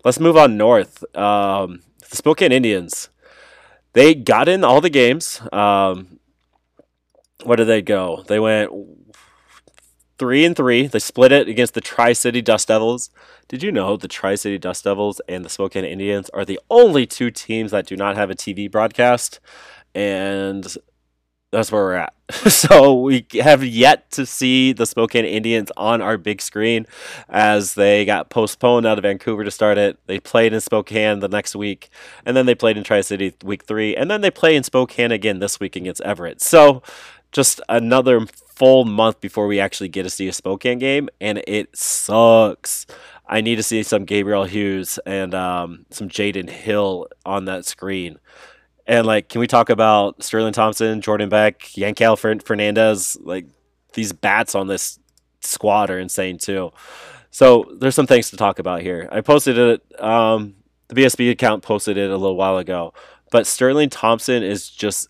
let's 0.04 0.18
move 0.18 0.36
on 0.36 0.56
north. 0.56 1.04
Um, 1.16 1.82
the 2.10 2.16
Spokane 2.16 2.50
Indians 2.50 3.10
they 3.96 4.14
got 4.14 4.46
in 4.46 4.62
all 4.62 4.82
the 4.82 4.90
games. 4.90 5.40
Um, 5.54 6.20
where 7.44 7.56
did 7.56 7.64
they 7.64 7.80
go? 7.80 8.24
They 8.26 8.38
went 8.38 8.70
three 10.18 10.44
and 10.44 10.54
three. 10.54 10.86
They 10.86 10.98
split 10.98 11.32
it 11.32 11.48
against 11.48 11.72
the 11.72 11.80
Tri 11.80 12.12
City 12.12 12.42
Dust 12.42 12.68
Devils. 12.68 13.08
Did 13.48 13.62
you 13.62 13.72
know 13.72 13.96
the 13.96 14.06
Tri 14.06 14.34
City 14.34 14.58
Dust 14.58 14.84
Devils 14.84 15.22
and 15.30 15.46
the 15.46 15.48
Spokane 15.48 15.86
Indians 15.86 16.28
are 16.34 16.44
the 16.44 16.60
only 16.68 17.06
two 17.06 17.30
teams 17.30 17.70
that 17.70 17.86
do 17.86 17.96
not 17.96 18.16
have 18.16 18.28
a 18.28 18.34
TV 18.34 18.70
broadcast? 18.70 19.40
And 19.94 20.76
that's 21.52 21.70
where 21.70 21.82
we're 21.82 21.94
at. 21.94 22.12
so 22.50 23.00
we 23.00 23.24
have 23.40 23.64
yet 23.64 24.10
to 24.10 24.26
see 24.26 24.72
the 24.72 24.84
Spokane 24.84 25.24
Indians 25.24 25.70
on 25.76 26.02
our 26.02 26.18
big 26.18 26.42
screen 26.42 26.86
as 27.28 27.74
they 27.74 28.04
got 28.04 28.30
postponed 28.30 28.84
out 28.84 28.98
of 28.98 29.02
Vancouver 29.02 29.44
to 29.44 29.50
start 29.50 29.78
it. 29.78 29.98
They 30.06 30.18
played 30.18 30.52
in 30.52 30.60
Spokane 30.60 31.20
the 31.20 31.28
next 31.28 31.54
week, 31.54 31.88
and 32.24 32.36
then 32.36 32.46
they 32.46 32.54
played 32.54 32.76
in 32.76 32.84
Tri 32.84 33.00
City 33.00 33.34
week 33.44 33.64
three, 33.64 33.94
and 33.94 34.10
then 34.10 34.22
they 34.22 34.30
play 34.30 34.56
in 34.56 34.64
Spokane 34.64 35.12
again 35.12 35.38
this 35.38 35.60
week 35.60 35.76
against 35.76 36.00
Everett. 36.02 36.40
So 36.40 36.82
just 37.30 37.60
another 37.68 38.26
full 38.26 38.84
month 38.84 39.20
before 39.20 39.46
we 39.46 39.60
actually 39.60 39.88
get 39.88 40.02
to 40.02 40.10
see 40.10 40.26
a 40.26 40.32
Spokane 40.32 40.78
game, 40.78 41.08
and 41.20 41.42
it 41.46 41.76
sucks. 41.76 42.86
I 43.28 43.40
need 43.40 43.56
to 43.56 43.62
see 43.62 43.82
some 43.82 44.04
Gabriel 44.04 44.44
Hughes 44.44 44.98
and 45.06 45.34
um, 45.34 45.86
some 45.90 46.08
Jaden 46.08 46.48
Hill 46.48 47.06
on 47.24 47.44
that 47.44 47.64
screen. 47.64 48.18
And 48.86 49.06
like, 49.06 49.28
can 49.28 49.40
we 49.40 49.46
talk 49.46 49.68
about 49.68 50.22
Sterling 50.22 50.52
Thompson, 50.52 51.00
Jordan 51.00 51.28
Beck, 51.28 51.60
Yanquiel 51.60 52.42
Fernandez? 52.42 53.16
Like, 53.20 53.46
these 53.94 54.12
bats 54.12 54.54
on 54.54 54.68
this 54.68 54.98
squad 55.40 55.90
are 55.90 55.98
insane 55.98 56.38
too. 56.38 56.72
So 57.30 57.66
there's 57.78 57.94
some 57.94 58.06
things 58.06 58.30
to 58.30 58.36
talk 58.36 58.58
about 58.58 58.82
here. 58.82 59.08
I 59.10 59.20
posted 59.20 59.58
it. 59.58 60.00
Um, 60.00 60.54
the 60.88 60.94
BSB 60.94 61.30
account 61.30 61.62
posted 61.62 61.96
it 61.96 62.10
a 62.10 62.16
little 62.16 62.36
while 62.36 62.58
ago, 62.58 62.94
but 63.30 63.46
Sterling 63.46 63.90
Thompson 63.90 64.42
is 64.42 64.70
just 64.70 65.08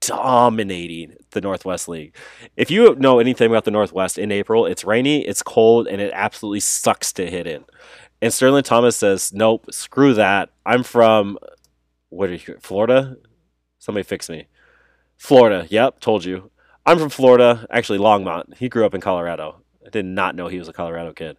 dominating 0.00 1.16
the 1.32 1.40
Northwest 1.40 1.88
League. 1.88 2.14
If 2.56 2.70
you 2.70 2.94
know 2.96 3.18
anything 3.18 3.50
about 3.50 3.64
the 3.64 3.70
Northwest 3.70 4.16
in 4.16 4.30
April, 4.30 4.64
it's 4.64 4.84
rainy, 4.84 5.26
it's 5.26 5.42
cold, 5.42 5.88
and 5.88 6.00
it 6.00 6.12
absolutely 6.14 6.60
sucks 6.60 7.12
to 7.14 7.28
hit 7.28 7.46
in. 7.46 7.64
And 8.22 8.32
Sterling 8.32 8.62
Thomas 8.62 8.96
says, 8.96 9.32
"Nope, 9.32 9.66
screw 9.72 10.14
that. 10.14 10.50
I'm 10.64 10.82
from 10.82 11.38
what 12.10 12.30
are 12.30 12.34
you, 12.34 12.56
Florida? 12.60 13.16
Somebody 13.78 14.04
fix 14.04 14.28
me. 14.28 14.46
Florida. 15.16 15.66
Yep, 15.68 16.00
told 16.00 16.24
you. 16.24 16.50
I'm 16.86 16.98
from 16.98 17.10
Florida, 17.10 17.66
actually 17.70 17.98
Longmont. 17.98 18.56
He 18.56 18.68
grew 18.68 18.86
up 18.86 18.94
in 18.94 19.00
Colorado. 19.00 19.62
I 19.84 19.90
did 19.90 20.06
not 20.06 20.34
know 20.34 20.48
he 20.48 20.58
was 20.58 20.68
a 20.68 20.72
Colorado 20.72 21.12
kid. 21.12 21.36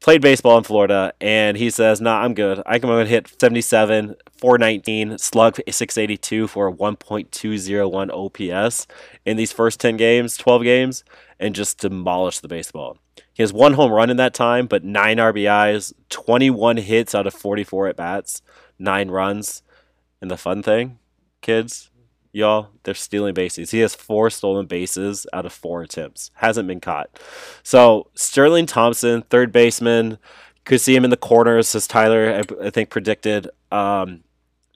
Played 0.00 0.20
baseball 0.20 0.58
in 0.58 0.64
Florida, 0.64 1.14
and 1.20 1.56
he 1.56 1.70
says, 1.70 2.00
"Nah, 2.00 2.22
I'm 2.22 2.34
good. 2.34 2.60
I 2.66 2.80
can 2.80 2.90
and 2.90 3.08
hit 3.08 3.28
77, 3.40 4.16
419, 4.36 5.16
slug 5.16 5.58
682 5.70 6.48
for 6.48 6.66
a 6.66 6.72
1.201 6.72 8.10
OPS 8.10 8.88
in 9.24 9.36
these 9.36 9.52
first 9.52 9.78
10 9.78 9.96
games, 9.96 10.36
12 10.36 10.64
games, 10.64 11.04
and 11.38 11.54
just 11.54 11.78
demolish 11.78 12.40
the 12.40 12.48
baseball." 12.48 12.98
He 13.32 13.44
has 13.44 13.52
one 13.52 13.74
home 13.74 13.92
run 13.92 14.10
in 14.10 14.16
that 14.16 14.34
time, 14.34 14.66
but 14.66 14.82
nine 14.82 15.18
RBIs, 15.18 15.92
21 16.10 16.78
hits 16.78 17.14
out 17.14 17.28
of 17.28 17.34
44 17.34 17.86
at 17.86 17.96
bats 17.96 18.42
nine 18.78 19.10
runs. 19.10 19.62
And 20.20 20.30
the 20.30 20.36
fun 20.36 20.62
thing, 20.62 20.98
kids, 21.40 21.90
y'all, 22.32 22.68
they're 22.84 22.94
stealing 22.94 23.34
bases. 23.34 23.72
He 23.72 23.80
has 23.80 23.94
four 23.94 24.30
stolen 24.30 24.66
bases 24.66 25.26
out 25.32 25.46
of 25.46 25.52
four 25.52 25.82
attempts. 25.82 26.30
Hasn't 26.34 26.68
been 26.68 26.80
caught. 26.80 27.18
So 27.62 28.08
Sterling 28.14 28.66
Thompson, 28.66 29.22
third 29.22 29.52
baseman, 29.52 30.18
could 30.64 30.80
see 30.80 30.94
him 30.94 31.04
in 31.04 31.10
the 31.10 31.16
corners, 31.16 31.74
as 31.74 31.88
Tyler 31.88 32.40
I, 32.40 32.66
I 32.66 32.70
think 32.70 32.88
predicted. 32.88 33.48
Um, 33.72 34.22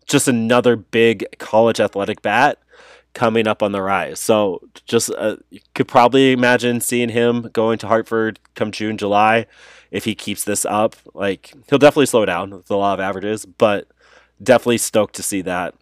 just 0.06 0.28
another 0.28 0.76
big 0.76 1.26
college 1.38 1.80
athletic 1.80 2.22
bat 2.22 2.58
coming 3.16 3.48
up 3.48 3.62
on 3.62 3.72
the 3.72 3.80
rise. 3.80 4.20
So 4.20 4.60
just 4.84 5.10
uh, 5.16 5.36
you 5.48 5.60
could 5.74 5.88
probably 5.88 6.32
imagine 6.32 6.82
seeing 6.82 7.08
him 7.08 7.48
going 7.54 7.78
to 7.78 7.86
Hartford 7.86 8.38
come 8.54 8.70
June, 8.70 8.98
July 8.98 9.46
if 9.90 10.04
he 10.04 10.14
keeps 10.14 10.44
this 10.44 10.66
up. 10.66 10.94
Like 11.14 11.54
he'll 11.68 11.78
definitely 11.78 12.06
slow 12.06 12.26
down 12.26 12.50
with 12.50 12.66
the 12.66 12.76
law 12.76 12.92
of 12.92 13.00
averages, 13.00 13.46
but 13.46 13.88
definitely 14.42 14.76
stoked 14.78 15.14
to 15.14 15.22
see 15.22 15.40
that. 15.42 15.74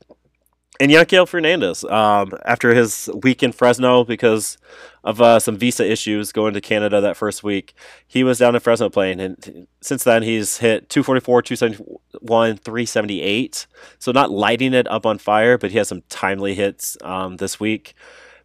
And 0.80 0.90
Yanquiel 0.90 1.28
Fernandez, 1.28 1.84
um, 1.84 2.32
after 2.44 2.74
his 2.74 3.08
week 3.22 3.44
in 3.44 3.52
Fresno 3.52 4.02
because 4.02 4.58
of 5.04 5.20
uh, 5.20 5.38
some 5.38 5.56
visa 5.56 5.88
issues 5.88 6.32
going 6.32 6.52
to 6.52 6.60
Canada 6.60 7.00
that 7.00 7.16
first 7.16 7.44
week, 7.44 7.74
he 8.08 8.24
was 8.24 8.38
down 8.38 8.56
in 8.56 8.60
Fresno 8.60 8.90
playing. 8.90 9.20
And 9.20 9.68
since 9.80 10.02
then, 10.02 10.24
he's 10.24 10.58
hit 10.58 10.88
244, 10.88 11.42
271, 11.42 12.56
378. 12.56 13.66
So 14.00 14.10
not 14.10 14.32
lighting 14.32 14.74
it 14.74 14.88
up 14.88 15.06
on 15.06 15.18
fire, 15.18 15.56
but 15.56 15.70
he 15.70 15.78
has 15.78 15.86
some 15.86 16.02
timely 16.08 16.54
hits 16.54 16.96
um, 17.02 17.36
this 17.36 17.60
week. 17.60 17.94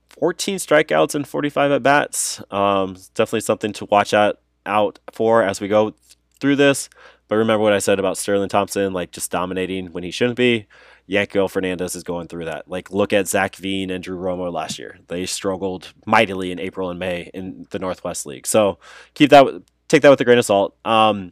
14 0.10 0.58
strikeouts 0.58 1.16
and 1.16 1.28
45 1.28 1.72
at 1.72 1.84
bats. 1.84 2.44
Um, 2.52 2.96
definitely 3.16 3.42
something 3.42 3.74
to 3.74 3.86
watch 3.86 4.14
out, 4.14 4.40
out 4.68 5.00
for 5.12 5.42
as 5.42 5.60
we 5.60 5.68
go 5.68 5.96
through 6.40 6.58
this. 6.58 6.90
But 7.28 7.38
remember 7.38 7.64
what 7.64 7.74
I 7.74 7.80
said 7.80 8.00
about 8.00 8.18
Sterling 8.18 8.50
Thompson, 8.50 8.94
like 8.94 9.12
just 9.12 9.32
dominating 9.32 9.94
when 9.94 10.04
he 10.04 10.12
shouldn't 10.12 10.38
be. 10.38 10.68
Yanquiel 11.10 11.50
Fernandez 11.50 11.96
is 11.96 12.04
going 12.04 12.28
through 12.28 12.46
that. 12.46 12.68
Like, 12.68 12.92
look 12.92 13.14
at 13.14 13.28
Zach 13.28 13.56
Veen 13.56 13.90
and 13.90 14.04
Drew 14.04 14.18
Romo 14.18 14.52
last 14.54 14.78
year. 14.78 15.00
They 15.08 15.26
struggled 15.26 15.94
mightily 16.06 16.52
in 16.52 16.60
April 16.60 16.90
and 16.90 17.00
May 17.00 17.32
in 17.34 17.66
the 17.72 17.80
Northwest 17.80 18.26
League. 18.26 18.46
So 18.46 18.78
keep 19.16 19.32
that, 19.32 19.64
take 19.88 20.04
that 20.04 20.10
with 20.10 20.22
a 20.22 20.26
grain 20.26 20.38
of 20.38 20.46
salt. 20.46 20.76
Um, 20.86 21.32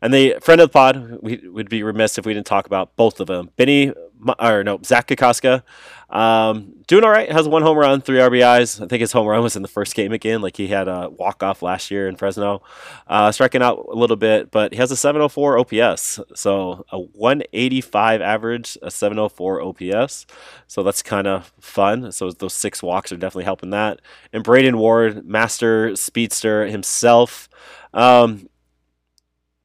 and 0.00 0.14
the 0.14 0.36
friend 0.40 0.60
of 0.60 0.68
the 0.68 0.72
pod, 0.72 1.18
we 1.22 1.48
would 1.48 1.68
be 1.68 1.82
remiss 1.82 2.18
if 2.18 2.26
we 2.26 2.34
didn't 2.34 2.46
talk 2.46 2.66
about 2.66 2.94
both 2.96 3.20
of 3.20 3.26
them. 3.26 3.50
Benny, 3.56 3.92
or 4.38 4.64
no, 4.64 4.78
Zach 4.84 5.08
Kokoska, 5.08 5.62
um, 6.10 6.74
doing 6.86 7.04
all 7.04 7.10
right. 7.10 7.30
Has 7.30 7.46
one 7.48 7.62
home 7.62 7.76
run, 7.76 8.00
three 8.00 8.18
RBIs. 8.18 8.80
I 8.82 8.86
think 8.86 9.00
his 9.00 9.12
home 9.12 9.26
run 9.26 9.42
was 9.42 9.56
in 9.56 9.62
the 9.62 9.68
first 9.68 9.94
game 9.94 10.12
again. 10.12 10.40
Like 10.40 10.56
he 10.56 10.68
had 10.68 10.88
a 10.88 11.10
walk 11.10 11.42
off 11.42 11.62
last 11.62 11.90
year 11.90 12.08
in 12.08 12.16
Fresno, 12.16 12.62
uh, 13.08 13.32
striking 13.32 13.60
out 13.62 13.86
a 13.90 13.94
little 13.94 14.16
bit, 14.16 14.50
but 14.50 14.72
he 14.72 14.78
has 14.78 14.90
a 14.90 14.96
704 14.96 15.58
OPS. 15.58 16.20
So 16.34 16.86
a 16.90 16.98
185 16.98 18.22
average, 18.22 18.78
a 18.82 18.90
704 18.90 19.62
OPS. 19.62 20.26
So 20.66 20.82
that's 20.82 21.02
kind 21.02 21.26
of 21.26 21.52
fun. 21.60 22.12
So 22.12 22.30
those 22.30 22.54
six 22.54 22.82
walks 22.82 23.12
are 23.12 23.16
definitely 23.16 23.44
helping 23.44 23.70
that. 23.70 24.00
And 24.32 24.42
Braden 24.42 24.78
Ward, 24.78 25.26
master 25.26 25.94
speedster 25.96 26.66
himself. 26.66 27.48
Um, 27.92 28.48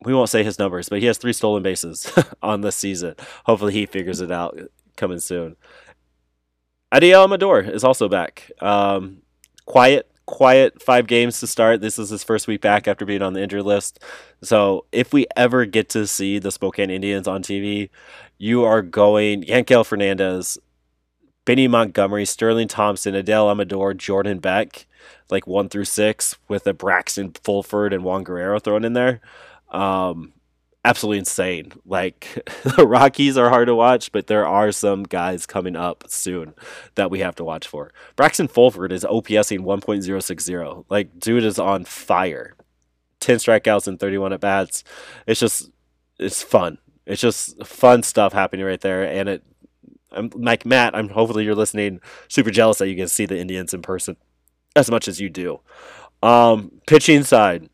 we 0.05 0.13
won't 0.13 0.29
say 0.29 0.43
his 0.43 0.59
numbers, 0.59 0.89
but 0.89 0.99
he 0.99 1.05
has 1.07 1.17
three 1.17 1.33
stolen 1.33 1.63
bases 1.63 2.11
on 2.43 2.61
this 2.61 2.75
season. 2.75 3.15
Hopefully, 3.45 3.73
he 3.73 3.85
figures 3.85 4.21
it 4.21 4.31
out 4.31 4.57
coming 4.95 5.19
soon. 5.19 5.55
Adael 6.93 7.23
Amador 7.23 7.61
is 7.61 7.83
also 7.83 8.07
back. 8.07 8.51
Um, 8.61 9.23
quiet, 9.65 10.09
quiet 10.25 10.81
five 10.81 11.07
games 11.07 11.39
to 11.39 11.47
start. 11.47 11.81
This 11.81 11.97
is 11.97 12.09
his 12.09 12.23
first 12.23 12.47
week 12.47 12.61
back 12.61 12.87
after 12.87 13.05
being 13.05 13.21
on 13.21 13.33
the 13.33 13.41
injured 13.41 13.63
list. 13.63 13.99
So, 14.41 14.85
if 14.91 15.11
we 15.11 15.25
ever 15.35 15.65
get 15.65 15.89
to 15.89 16.05
see 16.05 16.39
the 16.39 16.51
Spokane 16.51 16.91
Indians 16.91 17.27
on 17.27 17.41
TV, 17.41 17.89
you 18.37 18.63
are 18.63 18.81
going 18.81 19.43
Yanquiel 19.43 19.85
Fernandez, 19.85 20.59
Benny 21.45 21.67
Montgomery, 21.67 22.25
Sterling 22.25 22.67
Thompson, 22.67 23.15
Adael 23.15 23.51
Amador, 23.51 23.93
Jordan 23.93 24.39
Beck, 24.39 24.85
like 25.29 25.47
one 25.47 25.69
through 25.69 25.85
six, 25.85 26.37
with 26.47 26.67
a 26.67 26.73
Braxton 26.73 27.33
Fulford 27.43 27.91
and 27.91 28.03
Juan 28.03 28.23
Guerrero 28.23 28.59
thrown 28.59 28.85
in 28.85 28.93
there. 28.93 29.19
Um, 29.74 30.34
absolutely 30.86 31.19
insane. 31.19 31.71
Like 31.86 32.47
the 32.78 32.86
Rockies 32.88 33.38
are 33.38 33.49
hard 33.49 33.67
to 33.67 33.76
watch, 33.76 34.11
but 34.11 34.28
there 34.28 34.45
are 34.45 34.71
some 34.71 35.03
guys 35.03 35.45
coming 35.45 35.76
up 35.76 36.05
soon 36.07 36.53
that 36.95 37.11
we 37.11 37.19
have 37.19 37.36
to 37.36 37.43
watch 37.43 37.67
for. 37.67 37.91
Braxton 38.15 38.47
Fulford 38.47 38.91
is 38.91 39.03
OPSing 39.03 39.59
1.060. 39.59 40.86
Like 40.89 41.19
dude 41.19 41.43
is 41.43 41.59
on 41.59 41.86
fire. 41.86 42.55
10 43.19 43.38
strikeouts 43.38 43.88
and 43.88 43.99
31 43.99 44.34
at 44.34 44.41
bats. 44.41 44.84
It's 45.26 45.39
just 45.39 45.71
it's 46.19 46.43
fun. 46.43 46.78
It's 47.05 47.21
just 47.21 47.65
fun 47.65 48.03
stuff 48.03 48.34
happening 48.34 48.65
right 48.65 48.82
there 48.82 49.03
and 49.03 49.30
it 49.30 49.43
I'm 50.11 50.30
like 50.36 50.65
Matt, 50.65 50.95
I'm 50.95 51.09
hopefully 51.09 51.43
you're 51.43 51.55
listening 51.55 51.99
super 52.28 52.51
jealous 52.51 52.78
that 52.78 52.89
you 52.89 52.95
can 52.95 53.07
see 53.07 53.26
the 53.26 53.39
Indians 53.39 53.74
in 53.74 53.82
person 53.82 54.15
as 54.76 54.91
much 54.91 55.07
as 55.07 55.19
you 55.19 55.30
do. 55.30 55.59
Um, 56.21 56.71
pitching 56.88 57.24
side, 57.24 57.69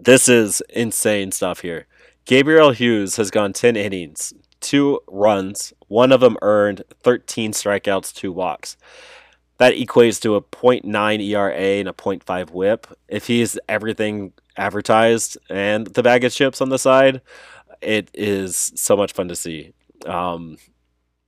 this 0.00 0.28
is 0.28 0.62
insane 0.70 1.32
stuff 1.32 1.60
here. 1.60 1.86
Gabriel 2.24 2.70
Hughes 2.70 3.16
has 3.16 3.30
gone 3.30 3.52
10 3.52 3.76
innings, 3.76 4.32
two 4.60 5.00
runs, 5.08 5.72
one 5.88 6.12
of 6.12 6.20
them 6.20 6.36
earned, 6.42 6.84
13 7.02 7.52
strikeouts, 7.52 8.12
two 8.14 8.32
walks. 8.32 8.76
That 9.58 9.74
equates 9.74 10.20
to 10.22 10.36
a 10.36 10.42
0.9 10.42 11.20
ERA 11.28 11.54
and 11.54 11.88
a 11.88 11.92
0.5 11.92 12.50
whip. 12.50 12.86
If 13.08 13.26
he's 13.26 13.58
everything 13.68 14.32
advertised 14.56 15.36
and 15.50 15.86
the 15.88 16.02
bag 16.02 16.24
of 16.24 16.32
chips 16.32 16.60
on 16.60 16.70
the 16.70 16.78
side, 16.78 17.20
it 17.80 18.10
is 18.14 18.72
so 18.74 18.96
much 18.96 19.12
fun 19.12 19.28
to 19.28 19.36
see. 19.36 19.72
Um, 20.06 20.56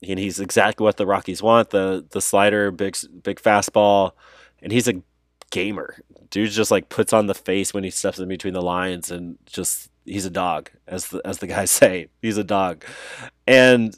and 0.06 0.18
he's 0.18 0.40
exactly 0.40 0.84
what 0.84 0.96
the 0.96 1.06
Rockies 1.06 1.42
want 1.42 1.70
the 1.70 2.04
the 2.10 2.20
slider, 2.20 2.70
big 2.70 2.96
big 3.22 3.40
fastball, 3.40 4.12
and 4.60 4.72
he's 4.72 4.88
a 4.88 5.02
gamer. 5.52 6.02
Dude 6.30 6.50
just 6.50 6.72
like 6.72 6.88
puts 6.88 7.12
on 7.12 7.28
the 7.28 7.34
face 7.34 7.72
when 7.72 7.84
he 7.84 7.90
steps 7.90 8.18
in 8.18 8.28
between 8.28 8.54
the 8.54 8.62
lines 8.62 9.12
and 9.12 9.38
just 9.46 9.90
he's 10.04 10.26
a 10.26 10.30
dog, 10.30 10.70
as 10.88 11.08
the 11.08 11.20
as 11.24 11.38
the 11.38 11.46
guys 11.46 11.70
say. 11.82 12.08
He's 12.20 12.38
a 12.38 12.44
dog. 12.44 12.84
And 13.46 13.96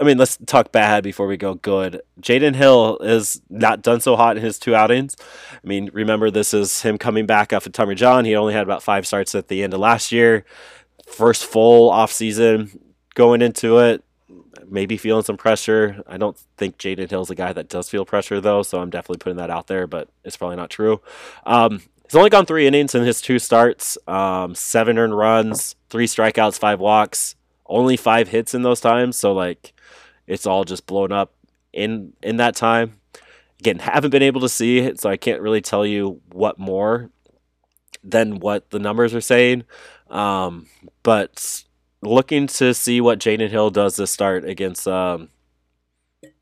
I 0.00 0.04
mean, 0.04 0.18
let's 0.18 0.36
talk 0.46 0.72
bad 0.72 1.04
before 1.04 1.26
we 1.26 1.36
go 1.36 1.54
good. 1.54 2.02
Jaden 2.20 2.56
Hill 2.56 2.98
is 2.98 3.40
not 3.48 3.82
done 3.82 4.00
so 4.00 4.16
hot 4.16 4.36
in 4.36 4.42
his 4.42 4.58
two 4.58 4.74
outings. 4.74 5.16
I 5.52 5.66
mean, 5.66 5.88
remember 5.92 6.30
this 6.30 6.52
is 6.52 6.82
him 6.82 6.98
coming 6.98 7.26
back 7.26 7.52
of 7.52 7.70
Tommy 7.72 7.94
John. 7.94 8.24
He 8.24 8.34
only 8.34 8.54
had 8.54 8.64
about 8.64 8.82
five 8.82 9.06
starts 9.06 9.34
at 9.34 9.48
the 9.48 9.62
end 9.62 9.72
of 9.72 9.80
last 9.80 10.10
year. 10.10 10.44
First 11.06 11.46
full 11.46 11.90
off 11.90 12.12
season 12.12 12.94
going 13.14 13.40
into 13.40 13.78
it. 13.78 14.04
Maybe 14.68 14.96
feeling 14.96 15.24
some 15.24 15.36
pressure. 15.36 16.02
I 16.06 16.16
don't 16.16 16.36
think 16.56 16.78
Jaden 16.78 17.10
Hill's 17.10 17.30
a 17.30 17.34
guy 17.34 17.52
that 17.52 17.68
does 17.68 17.88
feel 17.88 18.04
pressure 18.04 18.40
though, 18.40 18.62
so 18.62 18.80
I'm 18.80 18.90
definitely 18.90 19.18
putting 19.18 19.36
that 19.38 19.50
out 19.50 19.66
there, 19.66 19.86
but 19.86 20.08
it's 20.24 20.36
probably 20.36 20.56
not 20.56 20.70
true. 20.70 21.00
Um, 21.46 21.82
he's 22.04 22.14
only 22.14 22.30
gone 22.30 22.46
three 22.46 22.66
innings 22.66 22.94
in 22.94 23.04
his 23.04 23.20
two 23.20 23.38
starts, 23.38 23.98
um, 24.06 24.54
seven 24.54 24.98
earned 24.98 25.16
runs, 25.16 25.76
three 25.90 26.06
strikeouts, 26.06 26.58
five 26.58 26.80
walks, 26.80 27.36
only 27.66 27.96
five 27.96 28.28
hits 28.28 28.54
in 28.54 28.62
those 28.62 28.80
times. 28.80 29.16
So 29.16 29.32
like 29.32 29.72
it's 30.26 30.46
all 30.46 30.64
just 30.64 30.86
blown 30.86 31.12
up 31.12 31.32
in 31.72 32.12
in 32.22 32.36
that 32.36 32.56
time. 32.56 33.00
Again, 33.60 33.78
haven't 33.78 34.10
been 34.10 34.22
able 34.22 34.40
to 34.42 34.48
see 34.48 34.78
it, 34.78 35.00
so 35.00 35.08
I 35.08 35.16
can't 35.16 35.40
really 35.40 35.60
tell 35.60 35.86
you 35.86 36.20
what 36.32 36.58
more 36.58 37.10
than 38.02 38.38
what 38.38 38.70
the 38.70 38.78
numbers 38.78 39.14
are 39.14 39.20
saying. 39.20 39.64
Um, 40.10 40.66
but 41.02 41.64
looking 42.04 42.46
to 42.48 42.74
see 42.74 43.00
what 43.00 43.18
Jaden 43.18 43.50
Hill 43.50 43.70
does 43.70 43.96
this 43.96 44.10
start 44.10 44.44
against 44.44 44.86
um, 44.86 45.28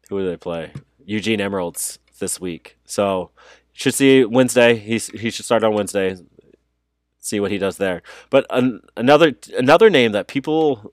who 0.09 0.21
do 0.21 0.27
they 0.27 0.37
play? 0.37 0.73
Eugene 1.05 1.41
Emeralds 1.41 1.99
this 2.19 2.41
week. 2.41 2.77
So 2.85 3.31
should 3.73 3.95
see 3.95 4.25
Wednesday. 4.25 4.77
He's 4.77 5.09
he 5.09 5.31
should 5.31 5.45
start 5.45 5.65
on 5.65 5.75
Wednesday. 5.75 6.17
See 7.19 7.41
what 7.41 7.51
he 7.51 7.59
does 7.59 7.77
there. 7.77 8.03
But 8.31 8.47
an, 8.51 8.81
another 8.97 9.35
another 9.57 9.91
name 9.91 10.13
that 10.13 10.27
people 10.27 10.93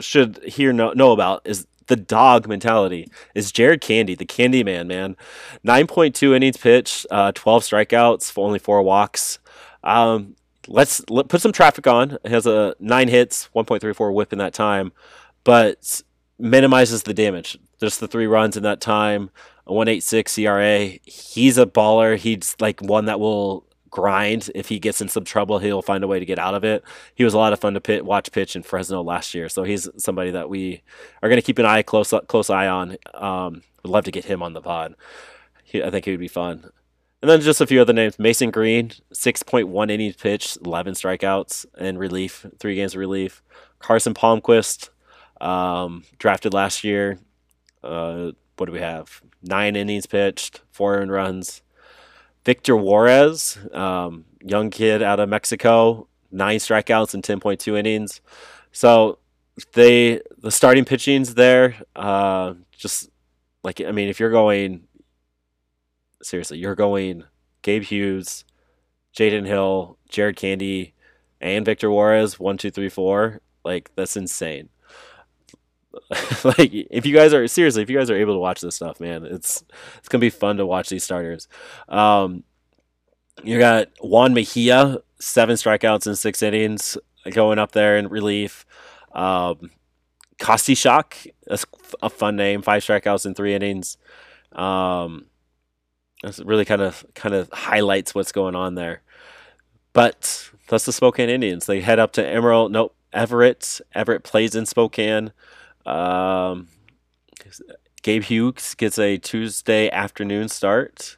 should 0.00 0.42
hear 0.44 0.72
know, 0.72 0.92
know 0.92 1.12
about 1.12 1.42
is 1.44 1.66
the 1.86 1.96
dog 1.96 2.48
mentality 2.48 3.08
is 3.34 3.52
Jared 3.52 3.80
Candy, 3.80 4.14
the 4.14 4.24
Candy 4.24 4.64
Man, 4.64 4.88
man. 4.88 5.16
9.2 5.64 6.34
innings 6.34 6.56
pitched, 6.56 7.06
uh, 7.10 7.32
12 7.32 7.62
strikeouts, 7.62 8.36
only 8.36 8.58
four 8.58 8.82
walks. 8.82 9.38
Um, 9.84 10.35
let's 10.68 11.02
let, 11.08 11.28
put 11.28 11.40
some 11.40 11.52
traffic 11.52 11.86
on. 11.86 12.18
It 12.24 12.30
has 12.30 12.46
a 12.46 12.74
nine 12.78 13.08
hits, 13.08 13.48
1.34 13.54 14.12
whip 14.12 14.32
in 14.32 14.38
that 14.38 14.54
time, 14.54 14.92
but 15.44 16.02
minimizes 16.38 17.02
the 17.02 17.14
damage. 17.14 17.58
Just 17.80 18.00
the 18.00 18.08
three 18.08 18.26
runs 18.26 18.56
in 18.56 18.62
that 18.62 18.80
time, 18.80 19.30
a 19.66 19.72
186 19.72 20.38
ERA. 20.38 20.90
He's 21.04 21.58
a 21.58 21.66
baller. 21.66 22.16
He's 22.16 22.56
like 22.60 22.80
one 22.80 23.04
that 23.06 23.20
will 23.20 23.66
grind. 23.90 24.50
If 24.54 24.68
he 24.68 24.78
gets 24.78 25.00
in 25.00 25.08
some 25.08 25.24
trouble, 25.24 25.58
he'll 25.58 25.82
find 25.82 26.04
a 26.04 26.06
way 26.06 26.18
to 26.18 26.26
get 26.26 26.38
out 26.38 26.54
of 26.54 26.64
it. 26.64 26.82
He 27.14 27.24
was 27.24 27.34
a 27.34 27.38
lot 27.38 27.52
of 27.52 27.60
fun 27.60 27.74
to 27.74 27.80
pit, 27.80 28.04
watch 28.04 28.32
pitch 28.32 28.56
in 28.56 28.62
Fresno 28.62 29.02
last 29.02 29.34
year, 29.34 29.48
so 29.48 29.64
he's 29.64 29.88
somebody 29.96 30.30
that 30.30 30.48
we 30.48 30.82
are 31.22 31.28
going 31.28 31.40
to 31.40 31.46
keep 31.46 31.58
an 31.58 31.66
eye 31.66 31.82
close 31.82 32.12
close 32.28 32.50
eye 32.50 32.66
on. 32.66 32.96
Um, 33.14 33.62
would 33.82 33.90
love 33.90 34.04
to 34.04 34.10
get 34.10 34.26
him 34.26 34.42
on 34.42 34.52
the 34.52 34.60
pod. 34.60 34.94
He, 35.64 35.82
I 35.82 35.90
think 35.90 36.04
he 36.04 36.10
would 36.10 36.20
be 36.20 36.28
fun. 36.28 36.70
And 37.22 37.30
then 37.30 37.40
just 37.40 37.60
a 37.60 37.66
few 37.66 37.80
other 37.80 37.92
names: 37.92 38.18
Mason 38.18 38.50
Green, 38.50 38.92
six 39.12 39.42
point 39.42 39.68
one 39.68 39.90
innings 39.90 40.16
pitched, 40.16 40.58
eleven 40.58 40.94
strikeouts 40.94 41.66
in 41.78 41.98
relief, 41.98 42.46
three 42.58 42.74
games 42.74 42.94
of 42.94 43.00
relief. 43.00 43.42
Carson 43.78 44.14
Palmquist, 44.14 44.90
um, 45.40 46.04
drafted 46.18 46.52
last 46.52 46.84
year. 46.84 47.18
Uh, 47.82 48.32
what 48.56 48.66
do 48.66 48.72
we 48.72 48.80
have? 48.80 49.22
Nine 49.42 49.76
innings 49.76 50.06
pitched, 50.06 50.60
four 50.70 50.96
earned 50.96 51.12
runs. 51.12 51.62
Victor 52.44 52.76
Juarez, 52.76 53.58
um, 53.72 54.24
young 54.40 54.70
kid 54.70 55.02
out 55.02 55.18
of 55.18 55.28
Mexico, 55.28 56.06
nine 56.30 56.58
strikeouts 56.58 57.14
in 57.14 57.22
10.2 57.22 57.76
innings. 57.76 58.20
So 58.72 59.18
they 59.72 60.20
the 60.38 60.50
starting 60.50 60.84
pitching's 60.84 61.34
there. 61.34 61.76
Uh, 61.94 62.54
just 62.70 63.10
like 63.64 63.80
I 63.80 63.90
mean, 63.90 64.08
if 64.08 64.20
you're 64.20 64.30
going 64.30 64.85
seriously, 66.26 66.58
you're 66.58 66.74
going 66.74 67.24
Gabe 67.62 67.84
Hughes, 67.84 68.44
Jaden 69.16 69.46
Hill, 69.46 69.98
Jared 70.08 70.36
Candy, 70.36 70.94
and 71.40 71.64
Victor 71.64 71.90
Juarez. 71.90 72.38
One, 72.38 72.58
two, 72.58 72.70
three, 72.70 72.88
four. 72.88 73.40
Like 73.64 73.90
that's 73.96 74.16
insane. 74.16 74.68
like 76.44 76.70
if 76.72 77.06
you 77.06 77.14
guys 77.14 77.32
are 77.32 77.46
seriously, 77.48 77.82
if 77.82 77.90
you 77.90 77.96
guys 77.96 78.10
are 78.10 78.16
able 78.16 78.34
to 78.34 78.38
watch 78.38 78.60
this 78.60 78.76
stuff, 78.76 79.00
man, 79.00 79.24
it's 79.24 79.64
it's 79.98 80.08
gonna 80.08 80.20
be 80.20 80.30
fun 80.30 80.58
to 80.58 80.66
watch 80.66 80.88
these 80.88 81.04
starters. 81.04 81.48
Um, 81.88 82.44
you 83.42 83.58
got 83.58 83.88
Juan 84.00 84.34
Mejia, 84.34 84.98
seven 85.18 85.56
strikeouts 85.56 86.06
in 86.06 86.16
six 86.16 86.42
innings, 86.42 86.96
going 87.30 87.58
up 87.58 87.72
there 87.72 87.96
in 87.96 88.08
relief. 88.08 88.66
Um, 89.12 89.70
Shock, 90.38 91.16
that's 91.46 91.64
a 92.02 92.10
fun 92.10 92.36
name, 92.36 92.62
five 92.62 92.82
strikeouts 92.82 93.26
in 93.26 93.34
three 93.34 93.54
innings. 93.54 93.96
Um, 94.52 95.26
that's 96.22 96.40
really 96.40 96.64
kind 96.64 96.82
of 96.82 97.04
kind 97.14 97.34
of 97.34 97.50
highlights 97.52 98.14
what's 98.14 98.32
going 98.32 98.54
on 98.54 98.74
there. 98.74 99.02
But 99.92 100.50
that's 100.68 100.84
the 100.84 100.92
Spokane 100.92 101.30
Indians. 101.30 101.66
They 101.66 101.80
head 101.80 101.98
up 101.98 102.12
to 102.12 102.26
Emerald. 102.26 102.72
Nope, 102.72 102.94
Everett. 103.12 103.80
Everett 103.94 104.24
plays 104.24 104.54
in 104.54 104.66
Spokane. 104.66 105.32
Um, 105.84 106.68
Gabe 108.02 108.24
Hughes 108.24 108.74
gets 108.74 108.98
a 108.98 109.18
Tuesday 109.18 109.90
afternoon 109.90 110.48
start. 110.48 111.16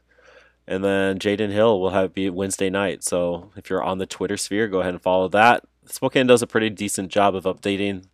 And 0.66 0.84
then 0.84 1.18
Jaden 1.18 1.50
Hill 1.50 1.80
will 1.80 1.90
have 1.90 2.12
be 2.12 2.28
Wednesday 2.28 2.68
night. 2.68 3.02
So 3.02 3.50
if 3.56 3.70
you're 3.70 3.82
on 3.82 3.98
the 3.98 4.06
Twitter 4.06 4.36
sphere, 4.36 4.68
go 4.68 4.80
ahead 4.80 4.94
and 4.94 5.02
follow 5.02 5.28
that. 5.28 5.64
Spokane 5.86 6.26
does 6.26 6.42
a 6.42 6.46
pretty 6.46 6.68
decent 6.68 7.10
job 7.10 7.34
of 7.34 7.44
updating. 7.44 8.04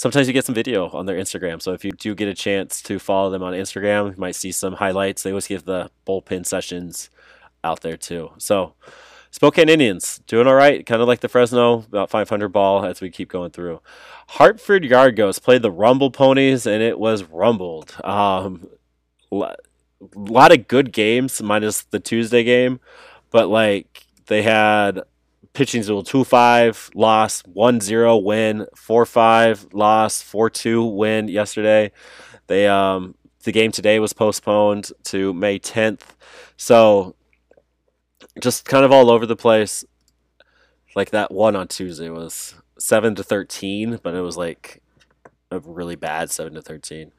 Sometimes 0.00 0.26
you 0.26 0.32
get 0.32 0.46
some 0.46 0.54
video 0.54 0.88
on 0.88 1.04
their 1.04 1.18
Instagram. 1.18 1.60
So 1.60 1.74
if 1.74 1.84
you 1.84 1.92
do 1.92 2.14
get 2.14 2.26
a 2.26 2.32
chance 2.32 2.80
to 2.84 2.98
follow 2.98 3.28
them 3.28 3.42
on 3.42 3.52
Instagram, 3.52 4.14
you 4.14 4.14
might 4.16 4.34
see 4.34 4.50
some 4.50 4.72
highlights. 4.72 5.22
They 5.22 5.28
always 5.28 5.46
give 5.46 5.66
the 5.66 5.90
bullpen 6.06 6.46
sessions 6.46 7.10
out 7.62 7.82
there 7.82 7.98
too. 7.98 8.30
So 8.38 8.72
Spokane 9.30 9.68
Indians 9.68 10.22
doing 10.26 10.46
all 10.46 10.54
right, 10.54 10.86
kind 10.86 11.02
of 11.02 11.08
like 11.08 11.20
the 11.20 11.28
Fresno, 11.28 11.80
about 11.80 12.08
500 12.08 12.48
ball 12.48 12.82
as 12.82 13.02
we 13.02 13.10
keep 13.10 13.28
going 13.28 13.50
through. 13.50 13.82
Hartford 14.28 14.86
Yard 14.86 15.16
Goats 15.16 15.38
played 15.38 15.60
the 15.60 15.70
Rumble 15.70 16.10
Ponies, 16.10 16.64
and 16.64 16.82
it 16.82 16.98
was 16.98 17.24
rumbled. 17.24 17.94
Um, 18.02 18.68
a 19.30 19.54
lot 20.14 20.50
of 20.50 20.66
good 20.66 20.94
games, 20.94 21.42
minus 21.42 21.82
the 21.82 22.00
Tuesday 22.00 22.42
game, 22.42 22.80
but 23.30 23.50
like 23.50 24.06
they 24.28 24.44
had 24.44 25.02
pitching 25.52 25.80
little 25.82 26.02
2 26.02 26.24
5, 26.24 26.90
loss, 26.94 27.42
1 27.46 27.80
0 27.80 28.16
win, 28.18 28.66
4 28.76 29.06
5, 29.06 29.68
loss, 29.72 30.22
4 30.22 30.50
2 30.50 30.84
win 30.84 31.28
yesterday. 31.28 31.92
They, 32.46 32.66
um, 32.66 33.14
the 33.44 33.52
game 33.52 33.72
today 33.72 33.98
was 33.98 34.12
postponed 34.12 34.92
to 35.04 35.32
May 35.32 35.58
10th. 35.58 36.02
So 36.56 37.14
just 38.38 38.64
kind 38.64 38.84
of 38.84 38.92
all 38.92 39.10
over 39.10 39.26
the 39.26 39.36
place. 39.36 39.84
Like 40.94 41.10
that 41.10 41.32
one 41.32 41.56
on 41.56 41.68
Tuesday 41.68 42.08
was 42.08 42.54
seven 42.78 43.14
to 43.14 43.22
thirteen, 43.22 44.00
but 44.02 44.14
it 44.14 44.20
was 44.20 44.36
like 44.36 44.82
a 45.50 45.60
really 45.60 45.96
bad 45.96 46.30
seven 46.30 46.54
to 46.54 46.62
thirteen. 46.62 47.12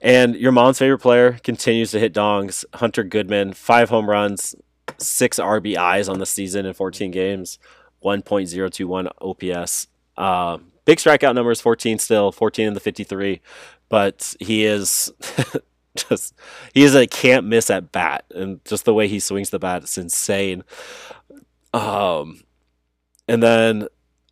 And 0.00 0.34
your 0.34 0.52
mom's 0.52 0.78
favorite 0.78 1.00
player 1.00 1.32
continues 1.42 1.90
to 1.90 2.00
hit 2.00 2.14
dongs. 2.14 2.64
Hunter 2.74 3.04
Goodman, 3.04 3.52
five 3.52 3.90
home 3.90 4.08
runs, 4.08 4.54
six 5.00 5.38
RBIs 5.38 6.10
on 6.10 6.18
the 6.18 6.26
season 6.26 6.66
in 6.66 6.74
14 6.74 7.10
games, 7.10 7.58
1.021 8.04 9.10
OPS. 9.20 9.86
Uh, 10.16 10.58
big 10.84 10.98
strikeout 10.98 11.34
numbers, 11.34 11.60
14 11.60 11.98
still, 11.98 12.32
14 12.32 12.68
in 12.68 12.74
the 12.74 12.80
53. 12.80 13.40
But 13.88 14.34
he 14.40 14.64
is 14.64 15.12
just 15.96 16.34
he 16.72 16.84
is 16.84 16.94
a 16.94 17.06
can't 17.06 17.46
miss 17.46 17.70
at 17.70 17.90
bat, 17.90 18.24
and 18.34 18.64
just 18.64 18.84
the 18.84 18.94
way 18.94 19.08
he 19.08 19.18
swings 19.18 19.50
the 19.50 19.58
bat, 19.58 19.82
it's 19.82 19.98
insane. 19.98 20.62
Um, 21.72 22.44
and 23.26 23.42
then 23.42 23.88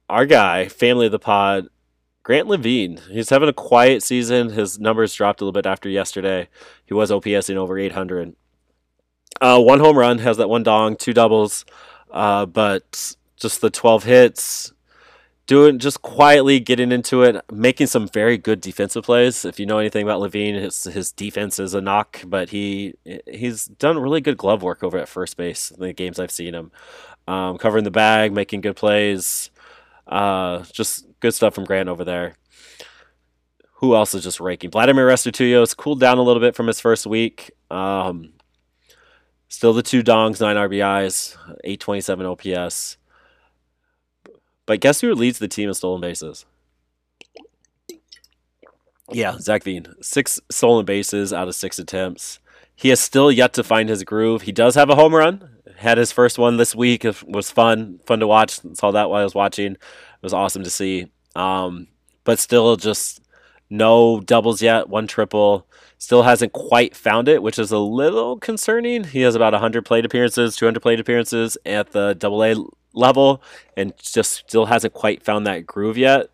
our 0.08 0.26
guy, 0.26 0.68
family 0.68 1.06
of 1.06 1.12
the 1.12 1.18
pod, 1.18 1.68
Grant 2.22 2.46
Lavigne. 2.46 2.98
He's 3.10 3.30
having 3.30 3.48
a 3.48 3.54
quiet 3.54 4.02
season. 4.02 4.50
His 4.50 4.78
numbers 4.78 5.14
dropped 5.14 5.40
a 5.40 5.44
little 5.44 5.52
bit 5.52 5.66
after 5.66 5.88
yesterday. 5.88 6.48
He 6.84 6.94
was 6.94 7.10
OPSing 7.10 7.56
over 7.56 7.78
800. 7.78 8.36
Uh, 9.40 9.60
one 9.60 9.80
home 9.80 9.96
run, 9.96 10.18
has 10.18 10.36
that 10.38 10.48
one 10.48 10.62
dong, 10.62 10.96
two 10.96 11.12
doubles, 11.12 11.64
uh, 12.10 12.46
but 12.46 13.14
just 13.36 13.60
the 13.60 13.70
12 13.70 14.04
hits, 14.04 14.72
doing 15.46 15.78
just 15.78 16.02
quietly 16.02 16.60
getting 16.60 16.92
into 16.92 17.22
it, 17.22 17.42
making 17.50 17.86
some 17.86 18.08
very 18.08 18.36
good 18.36 18.60
defensive 18.60 19.04
plays. 19.04 19.44
If 19.44 19.60
you 19.60 19.66
know 19.66 19.78
anything 19.78 20.02
about 20.02 20.20
Lavigne, 20.20 20.60
his 20.60 20.84
his 20.84 21.12
defense 21.12 21.58
is 21.58 21.74
a 21.74 21.80
knock, 21.80 22.22
but 22.26 22.50
he 22.50 22.94
he's 23.26 23.66
done 23.66 23.98
really 23.98 24.20
good 24.20 24.36
glove 24.36 24.62
work 24.62 24.82
over 24.82 24.98
at 24.98 25.08
first 25.08 25.36
base 25.36 25.70
in 25.70 25.80
the 25.80 25.92
games 25.92 26.18
I've 26.18 26.30
seen 26.30 26.54
him, 26.54 26.70
um, 27.26 27.58
covering 27.58 27.84
the 27.84 27.90
bag, 27.90 28.32
making 28.32 28.60
good 28.60 28.76
plays. 28.76 29.50
Uh, 30.06 30.64
just 30.72 31.06
good 31.20 31.34
stuff 31.34 31.54
from 31.54 31.64
Grant 31.64 31.88
over 31.88 32.04
there. 32.04 32.34
Who 33.74 33.94
else 33.94 34.14
is 34.14 34.24
just 34.24 34.40
raking? 34.40 34.70
Vladimir 34.70 35.06
Restituyo's 35.06 35.74
cooled 35.74 36.00
down 36.00 36.18
a 36.18 36.22
little 36.22 36.40
bit 36.40 36.56
from 36.56 36.66
his 36.66 36.80
first 36.80 37.06
week. 37.06 37.52
Um, 37.70 38.32
still 39.48 39.72
the 39.72 39.82
two 39.82 40.02
dongs, 40.02 40.40
nine 40.40 40.56
RBIs, 40.56 41.36
827 41.64 42.26
OPS. 42.26 42.96
But 44.66 44.80
guess 44.80 45.00
who 45.00 45.14
leads 45.14 45.38
the 45.38 45.48
team 45.48 45.68
in 45.68 45.74
stolen 45.74 46.00
bases? 46.00 46.44
Yeah, 49.10 49.38
Zach 49.38 49.64
Veen. 49.64 49.86
Six 50.02 50.38
stolen 50.50 50.84
bases 50.84 51.32
out 51.32 51.48
of 51.48 51.54
six 51.54 51.78
attempts. 51.78 52.38
He 52.76 52.90
has 52.90 53.00
still 53.00 53.32
yet 53.32 53.54
to 53.54 53.64
find 53.64 53.88
his 53.88 54.04
groove. 54.04 54.42
He 54.42 54.52
does 54.52 54.74
have 54.74 54.90
a 54.90 54.94
home 54.94 55.14
run. 55.14 55.56
Had 55.76 55.98
his 55.98 56.12
first 56.12 56.38
one 56.38 56.56
this 56.58 56.74
week. 56.74 57.04
It 57.04 57.22
was 57.26 57.50
fun, 57.50 58.00
fun 58.06 58.20
to 58.20 58.26
watch. 58.26 58.60
Saw 58.74 58.90
that 58.90 59.08
while 59.08 59.20
I 59.20 59.24
was 59.24 59.34
watching. 59.34 59.72
It 59.72 59.78
was 60.22 60.34
awesome 60.34 60.62
to 60.64 60.70
see. 60.70 61.06
Um, 61.34 61.88
but 62.24 62.38
still, 62.38 62.76
just 62.76 63.20
no 63.70 64.20
doubles 64.20 64.60
yet. 64.60 64.88
One 64.88 65.06
triple. 65.06 65.66
Still 65.98 66.22
hasn't 66.22 66.52
quite 66.52 66.94
found 66.94 67.28
it, 67.28 67.42
which 67.42 67.58
is 67.58 67.72
a 67.72 67.78
little 67.78 68.38
concerning. 68.38 69.04
He 69.04 69.22
has 69.22 69.34
about 69.34 69.52
100 69.52 69.84
plate 69.84 70.04
appearances, 70.04 70.54
200 70.56 70.80
plate 70.80 71.00
appearances 71.00 71.58
at 71.66 71.90
the 71.90 72.14
Double 72.14 72.44
A 72.44 72.54
level, 72.94 73.42
and 73.76 73.92
just 73.98 74.32
still 74.32 74.66
hasn't 74.66 74.94
quite 74.94 75.22
found 75.22 75.46
that 75.46 75.66
groove 75.66 75.98
yet. 75.98 76.30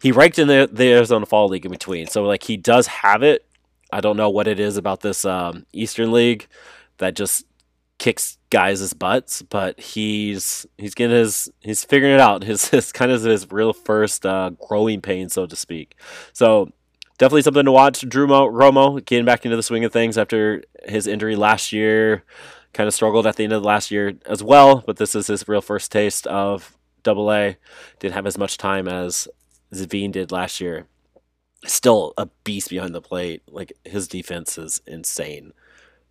He 0.00 0.12
ranked 0.12 0.38
in 0.38 0.48
the, 0.48 0.68
the 0.70 0.92
Arizona 0.92 1.26
Fall 1.26 1.48
League 1.48 1.64
in 1.64 1.72
between, 1.72 2.06
so 2.06 2.22
like 2.24 2.44
he 2.44 2.56
does 2.56 2.86
have 2.86 3.22
it. 3.22 3.44
I 3.92 4.00
don't 4.00 4.16
know 4.16 4.30
what 4.30 4.48
it 4.48 4.60
is 4.60 4.76
about 4.76 5.00
this 5.00 5.24
um, 5.24 5.66
Eastern 5.72 6.12
League 6.12 6.46
that 6.98 7.16
just 7.16 7.46
kicks 7.98 8.38
guys' 8.50 8.92
butts, 8.92 9.42
but 9.42 9.80
he's 9.80 10.66
he's 10.78 10.94
getting 10.94 11.16
his 11.16 11.50
he's 11.60 11.84
figuring 11.84 12.14
it 12.14 12.20
out. 12.20 12.44
His, 12.54 12.68
his 12.68 12.92
kind 12.92 13.10
of 13.10 13.22
his 13.22 13.50
real 13.50 13.72
first 13.72 14.26
uh, 14.26 14.50
growing 14.68 15.00
pain, 15.00 15.28
so 15.28 15.46
to 15.46 15.56
speak. 15.56 15.96
So 16.32 16.70
definitely 17.18 17.42
something 17.42 17.64
to 17.64 17.72
watch. 17.72 18.08
Drew 18.08 18.26
Mo- 18.26 18.50
Romo 18.50 19.04
getting 19.04 19.24
back 19.24 19.44
into 19.44 19.56
the 19.56 19.62
swing 19.62 19.84
of 19.84 19.92
things 19.92 20.18
after 20.18 20.62
his 20.84 21.06
injury 21.06 21.36
last 21.36 21.72
year. 21.72 22.24
Kind 22.72 22.88
of 22.88 22.94
struggled 22.94 23.26
at 23.26 23.36
the 23.36 23.44
end 23.44 23.52
of 23.52 23.62
the 23.62 23.68
last 23.68 23.90
year 23.90 24.14
as 24.26 24.42
well, 24.42 24.82
but 24.84 24.96
this 24.96 25.14
is 25.14 25.28
his 25.28 25.46
real 25.46 25.60
first 25.60 25.92
taste 25.92 26.26
of 26.26 26.76
Double 27.04 27.30
A. 27.32 27.56
Didn't 28.00 28.14
have 28.14 28.26
as 28.26 28.36
much 28.36 28.58
time 28.58 28.88
as 28.88 29.28
Zach 29.72 29.90
Veen 29.90 30.10
did 30.10 30.32
last 30.32 30.60
year. 30.60 30.86
Still 31.64 32.14
a 32.18 32.26
beast 32.42 32.70
behind 32.70 32.94
the 32.94 33.00
plate. 33.00 33.42
Like 33.48 33.72
his 33.84 34.08
defense 34.08 34.58
is 34.58 34.82
insane. 34.86 35.52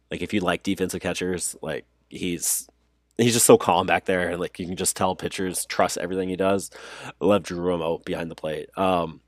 Like 0.09 0.21
if 0.21 0.33
you 0.33 0.39
like 0.39 0.63
defensive 0.63 1.01
catchers, 1.01 1.55
like 1.61 1.85
he's 2.09 2.67
he's 3.17 3.33
just 3.33 3.45
so 3.45 3.57
calm 3.57 3.85
back 3.85 4.05
there, 4.05 4.29
and 4.29 4.39
like 4.39 4.57
you 4.57 4.65
can 4.65 4.77
just 4.77 4.95
tell 4.95 5.15
pitchers 5.15 5.65
trust 5.65 5.97
everything 5.97 6.29
he 6.29 6.35
does. 6.35 6.71
I 7.05 7.25
love 7.25 7.43
Drew 7.43 7.59
Romo 7.59 8.03
behind 8.05 8.31
the 8.31 8.35
plate. 8.35 8.69
Um, 8.77 9.19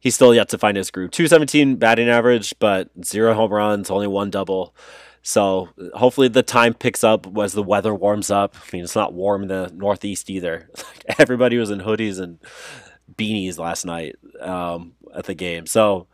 he's 0.00 0.14
still 0.14 0.34
yet 0.34 0.48
to 0.50 0.58
find 0.58 0.76
his 0.76 0.90
groove. 0.90 1.10
217 1.10 1.76
batting 1.76 2.08
average, 2.08 2.54
but 2.58 2.90
zero 3.04 3.34
home 3.34 3.52
runs, 3.52 3.90
only 3.90 4.06
one 4.06 4.30
double. 4.30 4.74
So 5.22 5.68
hopefully 5.94 6.28
the 6.28 6.42
time 6.42 6.74
picks 6.74 7.04
up 7.04 7.26
as 7.38 7.52
the 7.52 7.62
weather 7.62 7.94
warms 7.94 8.30
up. 8.30 8.56
I 8.56 8.76
mean, 8.76 8.84
it's 8.84 8.96
not 8.96 9.12
warm 9.12 9.42
in 9.42 9.48
the 9.48 9.70
Northeast 9.74 10.30
either. 10.30 10.70
Everybody 11.18 11.58
was 11.58 11.70
in 11.70 11.80
hoodies 11.80 12.20
and 12.20 12.38
beanies 13.14 13.58
last 13.58 13.84
night 13.84 14.16
um, 14.40 14.92
at 15.14 15.26
the 15.26 15.34
game. 15.34 15.66
So 15.66 16.06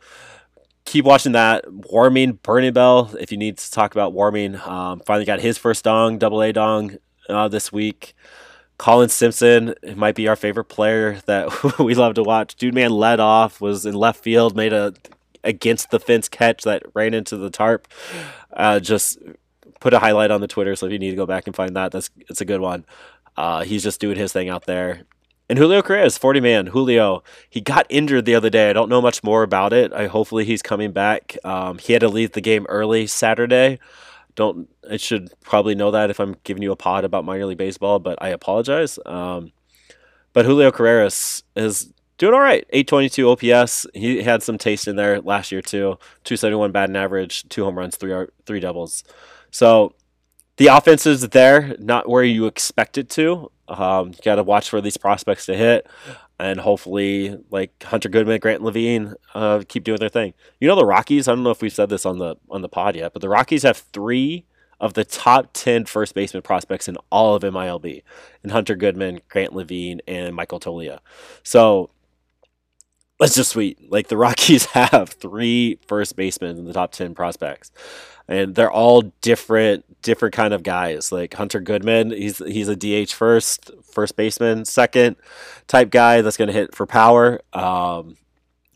keep 0.85 1.05
watching 1.05 1.33
that. 1.33 1.65
Warming, 1.71 2.39
Bernabel, 2.41 3.15
if 3.19 3.31
you 3.31 3.37
need 3.37 3.57
to 3.57 3.71
talk 3.71 3.93
about 3.93 4.13
warming, 4.13 4.55
um, 4.55 4.99
finally 5.01 5.25
got 5.25 5.39
his 5.39 5.57
first 5.57 5.83
dong, 5.83 6.17
double 6.17 6.41
A 6.41 6.51
dong 6.51 6.97
uh, 7.29 7.47
this 7.47 7.71
week. 7.71 8.15
Colin 8.77 9.09
Simpson 9.09 9.73
might 9.95 10.15
be 10.15 10.27
our 10.27 10.35
favorite 10.35 10.65
player 10.65 11.21
that 11.25 11.79
we 11.79 11.95
love 11.95 12.15
to 12.15 12.23
watch. 12.23 12.55
Dude, 12.55 12.73
man, 12.73 12.91
led 12.91 13.19
off, 13.19 13.61
was 13.61 13.85
in 13.85 13.93
left 13.95 14.21
field, 14.21 14.55
made 14.55 14.73
a 14.73 14.93
against 15.43 15.91
the 15.91 15.99
fence 15.99 16.27
catch 16.27 16.63
that 16.63 16.83
ran 16.93 17.13
into 17.13 17.37
the 17.37 17.49
tarp. 17.49 17.87
Uh, 18.51 18.79
just 18.79 19.19
put 19.79 19.93
a 19.93 19.99
highlight 19.99 20.31
on 20.31 20.41
the 20.41 20.47
Twitter, 20.47 20.75
so 20.75 20.87
if 20.87 20.91
you 20.91 20.99
need 20.99 21.11
to 21.11 21.15
go 21.15 21.25
back 21.25 21.47
and 21.47 21.55
find 21.55 21.75
that, 21.75 21.91
that's 21.91 22.09
it's 22.17 22.41
a 22.41 22.45
good 22.45 22.61
one. 22.61 22.85
Uh, 23.37 23.63
he's 23.63 23.83
just 23.83 24.01
doing 24.01 24.17
his 24.17 24.33
thing 24.33 24.49
out 24.49 24.65
there. 24.65 25.03
And 25.47 25.59
Julio 25.59 25.83
Carreras, 25.83 26.17
40 26.17 26.39
man. 26.39 26.67
Julio, 26.67 27.23
he 27.47 27.61
got 27.61 27.85
injured 27.87 28.25
the 28.25 28.33
other 28.33 28.49
day. 28.49 28.69
I 28.69 28.73
don't 28.73 28.89
know 28.89 29.01
much 29.01 29.23
more 29.23 29.43
about 29.43 29.73
it. 29.73 29.93
I 29.93 30.07
hopefully 30.07 30.43
he's 30.43 30.63
coming 30.63 30.91
back. 30.91 31.37
Um, 31.43 31.77
he 31.77 31.93
had 31.93 31.99
to 31.99 32.09
leave 32.09 32.31
the 32.31 32.41
game 32.41 32.65
early 32.67 33.05
Saturday 33.05 33.77
don't 34.35 34.69
I 34.89 34.97
should 34.97 35.33
probably 35.41 35.75
know 35.75 35.91
that 35.91 36.09
if 36.09 36.19
I'm 36.19 36.35
giving 36.43 36.63
you 36.63 36.71
a 36.71 36.75
pod 36.75 37.05
about 37.05 37.25
minor 37.25 37.45
league 37.45 37.57
baseball, 37.57 37.99
but 37.99 38.17
I 38.21 38.29
apologize. 38.29 38.99
Um, 39.05 39.51
but 40.33 40.45
Julio 40.45 40.71
Carreras 40.71 41.43
is 41.55 41.93
doing 42.17 42.33
all 42.33 42.41
right. 42.41 42.65
822 42.69 43.29
OPS. 43.29 43.87
He 43.93 44.23
had 44.23 44.43
some 44.43 44.57
taste 44.57 44.87
in 44.87 44.95
there 44.95 45.21
last 45.21 45.51
year 45.51 45.61
too. 45.61 45.97
271 46.23 46.71
batting 46.71 46.95
average, 46.95 47.47
two 47.49 47.63
home 47.63 47.77
runs, 47.77 47.95
three 47.95 48.27
three 48.45 48.59
doubles. 48.59 49.03
So 49.51 49.93
the 50.57 50.67
offense 50.67 51.05
is 51.05 51.27
there, 51.29 51.75
not 51.79 52.09
where 52.09 52.23
you 52.23 52.45
expect 52.45 52.97
it 52.97 53.09
to. 53.11 53.51
Um, 53.67 54.09
you 54.09 54.19
got 54.23 54.35
to 54.35 54.43
watch 54.43 54.69
for 54.69 54.79
these 54.79 54.97
prospects 54.97 55.45
to 55.47 55.55
hit 55.55 55.87
and 56.39 56.59
hopefully 56.59 57.37
like 57.49 57.83
Hunter 57.83 58.09
Goodman, 58.09 58.39
Grant 58.39 58.61
Lavigne, 58.61 59.13
uh, 59.33 59.63
keep 59.67 59.83
doing 59.83 59.99
their 59.99 60.09
thing. 60.09 60.33
You 60.59 60.67
know 60.67 60.75
the 60.75 60.85
Rockies. 60.85 61.27
I 61.27 61.35
don't 61.35 61.43
know 61.43 61.51
if 61.51 61.61
we've 61.61 61.71
said 61.71 61.89
this 61.89 62.05
on 62.05 62.17
the 62.17 62.35
on 62.49 62.61
the 62.61 62.69
pod 62.69 62.95
yet, 62.95 63.13
but 63.13 63.21
the 63.21 63.29
Rockies 63.29 63.63
have 63.63 63.77
three 63.77 64.45
of 64.79 64.93
the 64.93 65.05
top 65.05 65.49
10 65.53 65.85
first 65.85 66.13
baseman 66.13 66.43
prospects 66.43 66.87
in 66.87 66.97
all 67.09 67.35
of 67.35 67.43
MILB, 67.43 68.03
and 68.43 68.51
Hunter 68.51 68.75
Goodman, 68.75 69.21
Grant 69.29 69.53
Levine, 69.53 70.01
and 70.07 70.35
Michael 70.35 70.59
Toglia. 70.59 70.99
So 71.43 71.89
that's 73.19 73.35
just 73.35 73.51
sweet. 73.51 73.91
Like 73.91 74.07
the 74.07 74.17
Rockies 74.17 74.65
have 74.73 75.09
three 75.09 75.79
first 75.87 76.15
basemen 76.15 76.57
in 76.57 76.65
the 76.65 76.73
top 76.73 76.91
10 76.91 77.15
prospects 77.15 77.71
and 78.27 78.55
they're 78.55 78.71
all 78.71 79.01
different 79.21 79.85
different 80.01 80.33
kind 80.33 80.53
of 80.53 80.63
guys. 80.63 81.11
Like 81.11 81.33
Hunter 81.33 81.59
Goodman, 81.59 82.11
he's 82.11 82.39
he's 82.39 82.67
a 82.67 82.75
DH 82.75 83.11
first, 83.11 83.71
first 83.83 84.15
baseman, 84.15 84.65
second 84.65 85.15
type 85.67 85.89
guy 85.89 86.21
that's 86.21 86.37
going 86.37 86.47
to 86.47 86.53
hit 86.53 86.75
for 86.75 86.85
power. 86.85 87.41
Um, 87.53 88.17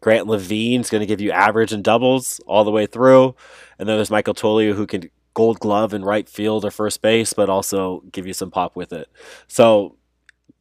Grant 0.01 0.27
Lavigne's 0.27 0.89
going 0.89 1.01
to 1.01 1.07
give 1.07 1.19
you 1.19 1.31
average 1.31 1.73
and 1.73 1.83
doubles 1.83 2.39
all 2.45 2.63
the 2.63 2.71
way 2.71 2.85
through, 2.85 3.35
and 3.77 3.89
then 3.89 3.97
there's 3.97 4.11
Michael 4.11 4.33
Toglia 4.33 4.73
who 4.73 4.87
can 4.87 5.09
Gold 5.33 5.59
Glove 5.59 5.93
in 5.93 6.03
right 6.03 6.27
field 6.27 6.65
or 6.65 6.71
first 6.71 7.01
base, 7.01 7.33
but 7.33 7.49
also 7.49 8.01
give 8.11 8.25
you 8.25 8.33
some 8.33 8.51
pop 8.51 8.75
with 8.75 8.93
it. 8.93 9.09
So 9.47 9.95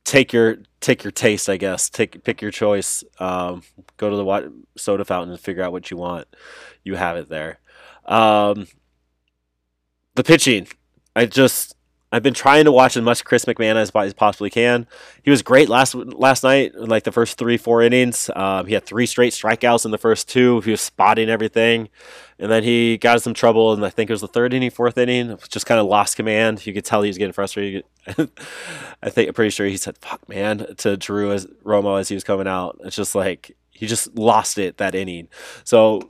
take 0.08 0.32
your 0.32 0.56
take 0.80 1.04
your 1.04 1.10
taste, 1.10 1.48
I 1.50 1.58
guess. 1.58 1.90
Take 1.90 2.24
pick 2.24 2.40
your 2.40 2.50
choice. 2.50 3.04
Um, 3.18 3.62
go 3.98 4.08
to 4.08 4.16
the 4.16 4.24
water, 4.24 4.50
soda 4.76 5.04
fountain 5.04 5.32
and 5.32 5.40
figure 5.40 5.62
out 5.62 5.72
what 5.72 5.90
you 5.90 5.96
want. 5.98 6.26
You 6.82 6.94
have 6.94 7.16
it 7.16 7.28
there. 7.28 7.60
Um, 8.06 8.66
the 10.14 10.24
pitching, 10.24 10.66
I 11.14 11.26
just 11.26 11.76
I've 12.10 12.22
been 12.22 12.34
trying 12.34 12.64
to 12.64 12.72
watch 12.72 12.96
as 12.96 13.02
much 13.02 13.22
Chris 13.22 13.44
McMahon 13.44 13.76
as 13.76 13.90
I 13.94 14.10
possibly 14.12 14.48
can. 14.48 14.86
He 15.22 15.30
was 15.30 15.42
great 15.42 15.68
last 15.68 15.94
last 15.94 16.42
night, 16.42 16.74
like 16.74 17.04
the 17.04 17.12
first 17.12 17.36
three 17.36 17.58
four 17.58 17.82
innings. 17.82 18.30
Um, 18.34 18.66
he 18.66 18.72
had 18.72 18.86
three 18.86 19.04
straight 19.04 19.34
strikeouts 19.34 19.84
in 19.84 19.90
the 19.90 19.98
first 19.98 20.26
two. 20.26 20.60
He 20.62 20.70
was 20.70 20.80
spotting 20.80 21.28
everything, 21.28 21.90
and 22.38 22.50
then 22.50 22.64
he 22.64 22.96
got 22.96 23.20
some 23.20 23.34
trouble. 23.34 23.74
And 23.74 23.84
I 23.84 23.90
think 23.90 24.08
it 24.08 24.14
was 24.14 24.22
the 24.22 24.28
third 24.28 24.54
inning, 24.54 24.70
fourth 24.70 24.96
inning, 24.96 25.36
just 25.50 25.66
kind 25.66 25.78
of 25.78 25.86
lost 25.86 26.16
command. 26.16 26.66
You 26.66 26.72
could 26.72 26.84
tell 26.84 27.02
he 27.02 27.08
was 27.08 27.18
getting 27.18 27.34
frustrated. 27.34 27.84
I 29.02 29.10
think 29.10 29.28
I'm 29.28 29.34
pretty 29.34 29.50
sure 29.50 29.66
he 29.66 29.76
said 29.76 29.98
"fuck 29.98 30.26
man" 30.30 30.74
to 30.78 30.96
Drew 30.96 31.32
as 31.32 31.44
Romo 31.62 32.00
as 32.00 32.08
he 32.08 32.14
was 32.14 32.24
coming 32.24 32.48
out. 32.48 32.80
It's 32.84 32.96
just 32.96 33.14
like 33.14 33.54
he 33.70 33.86
just 33.86 34.16
lost 34.16 34.56
it 34.56 34.78
that 34.78 34.94
inning. 34.94 35.28
So 35.62 36.00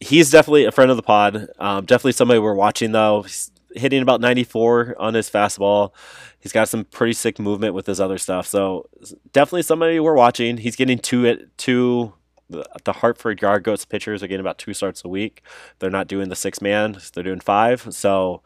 he's 0.00 0.30
definitely 0.30 0.66
a 0.66 0.72
friend 0.72 0.92
of 0.92 0.96
the 0.96 1.02
pod. 1.02 1.48
Um, 1.58 1.84
definitely 1.84 2.12
somebody 2.12 2.38
we're 2.38 2.54
watching 2.54 2.92
though. 2.92 3.22
He's 3.22 3.50
hitting 3.74 4.02
about 4.02 4.20
94 4.20 4.96
on 4.98 5.14
his 5.14 5.30
fastball. 5.30 5.92
He's 6.40 6.52
got 6.52 6.68
some 6.68 6.84
pretty 6.84 7.12
sick 7.12 7.38
movement 7.38 7.74
with 7.74 7.86
his 7.86 8.00
other 8.00 8.18
stuff. 8.18 8.46
So 8.46 8.88
definitely 9.32 9.62
somebody 9.62 10.00
we're 10.00 10.14
watching. 10.14 10.58
He's 10.58 10.76
getting 10.76 10.98
two 10.98 11.26
at 11.26 11.56
two. 11.58 12.14
The 12.48 12.94
Hartford 12.94 13.42
Yard 13.42 13.62
Goats 13.62 13.84
pitchers 13.84 14.22
are 14.22 14.26
getting 14.26 14.40
about 14.40 14.56
two 14.56 14.72
starts 14.72 15.04
a 15.04 15.08
week. 15.08 15.42
They're 15.78 15.90
not 15.90 16.08
doing 16.08 16.30
the 16.30 16.36
six 16.36 16.62
man; 16.62 16.96
they're 17.12 17.22
doing 17.22 17.40
five. 17.40 17.86
So 17.90 18.42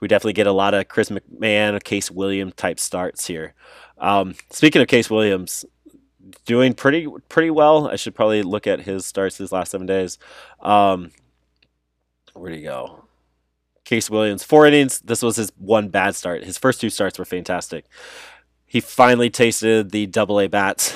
we 0.00 0.08
definitely 0.08 0.34
get 0.34 0.46
a 0.46 0.52
lot 0.52 0.74
of 0.74 0.88
Chris 0.88 1.08
McMahon, 1.08 1.82
Case 1.82 2.10
Williams 2.10 2.52
type 2.56 2.78
starts 2.78 3.26
here. 3.26 3.54
Um, 3.96 4.34
speaking 4.50 4.82
of 4.82 4.88
Case 4.88 5.08
Williams, 5.08 5.64
doing 6.44 6.74
pretty 6.74 7.06
pretty 7.30 7.50
well. 7.50 7.88
I 7.88 7.96
should 7.96 8.14
probably 8.14 8.42
look 8.42 8.66
at 8.66 8.80
his 8.80 9.06
starts 9.06 9.38
his 9.38 9.52
last 9.52 9.70
seven 9.70 9.86
days. 9.86 10.18
Um, 10.60 11.12
where 12.34 12.50
do 12.50 12.58
you 12.58 12.64
go? 12.64 13.05
Case 13.86 14.10
Williams, 14.10 14.42
four 14.42 14.66
innings. 14.66 15.00
This 15.00 15.22
was 15.22 15.36
his 15.36 15.52
one 15.56 15.88
bad 15.88 16.16
start. 16.16 16.42
His 16.42 16.58
first 16.58 16.80
two 16.80 16.90
starts 16.90 17.20
were 17.20 17.24
fantastic. 17.24 17.86
He 18.66 18.80
finally 18.80 19.30
tasted 19.30 19.92
the 19.92 20.06
double 20.06 20.40
A 20.40 20.48
bats. 20.48 20.92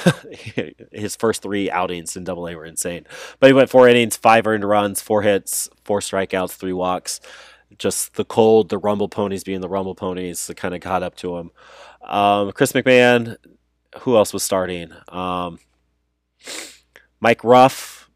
his 0.93 1.15
first 1.15 1.41
three 1.41 1.71
outings 1.71 2.17
in 2.17 2.25
double 2.25 2.49
A 2.49 2.57
were 2.57 2.65
insane. 2.65 3.07
But 3.39 3.47
he 3.47 3.53
went 3.53 3.71
four 3.71 3.89
innings, 3.89 4.17
five 4.17 4.45
earned 4.45 4.65
runs, 4.65 5.01
four 5.01 5.23
hits, 5.23 5.71
four 5.85 6.01
strikeouts, 6.01 6.57
three 6.57 6.73
walks. 6.73 7.21
Just 7.79 8.15
the 8.15 8.25
cold, 8.25 8.71
the 8.71 8.79
Rumble 8.79 9.09
Ponies 9.09 9.45
being 9.45 9.61
the 9.61 9.69
Rumble 9.69 9.95
Ponies, 9.95 10.49
that 10.49 10.57
kind 10.57 10.75
of 10.75 10.81
got 10.81 11.05
up 11.05 11.15
to 11.19 11.39
him. 11.39 11.53
Um, 12.03 12.51
Chris 12.51 12.73
McMahon, 12.73 13.37
who 14.01 14.17
else 14.17 14.33
was 14.33 14.43
starting? 14.43 14.91
Um, 15.11 15.61
Mike 17.21 17.45
Ruff, 17.45 18.11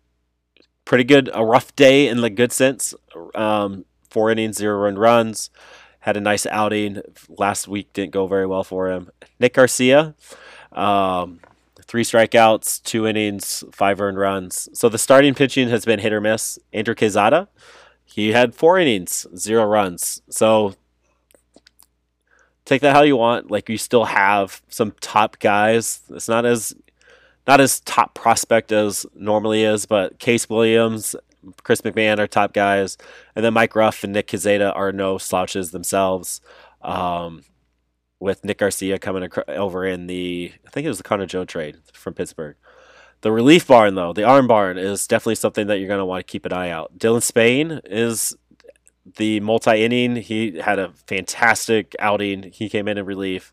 pretty 0.85 1.05
good, 1.05 1.31
a 1.33 1.45
rough 1.45 1.77
day 1.77 2.09
in 2.09 2.23
the 2.23 2.31
good 2.31 2.51
sense. 2.51 2.93
Um, 3.37 3.85
four 4.15 4.31
innings, 4.31 4.57
zero 4.57 4.79
run 4.79 4.97
runs. 4.97 5.51
Had 6.01 6.17
a 6.17 6.21
nice 6.21 6.47
outing 6.47 7.03
last 7.29 7.67
week. 7.67 7.93
Didn't 7.93 8.13
go 8.13 8.29
very 8.29 8.47
well 8.47 8.63
for 8.63 8.91
him. 8.91 9.11
Nick 9.41 9.55
Garcia, 9.55 10.15
um, 10.71 11.41
three 11.83 12.05
strikeouts, 12.05 12.81
two 12.85 13.09
innings, 13.09 13.65
five 13.73 14.01
earned 14.01 14.19
runs. 14.19 14.69
So 14.73 14.89
the 14.89 14.99
starting 14.99 15.35
pitching 15.35 15.69
has 15.71 15.85
been 15.85 15.99
hit 15.99 16.13
or 16.13 16.21
miss. 16.21 16.61
Andrew 16.73 16.95
Quezada, 16.95 17.49
he 18.05 18.33
had 18.33 18.55
four 18.55 18.79
innings, 18.79 19.27
zero 19.37 19.65
runs. 19.65 20.23
So 20.29 20.75
take 22.65 22.83
that 22.83 22.95
how 22.95 23.03
you 23.03 23.17
want. 23.17 23.51
Like 23.51 23.69
you 23.69 23.79
still 23.79 24.05
have 24.05 24.63
some 24.69 24.93
top 25.01 25.41
guys. 25.41 26.03
It's 26.11 26.29
not 26.29 26.47
as 26.47 26.73
not 27.47 27.61
as 27.61 27.81
top 27.81 28.15
prospect 28.15 28.71
as 28.73 29.05
normally 29.15 29.65
is, 29.65 29.87
but 29.87 30.19
Case 30.19 30.49
Williams, 30.49 31.17
Chris 31.63 31.81
McMahon 31.81 32.19
are 32.19 32.27
top 32.27 32.53
guys, 32.53 32.97
and 33.35 33.45
then 33.45 33.55
Mike 33.55 33.75
Ruff 33.75 34.05
and 34.05 34.13
Nick 34.13 34.29
Quezada 34.29 34.75
are 34.75 34.93
no 34.93 35.19
slouches 35.19 35.71
themselves. 35.71 36.41
Um, 36.83 37.43
with 38.21 38.45
Nick 38.45 38.59
Garcia 38.59 38.99
coming 38.99 39.29
over 39.49 39.85
in 39.85 40.07
the, 40.07 40.53
I 40.67 40.71
think 40.71 40.87
it 40.87 40.89
was 40.89 40.99
the 40.99 41.05
Connor 41.05 41.27
Joe 41.27 41.45
trade 41.45 41.77
from 41.93 42.15
Pittsburgh. 42.15 42.57
The 43.21 43.33
relief 43.33 43.67
barn, 43.67 43.95
though, 43.95 44.13
the 44.13 44.25
arm 44.25 44.47
barn, 44.47 44.79
is 44.79 45.07
definitely 45.07 45.35
something 45.37 45.67
that 45.67 45.79
you're 45.79 45.89
going 45.89 45.99
to 45.99 46.05
want 46.05 46.27
to 46.27 46.31
keep 46.31 46.47
an 46.47 46.53
eye 46.53 46.71
out. 46.71 46.99
Dylan 46.99 47.23
Spain 47.23 47.81
is 47.85 48.35
the 49.17 49.41
multi 49.41 49.85
inning. 49.85 50.17
He 50.17 50.59
had 50.59 50.79
a 50.79 50.93
fantastic 51.07 51.95
outing. 51.99 52.45
He 52.45 52.69
came 52.69 52.89
in 52.89 52.99
in 52.99 53.05
relief, 53.05 53.53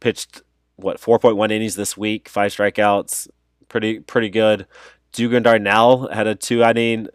pitched 0.00 0.42
what 0.76 1.00
4.1 1.00 1.50
innings 1.50 1.76
this 1.76 1.96
week, 1.96 2.28
five 2.28 2.52
strikeouts, 2.52 3.28
pretty 3.68 4.00
pretty 4.00 4.30
good. 4.30 4.66
Dugan 5.14 5.44
Darnell 5.44 6.08
had 6.12 6.26
a 6.26 6.34
two 6.34 6.62
inning 6.62 7.08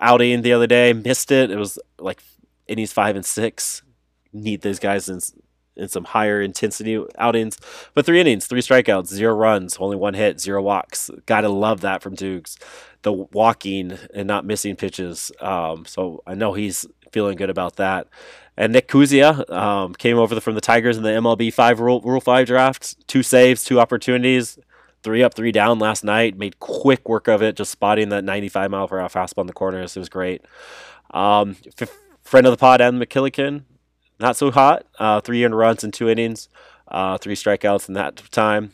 outing 0.00 0.42
the 0.42 0.52
other 0.52 0.66
day, 0.66 0.92
missed 0.92 1.30
it. 1.30 1.50
It 1.50 1.56
was 1.56 1.78
like 1.98 2.22
innings 2.66 2.92
five 2.92 3.16
and 3.16 3.26
six. 3.26 3.82
Need 4.32 4.62
those 4.62 4.78
guys 4.78 5.08
in 5.08 5.20
in 5.76 5.88
some 5.88 6.04
higher 6.04 6.40
intensity 6.40 6.98
outings. 7.18 7.58
But 7.92 8.06
three 8.06 8.20
innings, 8.20 8.46
three 8.46 8.62
strikeouts, 8.62 9.08
zero 9.08 9.34
runs, 9.34 9.76
only 9.78 9.96
one 9.96 10.14
hit, 10.14 10.40
zero 10.40 10.62
walks. 10.62 11.10
Gotta 11.26 11.50
love 11.50 11.82
that 11.82 12.02
from 12.02 12.14
Dukes. 12.14 12.56
The 13.02 13.12
walking 13.12 13.98
and 14.14 14.26
not 14.26 14.46
missing 14.46 14.76
pitches. 14.76 15.30
Um, 15.40 15.84
so 15.84 16.22
I 16.26 16.34
know 16.34 16.54
he's 16.54 16.86
feeling 17.12 17.36
good 17.36 17.50
about 17.50 17.76
that. 17.76 18.06
And 18.56 18.72
Nick 18.72 18.88
Kuzia 18.88 19.50
um, 19.50 19.94
came 19.94 20.16
over 20.16 20.34
the, 20.34 20.40
from 20.40 20.54
the 20.54 20.62
Tigers 20.62 20.96
in 20.96 21.02
the 21.02 21.10
MLB 21.10 21.52
five 21.52 21.78
rule, 21.78 22.00
rule 22.00 22.20
five 22.20 22.46
draft. 22.46 23.06
Two 23.06 23.22
saves, 23.22 23.64
two 23.64 23.78
opportunities, 23.78 24.58
three 25.06 25.22
up, 25.22 25.34
three 25.34 25.52
down 25.52 25.78
last 25.78 26.02
night. 26.02 26.36
Made 26.36 26.58
quick 26.58 27.08
work 27.08 27.28
of 27.28 27.40
it, 27.40 27.54
just 27.54 27.70
spotting 27.70 28.08
that 28.08 28.24
95 28.24 28.72
mile 28.72 28.88
per 28.88 28.98
hour 28.98 29.08
fastball 29.08 29.42
in 29.42 29.46
the 29.46 29.52
corners. 29.52 29.96
It 29.96 30.00
was 30.00 30.08
great. 30.08 30.44
Um, 31.12 31.54
f- 31.80 31.96
friend 32.24 32.44
of 32.44 32.50
the 32.50 32.56
pod, 32.56 32.80
Adam 32.80 32.98
McKillican, 33.00 33.62
not 34.18 34.36
so 34.36 34.50
hot. 34.50 34.84
Uh, 34.98 35.20
three 35.20 35.44
earned 35.44 35.56
runs 35.56 35.84
in 35.84 35.92
two 35.92 36.08
innings, 36.08 36.48
uh, 36.88 37.18
three 37.18 37.36
strikeouts 37.36 37.86
in 37.86 37.94
that 37.94 38.16
time. 38.32 38.72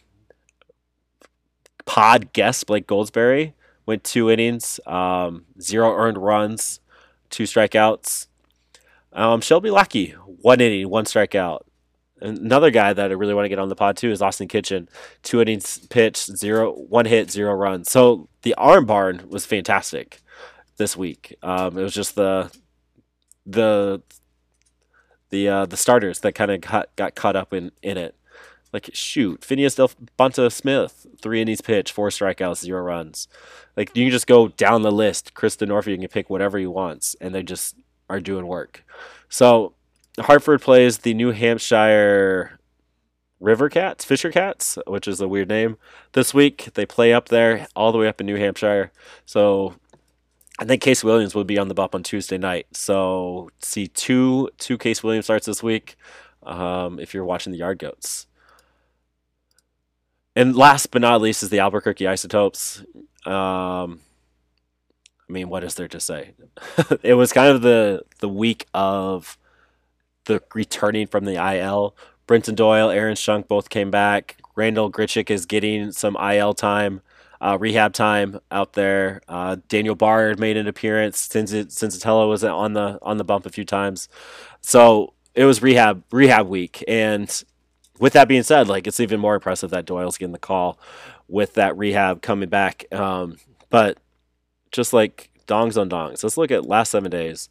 Pod 1.84 2.32
guest 2.32 2.66
Blake 2.66 2.86
Goldsberry 2.86 3.52
went 3.84 4.02
two 4.02 4.30
innings, 4.30 4.80
um, 4.86 5.44
zero 5.60 5.94
earned 5.94 6.16
runs, 6.16 6.80
two 7.28 7.44
strikeouts. 7.44 8.28
Um, 9.12 9.42
Shelby 9.42 9.70
Lackey, 9.70 10.12
one 10.40 10.62
inning, 10.62 10.88
one 10.88 11.04
strikeout. 11.04 11.60
Another 12.22 12.70
guy 12.70 12.92
that 12.92 13.10
I 13.10 13.14
really 13.14 13.34
want 13.34 13.46
to 13.46 13.48
get 13.48 13.58
on 13.58 13.68
the 13.68 13.74
pod 13.74 13.96
too 13.96 14.10
is 14.10 14.22
Austin 14.22 14.46
Kitchen. 14.46 14.88
Two 15.22 15.40
innings 15.40 15.78
pitched, 15.88 16.36
zero, 16.36 16.72
one 16.72 17.04
hit, 17.04 17.30
zero 17.30 17.52
runs. 17.52 17.90
So 17.90 18.28
the 18.42 18.54
arm 18.54 18.86
barn 18.86 19.24
was 19.28 19.44
fantastic 19.44 20.20
this 20.76 20.96
week. 20.96 21.36
Um, 21.42 21.76
it 21.76 21.82
was 21.82 21.94
just 21.94 22.14
the 22.14 22.50
the 23.44 24.02
the 25.30 25.48
uh, 25.48 25.66
the 25.66 25.76
starters 25.76 26.20
that 26.20 26.34
kind 26.34 26.52
of 26.52 26.60
got, 26.60 26.94
got 26.94 27.16
caught 27.16 27.34
up 27.34 27.52
in, 27.52 27.72
in 27.82 27.98
it. 27.98 28.14
Like 28.72 28.90
shoot, 28.94 29.44
Phineas 29.44 29.74
Del 29.74 29.90
Bonta 30.18 30.50
Smith, 30.50 31.06
three 31.20 31.42
innings 31.42 31.60
pitch, 31.60 31.92
four 31.92 32.08
strikeouts, 32.08 32.60
zero 32.60 32.82
runs. 32.82 33.28
Like 33.76 33.94
you 33.96 34.04
can 34.04 34.12
just 34.12 34.26
go 34.26 34.48
down 34.48 34.82
the 34.82 34.92
list. 34.92 35.34
Kristen 35.34 35.68
Norfolk, 35.68 35.90
you 35.90 35.98
can 35.98 36.08
pick 36.08 36.30
whatever 36.30 36.56
he 36.56 36.66
wants, 36.66 37.16
and 37.20 37.34
they 37.34 37.42
just 37.42 37.74
are 38.08 38.20
doing 38.20 38.46
work. 38.46 38.84
So 39.28 39.74
Hartford 40.18 40.60
plays 40.60 40.98
the 40.98 41.14
New 41.14 41.30
Hampshire 41.30 42.58
River 43.40 43.68
Cats, 43.68 44.04
Fisher 44.04 44.30
Cats, 44.30 44.78
which 44.86 45.08
is 45.08 45.20
a 45.20 45.28
weird 45.28 45.48
name. 45.48 45.76
This 46.12 46.32
week 46.32 46.70
they 46.74 46.86
play 46.86 47.12
up 47.12 47.28
there, 47.28 47.66
all 47.74 47.92
the 47.92 47.98
way 47.98 48.08
up 48.08 48.20
in 48.20 48.26
New 48.26 48.36
Hampshire. 48.36 48.92
So 49.24 49.74
I 50.58 50.64
think 50.64 50.82
Case 50.82 51.02
Williams 51.02 51.34
will 51.34 51.44
be 51.44 51.58
on 51.58 51.68
the 51.68 51.74
bump 51.74 51.94
on 51.94 52.02
Tuesday 52.02 52.38
night. 52.38 52.66
So 52.72 53.50
see 53.60 53.88
two 53.88 54.50
two 54.58 54.78
Case 54.78 55.02
Williams 55.02 55.26
starts 55.26 55.46
this 55.46 55.62
week. 55.62 55.96
Um, 56.42 56.98
if 56.98 57.14
you're 57.14 57.24
watching 57.24 57.52
the 57.52 57.58
Yard 57.58 57.78
Goats. 57.78 58.26
And 60.34 60.56
last 60.56 60.90
but 60.90 61.02
not 61.02 61.20
least 61.20 61.42
is 61.42 61.50
the 61.50 61.60
Albuquerque 61.60 62.06
Isotopes. 62.06 62.80
Um, 63.24 64.00
I 65.28 65.32
mean, 65.32 65.48
what 65.48 65.62
is 65.64 65.74
there 65.74 65.88
to 65.88 66.00
say? 66.00 66.32
it 67.02 67.14
was 67.14 67.32
kind 67.32 67.50
of 67.50 67.62
the 67.62 68.02
the 68.20 68.28
week 68.28 68.66
of 68.74 69.38
the 70.24 70.42
returning 70.54 71.06
from 71.06 71.24
the 71.24 71.34
IL. 71.34 71.96
Brenton 72.26 72.54
Doyle, 72.54 72.90
Aaron 72.90 73.14
Schunk 73.14 73.48
both 73.48 73.68
came 73.68 73.90
back. 73.90 74.36
Randall 74.54 74.90
Grichuk 74.90 75.30
is 75.30 75.46
getting 75.46 75.92
some 75.92 76.16
IL 76.16 76.54
time, 76.54 77.00
uh, 77.40 77.56
rehab 77.58 77.92
time 77.92 78.38
out 78.50 78.74
there. 78.74 79.20
Uh, 79.28 79.56
Daniel 79.68 79.94
Bard 79.94 80.38
made 80.38 80.56
an 80.56 80.68
appearance 80.68 81.28
Senzatela 81.28 82.28
was 82.28 82.44
on 82.44 82.74
the 82.74 82.98
on 83.02 83.16
the 83.16 83.24
bump 83.24 83.46
a 83.46 83.50
few 83.50 83.64
times. 83.64 84.08
So 84.60 85.14
it 85.34 85.44
was 85.44 85.62
rehab 85.62 86.04
rehab 86.12 86.48
week, 86.48 86.84
and 86.86 87.42
with 87.98 88.12
that 88.12 88.28
being 88.28 88.42
said, 88.42 88.68
like 88.68 88.86
it's 88.86 89.00
even 89.00 89.20
more 89.20 89.34
impressive 89.34 89.70
that 89.70 89.86
Doyle's 89.86 90.18
getting 90.18 90.32
the 90.32 90.38
call 90.38 90.78
with 91.28 91.54
that 91.54 91.76
rehab 91.76 92.22
coming 92.22 92.48
back. 92.48 92.84
Um, 92.92 93.36
but 93.70 93.98
just 94.70 94.92
like 94.92 95.30
dongs 95.46 95.80
on 95.80 95.88
dongs, 95.88 96.22
let's 96.22 96.36
look 96.36 96.50
at 96.50 96.66
last 96.66 96.90
seven 96.90 97.10
days. 97.10 97.48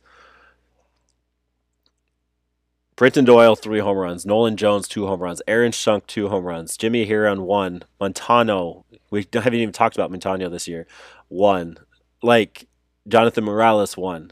Brenton 2.96 3.26
Doyle, 3.26 3.56
three 3.56 3.80
home 3.80 3.98
runs. 3.98 4.26
Nolan 4.26 4.58
Jones, 4.58 4.88
two 4.88 5.08
home 5.08 5.22
runs. 5.22 5.42
Aaron 5.48 5.72
Schunk, 5.72 6.06
two 6.08 6.30
home 6.30 6.44
runs. 6.44 6.78
Jimmy 6.78 7.06
Herron, 7.06 7.44
one. 7.44 7.84
Montano, 8.00 8.86
we 9.10 9.26
haven't 9.34 9.56
even 9.56 9.74
talked 9.74 9.96
about 9.96 10.12
Montano 10.12 10.50
this 10.50 10.68
year, 10.68 10.88
one. 11.28 11.78
Like 12.22 12.68
Jonathan 13.08 13.44
Morales, 13.44 13.98
one. 13.98 14.32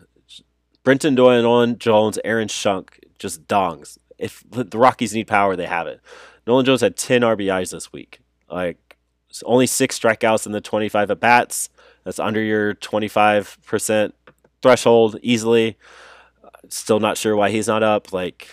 Brenton 0.83 1.15
Doyle, 1.15 1.41
Nolan 1.41 1.77
Jones, 1.77 2.19
Aaron 2.23 2.47
Schunk, 2.47 2.99
just 3.17 3.47
dongs. 3.47 3.97
If 4.17 4.43
the 4.49 4.77
Rockies 4.77 5.13
need 5.13 5.27
power, 5.27 5.55
they 5.55 5.65
have 5.65 5.87
it. 5.87 6.01
Nolan 6.45 6.65
Jones 6.65 6.81
had 6.81 6.97
10 6.97 7.21
RBIs 7.21 7.71
this 7.71 7.91
week. 7.93 8.19
Like, 8.49 8.97
only 9.45 9.67
six 9.67 9.99
strikeouts 9.99 10.45
in 10.45 10.51
the 10.51 10.61
25 10.61 11.11
at 11.11 11.19
bats. 11.19 11.69
That's 12.03 12.19
under 12.19 12.41
your 12.41 12.73
25% 12.75 14.13
threshold 14.61 15.17
easily. 15.21 15.77
Still 16.69 16.99
not 16.99 17.17
sure 17.17 17.35
why 17.35 17.49
he's 17.49 17.67
not 17.67 17.83
up. 17.83 18.13
Like, 18.13 18.49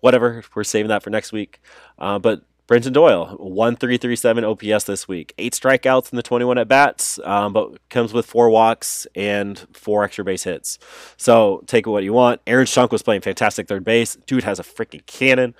whatever. 0.00 0.42
We're 0.54 0.64
saving 0.64 0.88
that 0.88 1.02
for 1.02 1.10
next 1.10 1.32
week. 1.32 1.60
Uh, 1.98 2.18
but 2.18 2.42
Brenton 2.70 2.92
Doyle, 2.92 3.36
1337 3.38 4.44
OPS 4.44 4.84
this 4.84 5.08
week. 5.08 5.34
Eight 5.38 5.54
strikeouts 5.54 6.12
in 6.12 6.16
the 6.16 6.22
21 6.22 6.56
at 6.56 6.68
bats, 6.68 7.18
um, 7.24 7.52
but 7.52 7.76
comes 7.88 8.12
with 8.12 8.26
four 8.26 8.48
walks 8.48 9.08
and 9.16 9.58
four 9.72 10.04
extra 10.04 10.24
base 10.24 10.44
hits. 10.44 10.78
So 11.16 11.64
take 11.66 11.88
what 11.88 12.04
you 12.04 12.12
want. 12.12 12.40
Aaron 12.46 12.66
Schunk 12.66 12.92
was 12.92 13.02
playing 13.02 13.22
fantastic 13.22 13.66
third 13.66 13.84
base. 13.84 14.16
Dude 14.24 14.44
has 14.44 14.60
a 14.60 14.62
freaking 14.62 15.04
cannon. 15.06 15.56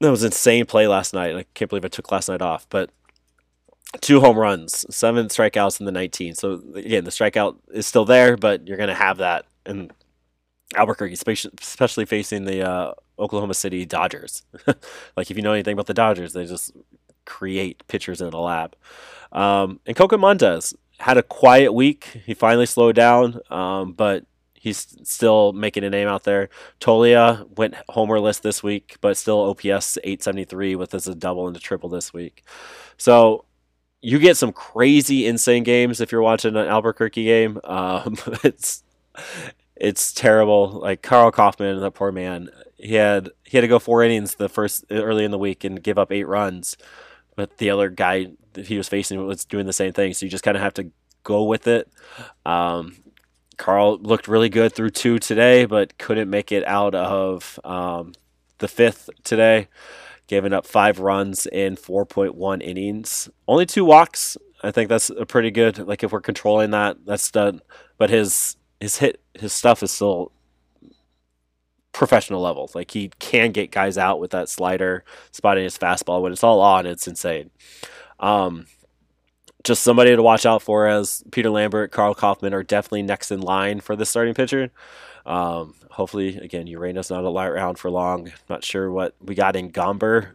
That 0.00 0.10
was 0.10 0.24
insane 0.24 0.64
play 0.64 0.88
last 0.88 1.12
night. 1.12 1.36
I 1.36 1.44
can't 1.52 1.68
believe 1.68 1.84
I 1.84 1.88
took 1.88 2.10
last 2.10 2.30
night 2.30 2.40
off. 2.40 2.66
But 2.70 2.88
two 4.00 4.20
home 4.20 4.38
runs, 4.38 4.86
seven 4.88 5.26
strikeouts 5.26 5.80
in 5.80 5.84
the 5.84 5.92
19. 5.92 6.34
So 6.34 6.62
again, 6.74 7.04
the 7.04 7.10
strikeout 7.10 7.58
is 7.74 7.86
still 7.86 8.06
there, 8.06 8.38
but 8.38 8.66
you're 8.66 8.78
going 8.78 8.88
to 8.88 8.94
have 8.94 9.18
that 9.18 9.44
in 9.66 9.90
Albuquerque, 10.74 11.14
especially 11.14 12.04
facing 12.06 12.44
the 12.44 12.68
uh, 12.68 12.94
Oklahoma 13.18 13.54
City 13.54 13.84
Dodgers. 13.84 14.42
like 15.16 15.30
if 15.30 15.36
you 15.36 15.42
know 15.42 15.52
anything 15.52 15.74
about 15.74 15.86
the 15.86 15.94
Dodgers, 15.94 16.32
they 16.32 16.46
just 16.46 16.72
create 17.24 17.86
pitchers 17.88 18.20
in 18.20 18.32
a 18.32 18.40
lab. 18.40 18.76
Um, 19.32 19.80
and 19.86 19.96
Coco 19.96 20.16
Montes 20.16 20.74
had 20.98 21.16
a 21.16 21.22
quiet 21.22 21.72
week. 21.72 22.04
He 22.24 22.34
finally 22.34 22.66
slowed 22.66 22.96
down, 22.96 23.40
um, 23.50 23.92
but 23.92 24.24
he's 24.54 24.96
still 25.02 25.52
making 25.52 25.84
a 25.84 25.90
name 25.90 26.08
out 26.08 26.24
there. 26.24 26.48
Toglia 26.80 27.46
went 27.56 27.74
homerless 27.90 28.40
this 28.40 28.62
week, 28.62 28.96
but 29.00 29.16
still 29.16 29.40
OPS 29.50 29.98
873 29.98 30.76
with 30.76 30.94
as 30.94 31.06
a 31.06 31.14
double 31.14 31.46
and 31.46 31.56
a 31.56 31.60
triple 31.60 31.88
this 31.88 32.12
week. 32.12 32.44
So 32.96 33.44
you 34.00 34.18
get 34.18 34.36
some 34.36 34.52
crazy, 34.52 35.26
insane 35.26 35.64
games 35.64 36.00
if 36.00 36.12
you're 36.12 36.22
watching 36.22 36.56
an 36.56 36.66
Albuquerque 36.66 37.24
game. 37.24 37.58
Um, 37.64 38.16
it's 38.44 38.84
it's 39.84 40.12
terrible. 40.12 40.70
Like 40.70 41.02
Karl 41.02 41.30
Kauffmann, 41.30 41.80
that 41.80 41.92
poor 41.92 42.10
man, 42.10 42.48
he 42.76 42.94
had 42.94 43.30
he 43.44 43.56
had 43.56 43.62
to 43.62 43.68
go 43.68 43.78
four 43.78 44.02
innings 44.02 44.34
the 44.34 44.48
first 44.48 44.84
early 44.90 45.24
in 45.24 45.30
the 45.30 45.38
week 45.38 45.62
and 45.64 45.82
give 45.82 45.98
up 45.98 46.10
eight 46.10 46.24
runs, 46.24 46.76
but 47.36 47.58
the 47.58 47.70
other 47.70 47.90
guy 47.90 48.28
that 48.54 48.66
he 48.66 48.76
was 48.76 48.88
facing 48.88 49.24
was 49.26 49.44
doing 49.44 49.66
the 49.66 49.72
same 49.72 49.92
thing. 49.92 50.14
So 50.14 50.26
you 50.26 50.30
just 50.30 50.44
kind 50.44 50.56
of 50.56 50.62
have 50.62 50.74
to 50.74 50.90
go 51.22 51.44
with 51.44 51.66
it. 51.66 51.90
Um, 52.46 52.96
Karl 53.56 53.98
looked 53.98 54.26
really 54.26 54.48
good 54.48 54.72
through 54.74 54.90
two 54.90 55.18
today, 55.18 55.64
but 55.64 55.98
couldn't 55.98 56.30
make 56.30 56.50
it 56.50 56.66
out 56.66 56.94
of 56.94 57.58
um, 57.64 58.12
the 58.58 58.68
fifth 58.68 59.10
today. 59.22 59.68
giving 60.26 60.52
up 60.54 60.66
five 60.66 60.98
runs 61.00 61.46
in 61.46 61.76
4.1 61.76 62.62
innings. 62.62 63.28
Only 63.46 63.66
two 63.66 63.84
walks. 63.84 64.36
I 64.62 64.70
think 64.70 64.88
that's 64.88 65.10
a 65.10 65.26
pretty 65.26 65.50
good. 65.50 65.78
Like 65.78 66.02
if 66.02 66.12
we're 66.12 66.20
controlling 66.20 66.70
that, 66.70 67.04
that's 67.04 67.30
done. 67.30 67.60
But 67.98 68.10
his 68.10 68.56
his 68.80 68.98
hit 68.98 69.20
his 69.34 69.52
stuff 69.52 69.82
is 69.82 69.90
still 69.90 70.32
professional 71.92 72.42
level. 72.42 72.70
Like 72.74 72.90
he 72.90 73.10
can 73.18 73.52
get 73.52 73.70
guys 73.70 73.96
out 73.96 74.20
with 74.20 74.32
that 74.32 74.48
slider, 74.48 75.04
spotting 75.30 75.64
his 75.64 75.78
fastball. 75.78 76.20
When 76.20 76.32
it's 76.32 76.44
all 76.44 76.60
on, 76.60 76.86
it's 76.86 77.08
insane. 77.08 77.50
Um, 78.20 78.66
just 79.62 79.82
somebody 79.82 80.14
to 80.14 80.22
watch 80.22 80.44
out 80.44 80.60
for 80.60 80.86
as 80.86 81.24
Peter 81.30 81.48
Lambert, 81.48 81.90
Karl 81.90 82.14
Kauffmann 82.14 82.52
are 82.52 82.62
definitely 82.62 83.02
next 83.02 83.30
in 83.30 83.40
line 83.40 83.80
for 83.80 83.96
the 83.96 84.04
starting 84.04 84.34
pitcher. 84.34 84.70
Um, 85.24 85.74
hopefully, 85.90 86.36
again, 86.36 86.66
Ureña's 86.66 87.10
not 87.10 87.24
around 87.24 87.78
for 87.78 87.90
long. 87.90 88.30
Not 88.50 88.62
sure 88.62 88.90
what 88.90 89.14
we 89.22 89.34
got 89.34 89.56
in 89.56 89.72
Gomber. 89.72 90.34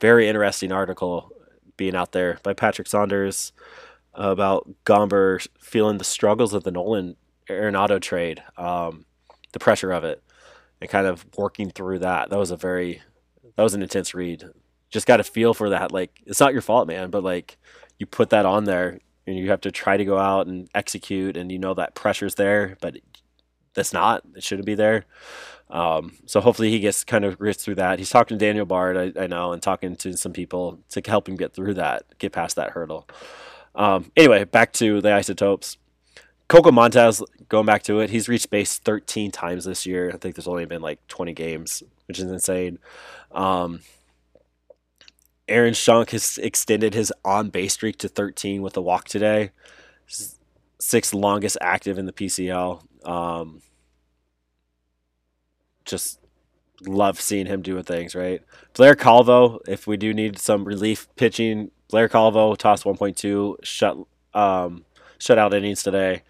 Very 0.00 0.28
interesting 0.28 0.72
article 0.72 1.30
being 1.76 1.94
out 1.94 2.12
there 2.12 2.38
by 2.42 2.52
Patrick 2.52 2.88
Saunders 2.88 3.52
about 4.12 4.68
Gomber 4.84 5.46
feeling 5.60 5.98
the 5.98 6.04
struggles 6.04 6.52
of 6.52 6.64
the 6.64 6.70
Nolan 6.70 7.16
Arenado 7.48 8.00
trade, 8.00 8.42
um, 8.56 9.04
the 9.52 9.58
pressure 9.58 9.92
of 9.92 10.04
it, 10.04 10.22
and 10.80 10.90
kind 10.90 11.06
of 11.06 11.26
working 11.36 11.70
through 11.70 12.00
that. 12.00 12.30
That 12.30 12.38
was 12.38 12.50
a 12.50 12.56
very, 12.56 13.02
that 13.56 13.62
was 13.62 13.74
an 13.74 13.82
intense 13.82 14.14
read. 14.14 14.44
Just 14.90 15.06
got 15.06 15.20
a 15.20 15.24
feel 15.24 15.54
for 15.54 15.70
that. 15.70 15.92
Like, 15.92 16.20
it's 16.26 16.40
not 16.40 16.52
your 16.52 16.62
fault, 16.62 16.86
man, 16.86 17.10
but 17.10 17.24
like, 17.24 17.58
you 17.98 18.06
put 18.06 18.30
that 18.30 18.46
on 18.46 18.64
there 18.64 18.98
and 19.26 19.36
you 19.36 19.50
have 19.50 19.60
to 19.62 19.70
try 19.70 19.96
to 19.96 20.04
go 20.04 20.18
out 20.18 20.46
and 20.46 20.68
execute 20.74 21.36
and 21.36 21.50
you 21.50 21.58
know 21.58 21.74
that 21.74 21.94
pressure's 21.94 22.34
there 22.34 22.76
but 22.80 22.96
that's 23.74 23.92
not 23.92 24.22
it 24.34 24.42
shouldn't 24.42 24.66
be 24.66 24.74
there 24.74 25.04
um, 25.70 26.12
so 26.26 26.40
hopefully 26.40 26.70
he 26.70 26.78
gets 26.78 27.04
kind 27.04 27.24
of 27.24 27.38
gets 27.38 27.64
through 27.64 27.74
that 27.74 27.98
he's 27.98 28.10
talking 28.10 28.38
to 28.38 28.44
daniel 28.44 28.66
bard 28.66 28.96
I, 28.96 29.22
I, 29.24 29.26
know 29.26 29.52
and 29.52 29.62
talking 29.62 29.96
to 29.96 30.16
some 30.16 30.32
people 30.32 30.80
to 30.90 31.02
help 31.06 31.28
him 31.28 31.36
get 31.36 31.54
through 31.54 31.74
that 31.74 32.04
get 32.18 32.32
past 32.32 32.56
that 32.56 32.70
hurdle 32.70 33.08
um, 33.74 34.12
anyway 34.16 34.44
back 34.44 34.72
to 34.74 35.00
the 35.00 35.12
isotopes 35.12 35.78
coco 36.48 36.70
montes 36.70 37.22
going 37.48 37.66
back 37.66 37.82
to 37.82 38.00
it 38.00 38.10
he's 38.10 38.28
reached 38.28 38.50
base 38.50 38.78
13 38.78 39.30
times 39.30 39.64
this 39.64 39.86
year 39.86 40.10
i 40.12 40.16
think 40.16 40.34
there's 40.34 40.48
only 40.48 40.64
been 40.64 40.82
like 40.82 41.04
20 41.08 41.32
games 41.32 41.82
which 42.06 42.18
is 42.18 42.30
insane 42.30 42.78
um, 43.32 43.80
Aaron 45.48 45.74
Schunk 45.74 46.10
has 46.10 46.38
extended 46.38 46.94
his 46.94 47.12
on 47.24 47.50
base 47.50 47.74
streak 47.74 47.98
to 47.98 48.08
13 48.08 48.62
with 48.62 48.76
a 48.76 48.80
walk 48.80 49.06
today. 49.06 49.50
Sixth 50.78 51.12
longest 51.12 51.58
active 51.60 51.98
in 51.98 52.06
the 52.06 52.12
PCL. 52.12 52.82
Um, 53.06 53.60
just 55.84 56.18
love 56.86 57.20
seeing 57.20 57.46
him 57.46 57.62
doing 57.62 57.84
things, 57.84 58.14
right? 58.14 58.40
Blair 58.72 58.94
Calvo, 58.94 59.60
if 59.68 59.86
we 59.86 59.96
do 59.96 60.14
need 60.14 60.38
some 60.38 60.64
relief 60.64 61.08
pitching, 61.16 61.70
Blair 61.88 62.08
Calvo 62.08 62.54
tossed 62.54 62.84
1.2, 62.84 63.56
shut 63.62 63.98
um, 64.32 64.84
shutout 65.18 65.54
innings 65.54 65.82
today, 65.82 66.22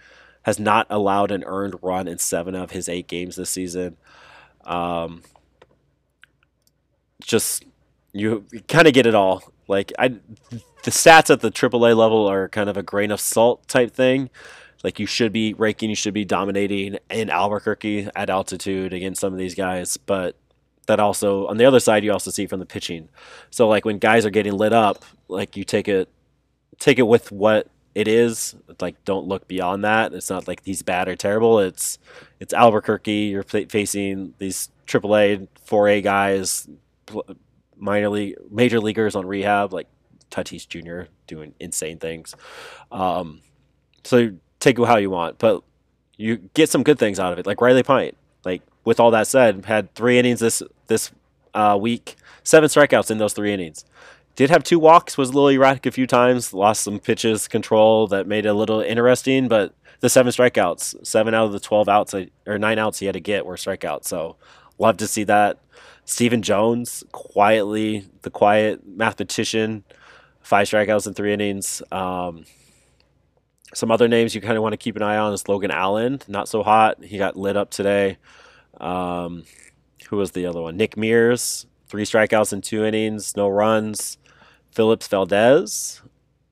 has 0.42 0.58
not 0.58 0.86
allowed 0.90 1.30
an 1.30 1.44
earned 1.44 1.76
run 1.82 2.06
in 2.08 2.18
seven 2.18 2.54
of 2.54 2.70
his 2.70 2.88
eight 2.88 3.08
games 3.08 3.36
this 3.36 3.50
season. 3.50 3.96
Um, 4.64 5.22
just 7.22 7.64
you 8.12 8.44
kind 8.68 8.86
of 8.86 8.94
get 8.94 9.06
it 9.06 9.14
all. 9.14 9.42
Like 9.68 9.92
I, 9.98 10.08
the 10.08 10.90
stats 10.90 11.30
at 11.30 11.40
the 11.40 11.50
AAA 11.50 11.96
level 11.96 12.26
are 12.26 12.48
kind 12.48 12.68
of 12.68 12.76
a 12.76 12.82
grain 12.82 13.10
of 13.10 13.20
salt 13.20 13.66
type 13.68 13.92
thing. 13.92 14.30
Like 14.82 15.00
you 15.00 15.06
should 15.06 15.32
be 15.32 15.54
raking, 15.54 15.88
you 15.88 15.96
should 15.96 16.14
be 16.14 16.26
dominating 16.26 16.98
in 17.10 17.30
Albuquerque 17.30 18.08
at 18.14 18.28
altitude 18.28 18.92
against 18.92 19.20
some 19.20 19.32
of 19.32 19.38
these 19.38 19.54
guys, 19.54 19.96
but 19.96 20.36
that 20.86 21.00
also 21.00 21.46
on 21.46 21.56
the 21.56 21.64
other 21.64 21.80
side 21.80 22.04
you 22.04 22.12
also 22.12 22.30
see 22.30 22.46
from 22.46 22.60
the 22.60 22.66
pitching. 22.66 23.08
So 23.50 23.66
like 23.66 23.86
when 23.86 23.98
guys 23.98 24.26
are 24.26 24.30
getting 24.30 24.52
lit 24.52 24.74
up, 24.74 25.02
like 25.28 25.56
you 25.56 25.64
take 25.64 25.88
it, 25.88 26.10
take 26.78 26.98
it 26.98 27.06
with 27.06 27.32
what 27.32 27.68
it 27.94 28.08
is. 28.08 28.54
Like 28.80 29.02
don't 29.04 29.26
look 29.26 29.48
beyond 29.48 29.84
that. 29.84 30.12
It's 30.12 30.30
not 30.30 30.48
like 30.48 30.62
he's 30.64 30.82
bad 30.82 31.08
or 31.08 31.16
terrible. 31.16 31.60
It's 31.60 31.98
it's 32.40 32.52
Albuquerque. 32.52 33.12
You're 33.12 33.42
facing 33.42 34.34
these 34.38 34.70
AAA, 34.86 35.48
4A 35.66 36.02
guys 36.02 36.68
minor 37.76 38.08
league, 38.08 38.36
major 38.50 38.80
leaguers 38.80 39.14
on 39.14 39.26
rehab, 39.26 39.72
like 39.72 39.88
Tatis 40.30 40.66
Jr. 40.66 41.10
doing 41.26 41.54
insane 41.60 41.98
things. 41.98 42.34
Um, 42.90 43.40
so 44.04 44.32
take 44.60 44.78
it 44.78 44.84
how 44.86 44.96
you 44.96 45.10
want, 45.10 45.38
but 45.38 45.62
you 46.16 46.36
get 46.54 46.70
some 46.70 46.82
good 46.82 46.98
things 46.98 47.18
out 47.18 47.32
of 47.32 47.38
it, 47.38 47.46
like 47.46 47.60
Riley 47.60 47.82
Pint. 47.82 48.16
Like 48.44 48.62
with 48.84 49.00
all 49.00 49.10
that 49.12 49.26
said, 49.26 49.64
had 49.64 49.94
three 49.94 50.18
innings 50.18 50.40
this 50.40 50.62
this 50.86 51.10
uh, 51.54 51.78
week, 51.80 52.16
seven 52.42 52.68
strikeouts 52.68 53.10
in 53.10 53.18
those 53.18 53.32
three 53.32 53.52
innings. 53.52 53.84
Did 54.36 54.50
have 54.50 54.64
two 54.64 54.78
walks, 54.80 55.16
was 55.16 55.30
a 55.30 55.32
little 55.32 55.48
erratic 55.48 55.86
a 55.86 55.92
few 55.92 56.06
times, 56.06 56.52
lost 56.52 56.82
some 56.82 56.98
pitches 56.98 57.46
control 57.46 58.08
that 58.08 58.26
made 58.26 58.46
it 58.46 58.48
a 58.48 58.54
little 58.54 58.80
interesting, 58.80 59.46
but 59.46 59.74
the 60.00 60.08
seven 60.08 60.32
strikeouts, 60.32 61.06
seven 61.06 61.34
out 61.34 61.46
of 61.46 61.52
the 61.52 61.60
12 61.60 61.88
outs 61.88 62.14
or 62.46 62.58
nine 62.58 62.78
outs 62.78 62.98
he 62.98 63.06
had 63.06 63.12
to 63.12 63.20
get 63.20 63.46
were 63.46 63.56
strikeouts. 63.56 64.06
So 64.06 64.36
love 64.78 64.96
to 64.98 65.06
see 65.06 65.24
that. 65.24 65.58
Stephen 66.04 66.42
Jones, 66.42 67.04
quietly, 67.12 68.06
the 68.22 68.30
quiet 68.30 68.86
mathematician, 68.86 69.84
five 70.40 70.68
strikeouts 70.68 71.06
in 71.06 71.14
three 71.14 71.32
innings. 71.32 71.80
Um, 71.92 72.44
some 73.72 73.90
other 73.90 74.08
names 74.08 74.34
you 74.34 74.40
kind 74.40 74.56
of 74.56 74.62
want 74.62 74.72
to 74.72 74.78
keep 74.78 74.96
an 74.96 75.02
eye 75.02 75.16
on 75.16 75.32
is 75.32 75.48
Logan 75.48 75.70
Allen, 75.70 76.20
not 76.28 76.48
so 76.48 76.62
hot. 76.62 77.02
He 77.02 77.18
got 77.18 77.36
lit 77.36 77.56
up 77.56 77.70
today. 77.70 78.18
Um, 78.80 79.44
who 80.08 80.16
was 80.16 80.32
the 80.32 80.46
other 80.46 80.60
one? 80.60 80.76
Nick 80.76 80.96
Mears, 80.96 81.66
three 81.86 82.04
strikeouts 82.04 82.52
in 82.52 82.60
two 82.60 82.84
innings, 82.84 83.36
no 83.36 83.48
runs. 83.48 84.18
Phillips 84.74 85.06
Valdez, 85.06 86.02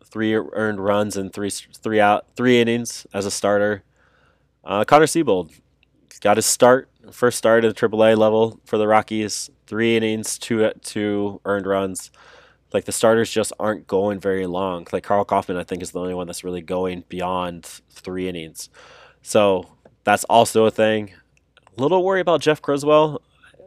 three 0.04 0.34
earned 0.34 0.78
runs 0.78 1.16
in 1.16 1.30
three 1.30 1.50
three 1.50 2.00
out 2.00 2.26
three 2.36 2.60
innings 2.60 3.06
as 3.12 3.26
a 3.26 3.30
starter. 3.30 3.82
Uh, 4.64 4.84
Connor 4.84 5.06
Seabold 5.06 5.52
got 6.20 6.36
his 6.36 6.46
start 6.46 6.88
first 7.10 7.36
start 7.36 7.64
at 7.64 7.74
the 7.74 7.88
AAA 7.88 8.16
level 8.16 8.60
for 8.64 8.78
the 8.78 8.86
Rockies. 8.86 9.50
Three 9.66 9.96
innings, 9.96 10.38
two 10.38 10.70
two 10.82 11.40
earned 11.44 11.66
runs. 11.66 12.10
Like 12.72 12.84
the 12.84 12.92
starters 12.92 13.30
just 13.30 13.52
aren't 13.58 13.86
going 13.86 14.20
very 14.20 14.46
long. 14.46 14.86
Like 14.92 15.02
Karl 15.02 15.24
Kauffmann, 15.24 15.56
I 15.56 15.64
think 15.64 15.82
is 15.82 15.90
the 15.90 16.00
only 16.00 16.14
one 16.14 16.26
that's 16.26 16.44
really 16.44 16.62
going 16.62 17.04
beyond 17.08 17.64
three 17.90 18.28
innings. 18.28 18.70
So 19.20 19.66
that's 20.04 20.24
also 20.24 20.64
a 20.64 20.70
thing. 20.70 21.12
A 21.76 21.82
little 21.82 22.04
worry 22.04 22.20
about 22.20 22.40
Jeff 22.40 22.62
Criswell. 22.62 23.20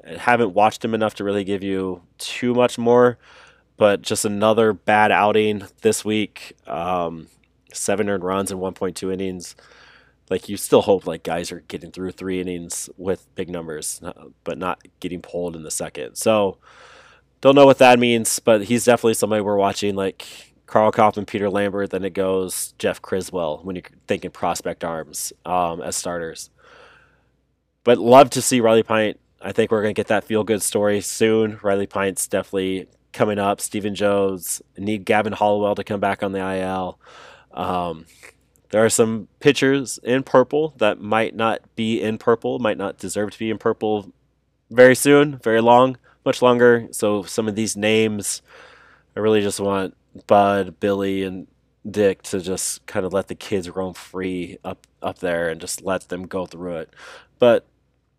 I 0.08 0.14
haven't 0.14 0.54
watched 0.54 0.84
him 0.84 0.94
enough 0.94 1.16
to 1.16 1.24
really 1.24 1.44
give 1.44 1.64
you 1.64 2.02
too 2.18 2.54
much 2.54 2.78
more, 2.78 3.18
but 3.78 4.02
just 4.02 4.26
another 4.26 4.74
bad 4.74 5.12
outing 5.12 5.64
this 5.82 6.06
week. 6.06 6.56
Um, 6.68 7.28
seven 7.74 8.10
earned 8.10 8.24
runs 8.24 8.52
in 8.52 8.60
1.2 8.60 9.14
innings 9.14 9.56
like 10.30 10.50
you 10.50 10.58
still 10.58 10.82
hope 10.82 11.06
like 11.06 11.24
guys 11.24 11.52
are 11.52 11.62
getting 11.62 11.92
through 11.92 12.12
three 12.12 12.42
innings 12.42 12.90
with 12.98 13.34
big 13.36 13.50
numbers, 13.50 14.02
but 14.44 14.58
not 14.58 14.82
getting 15.00 15.22
pulled 15.22 15.56
in 15.56 15.64
the 15.64 15.72
second. 15.72 16.16
So 16.16 16.58
don't 17.42 17.56
know 17.56 17.66
what 17.66 17.78
that 17.78 18.00
means, 18.00 18.40
but 18.40 18.64
he's 18.64 18.86
definitely 18.86 19.14
somebody 19.14 19.42
we're 19.42 19.58
watching. 19.58 19.96
Like 19.96 20.54
Karl 20.66 20.92
Kauffmann, 20.92 21.26
Peter 21.28 21.50
Lambert, 21.50 21.92
then 21.92 22.04
it 22.04 22.14
goes 22.14 22.74
Jeff 22.80 23.02
Criswell 23.02 23.60
when 23.64 23.76
you're 23.76 23.84
thinking 24.08 24.32
prospect 24.32 24.84
arms 24.84 25.32
um, 25.46 25.82
as 25.82 25.96
starters. 25.96 26.50
But 27.84 28.00
love 28.00 28.32
to 28.32 28.42
see 28.42 28.62
Riley 28.62 28.84
Pint. 28.84 29.20
I 29.42 29.52
think 29.52 29.70
we're 29.70 29.84
gonna 29.84 29.94
get 29.94 30.08
that 30.08 30.24
feel 30.24 30.44
good 30.44 30.64
story 30.64 31.02
soon. 31.02 31.60
Riley 31.62 31.86
Pint's 31.86 32.28
definitely 32.28 32.88
coming 33.16 33.40
up. 33.40 33.60
Stephen 33.60 33.96
Jones 33.96 34.62
need 34.78 35.06
Gavin 35.06 35.34
Hollowell 35.34 35.76
to 35.76 35.84
come 35.84 36.00
back 36.00 36.22
on 36.22 36.34
the 36.34 36.40
IL. 36.40 37.00
Um, 37.54 38.06
there 38.70 38.84
are 38.84 38.90
some 38.90 39.30
pitchers 39.40 39.98
in 40.04 40.24
purple 40.24 40.74
that 40.78 41.00
might 41.00 41.34
not 41.34 41.62
be 41.76 42.02
in 42.02 42.18
purple, 42.18 42.60
might 42.60 42.78
not 42.78 42.98
deserve 42.98 43.32
to 43.32 43.40
be 43.40 43.50
in 43.50 43.58
purple 43.58 44.12
very 44.70 44.96
soon, 44.96 45.38
very 45.40 45.62
long, 45.62 45.98
much 46.26 46.42
longer. 46.42 46.88
So 46.92 47.24
some 47.24 47.48
of 47.48 47.56
these 47.56 47.78
names, 47.78 48.42
I 49.16 49.22
really 49.22 49.42
just 49.42 49.60
want 49.60 49.96
Bud, 50.28 50.80
Billy, 50.80 51.24
and 51.24 51.48
Dick 51.90 52.22
to 52.24 52.42
just 52.42 52.86
kind 52.86 53.06
of 53.06 53.14
let 53.14 53.28
the 53.28 53.36
kids 53.36 53.70
roam 53.70 53.94
free 53.94 54.58
up 54.64 54.88
up 55.02 55.20
there 55.20 55.50
and 55.50 55.62
just 55.62 55.84
let 55.84 56.10
them 56.10 56.26
go 56.28 56.46
through 56.46 56.78
it. 56.78 56.94
But 57.38 57.66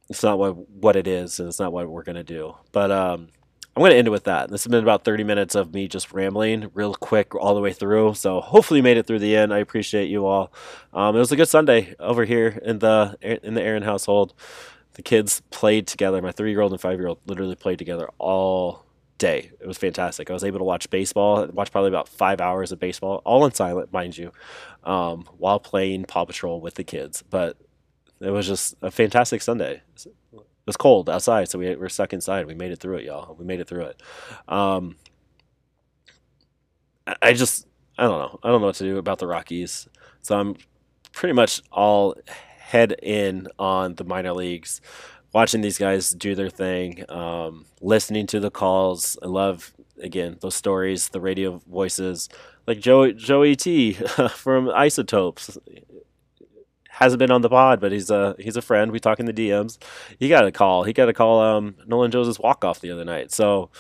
it's 0.09 0.23
not 0.23 0.39
what 0.39 0.57
what 0.71 0.97
it 0.97 1.07
is, 1.07 1.41
and 1.41 1.49
it's 1.49 1.59
not 1.59 1.73
what 1.73 1.89
we're 1.89 2.05
gonna 2.05 2.23
do. 2.23 2.55
But 2.71 2.91
um, 2.93 3.29
I'm 3.77 3.83
going 3.83 3.91
to 3.93 3.99
end 3.99 4.07
it 4.09 4.11
with 4.11 4.25
that. 4.25 4.49
This 4.49 4.65
has 4.65 4.71
been 4.71 4.83
about 4.83 5.05
30 5.05 5.23
minutes 5.23 5.55
of 5.55 5.75
me 5.75 5.87
just 5.87 6.11
rambling 6.11 6.71
real 6.73 6.95
quick 6.95 7.35
all 7.35 7.55
the 7.55 7.61
way 7.61 7.75
through. 7.75 8.15
So 8.15 8.41
hopefully 8.41 8.79
you 8.79 8.83
made 8.83 8.97
it 8.97 9.07
through 9.07 9.19
the 9.19 9.37
end. 9.37 9.53
I 9.53 9.59
appreciate 9.59 10.09
you 10.09 10.25
all. 10.25 10.51
Um, 10.95 11.15
it 11.15 11.19
was 11.19 11.31
a 11.31 11.37
good 11.37 11.49
Sunday 11.49 11.95
over 12.01 12.25
here 12.25 12.59
in 12.65 12.79
the 12.79 13.19
in 13.21 13.53
the 13.53 13.63
Aaron 13.63 13.83
household. 13.83 14.33
The 14.95 15.03
kids 15.03 15.43
played 15.51 15.87
together. 15.87 16.23
My 16.23 16.33
three 16.33 16.53
year 16.53 16.63
old 16.63 16.73
and 16.73 16.81
five 16.81 16.99
year 16.99 17.09
old 17.09 17.19
literally 17.27 17.55
played 17.55 17.79
together 17.79 18.09
all 18.17 18.87
day. 19.19 19.51
It 19.61 19.67
was 19.67 19.77
fantastic. 19.77 20.31
I 20.31 20.33
was 20.33 20.43
able 20.45 20.59
to 20.59 20.65
watch 20.65 20.89
baseball, 20.89 21.47
watch 21.49 21.71
probably 21.71 21.89
about 21.89 22.09
five 22.09 22.41
hours 22.41 22.73
of 22.73 22.81
baseball, 22.81 23.21
all 23.27 23.45
in 23.45 23.53
silent, 23.53 23.93
mind 23.93 24.17
you, 24.17 24.33
um, 24.85 25.29
while 25.37 25.61
playing 25.61 26.07
Paw 26.07 26.25
Patrol 26.25 26.63
with 26.63 26.77
the 26.77 26.85
kids. 26.85 27.23
But 27.29 27.59
it 28.21 28.31
was 28.31 28.47
just 28.47 28.75
a 28.81 28.91
fantastic 28.91 29.43
Sunday. 29.43 29.83
Was 30.67 30.77
cold 30.77 31.09
outside, 31.09 31.49
so 31.49 31.59
we 31.59 31.75
were 31.77 31.89
stuck 31.89 32.13
inside. 32.13 32.47
We 32.47 32.55
made 32.55 32.73
it 32.73 32.81
through 32.81 32.97
it, 32.97 33.05
y'all. 33.05 33.35
We 33.35 33.45
made 33.45 33.61
it 33.61 33.69
through 33.69 33.85
it. 33.85 34.03
Um, 34.49 34.97
I 37.23 37.33
just 37.33 37.67
I 37.99 38.05
don't 38.05 38.19
know. 38.19 38.39
I 38.43 38.49
don't 38.49 38.61
know 38.61 38.67
what 38.67 38.75
to 38.77 38.85
do 38.85 38.99
about 38.99 39.19
the 39.19 39.27
Rockies. 39.27 39.89
So 40.23 40.39
I'm 40.39 40.57
pretty 41.13 41.33
much 41.33 41.63
all 41.73 42.15
head 42.59 42.97
in 43.03 43.47
on 43.59 43.95
the 43.95 44.05
minor 44.05 44.33
leagues, 44.33 44.81
watching 45.33 45.61
these 45.61 45.79
guys 45.79 46.11
do 46.11 46.35
their 46.35 46.51
thing, 46.51 47.09
um, 47.09 47.65
listening 47.81 48.27
to 48.27 48.41
the 48.41 48.51
calls. 48.51 49.17
I 49.23 49.27
love 49.27 49.73
again 50.03 50.37
those 50.41 50.57
stories, 50.57 51.09
the 51.11 51.21
radio 51.21 51.63
voices, 51.71 52.29
like 52.67 52.81
Joe 52.81 53.13
Joey 53.13 53.55
T 53.57 53.93
from 54.31 54.69
Isotopes. 54.71 55.57
Hasn't 56.97 57.19
been 57.19 57.31
on 57.31 57.43
the 57.43 57.51
pod, 57.51 57.79
but 57.79 57.93
he's 57.93 58.09
a 58.09 58.35
he's 58.39 58.57
a 58.57 58.63
friend. 58.63 58.91
We 58.91 59.01
talk 59.01 59.21
in 59.21 59.27
the 59.27 59.33
DMs. 59.35 59.77
He 60.19 60.31
got 60.31 60.47
a 60.47 60.51
call. 60.51 60.85
He 60.85 60.95
got 60.95 61.11
a 61.11 61.13
call. 61.13 61.43
Um, 61.43 61.75
Nolan 61.87 62.11
Jones' 62.11 62.39
walk 62.39 62.65
off 62.65 62.81
the 62.81 62.91
other 62.91 63.05
night. 63.05 63.31
So 63.33 63.71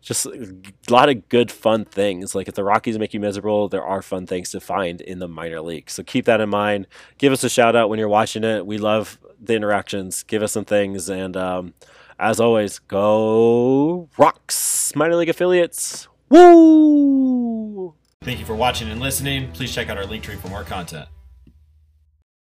just 0.00 0.26
a 0.26 0.56
lot 0.90 1.08
of 1.08 1.28
good 1.28 1.52
fun 1.52 1.84
things. 1.84 2.34
Like 2.34 2.48
if 2.48 2.54
the 2.54 2.64
Rockies 2.64 2.98
make 2.98 3.14
you 3.14 3.20
miserable, 3.20 3.68
there 3.68 3.84
are 3.84 4.02
fun 4.02 4.26
things 4.26 4.50
to 4.50 4.60
find 4.60 5.00
in 5.00 5.20
the 5.20 5.28
minor 5.28 5.60
league. 5.60 5.88
So 5.88 6.02
keep 6.02 6.24
that 6.24 6.40
in 6.40 6.48
mind. 6.48 6.88
Give 7.18 7.32
us 7.32 7.44
a 7.44 7.48
shout 7.48 7.76
out 7.76 7.88
when 7.88 8.00
you're 8.00 8.08
watching 8.08 8.42
it. 8.42 8.66
We 8.66 8.76
love 8.76 9.20
the 9.40 9.54
interactions. 9.54 10.24
Give 10.24 10.42
us 10.42 10.50
some 10.50 10.64
things, 10.64 11.08
and 11.08 11.36
um, 11.36 11.74
as 12.18 12.40
always, 12.40 12.80
go 12.80 14.08
Rocks 14.18 14.96
minor 14.96 15.14
league 15.14 15.28
affiliates. 15.28 16.08
Woo! 16.28 17.94
Thank 18.22 18.40
you 18.40 18.44
for 18.44 18.56
watching 18.56 18.90
and 18.90 19.00
listening. 19.00 19.52
Please 19.52 19.72
check 19.72 19.88
out 19.88 19.96
our 19.96 20.06
link 20.06 20.24
tree 20.24 20.34
for 20.34 20.48
more 20.48 20.64
content. 20.64 21.08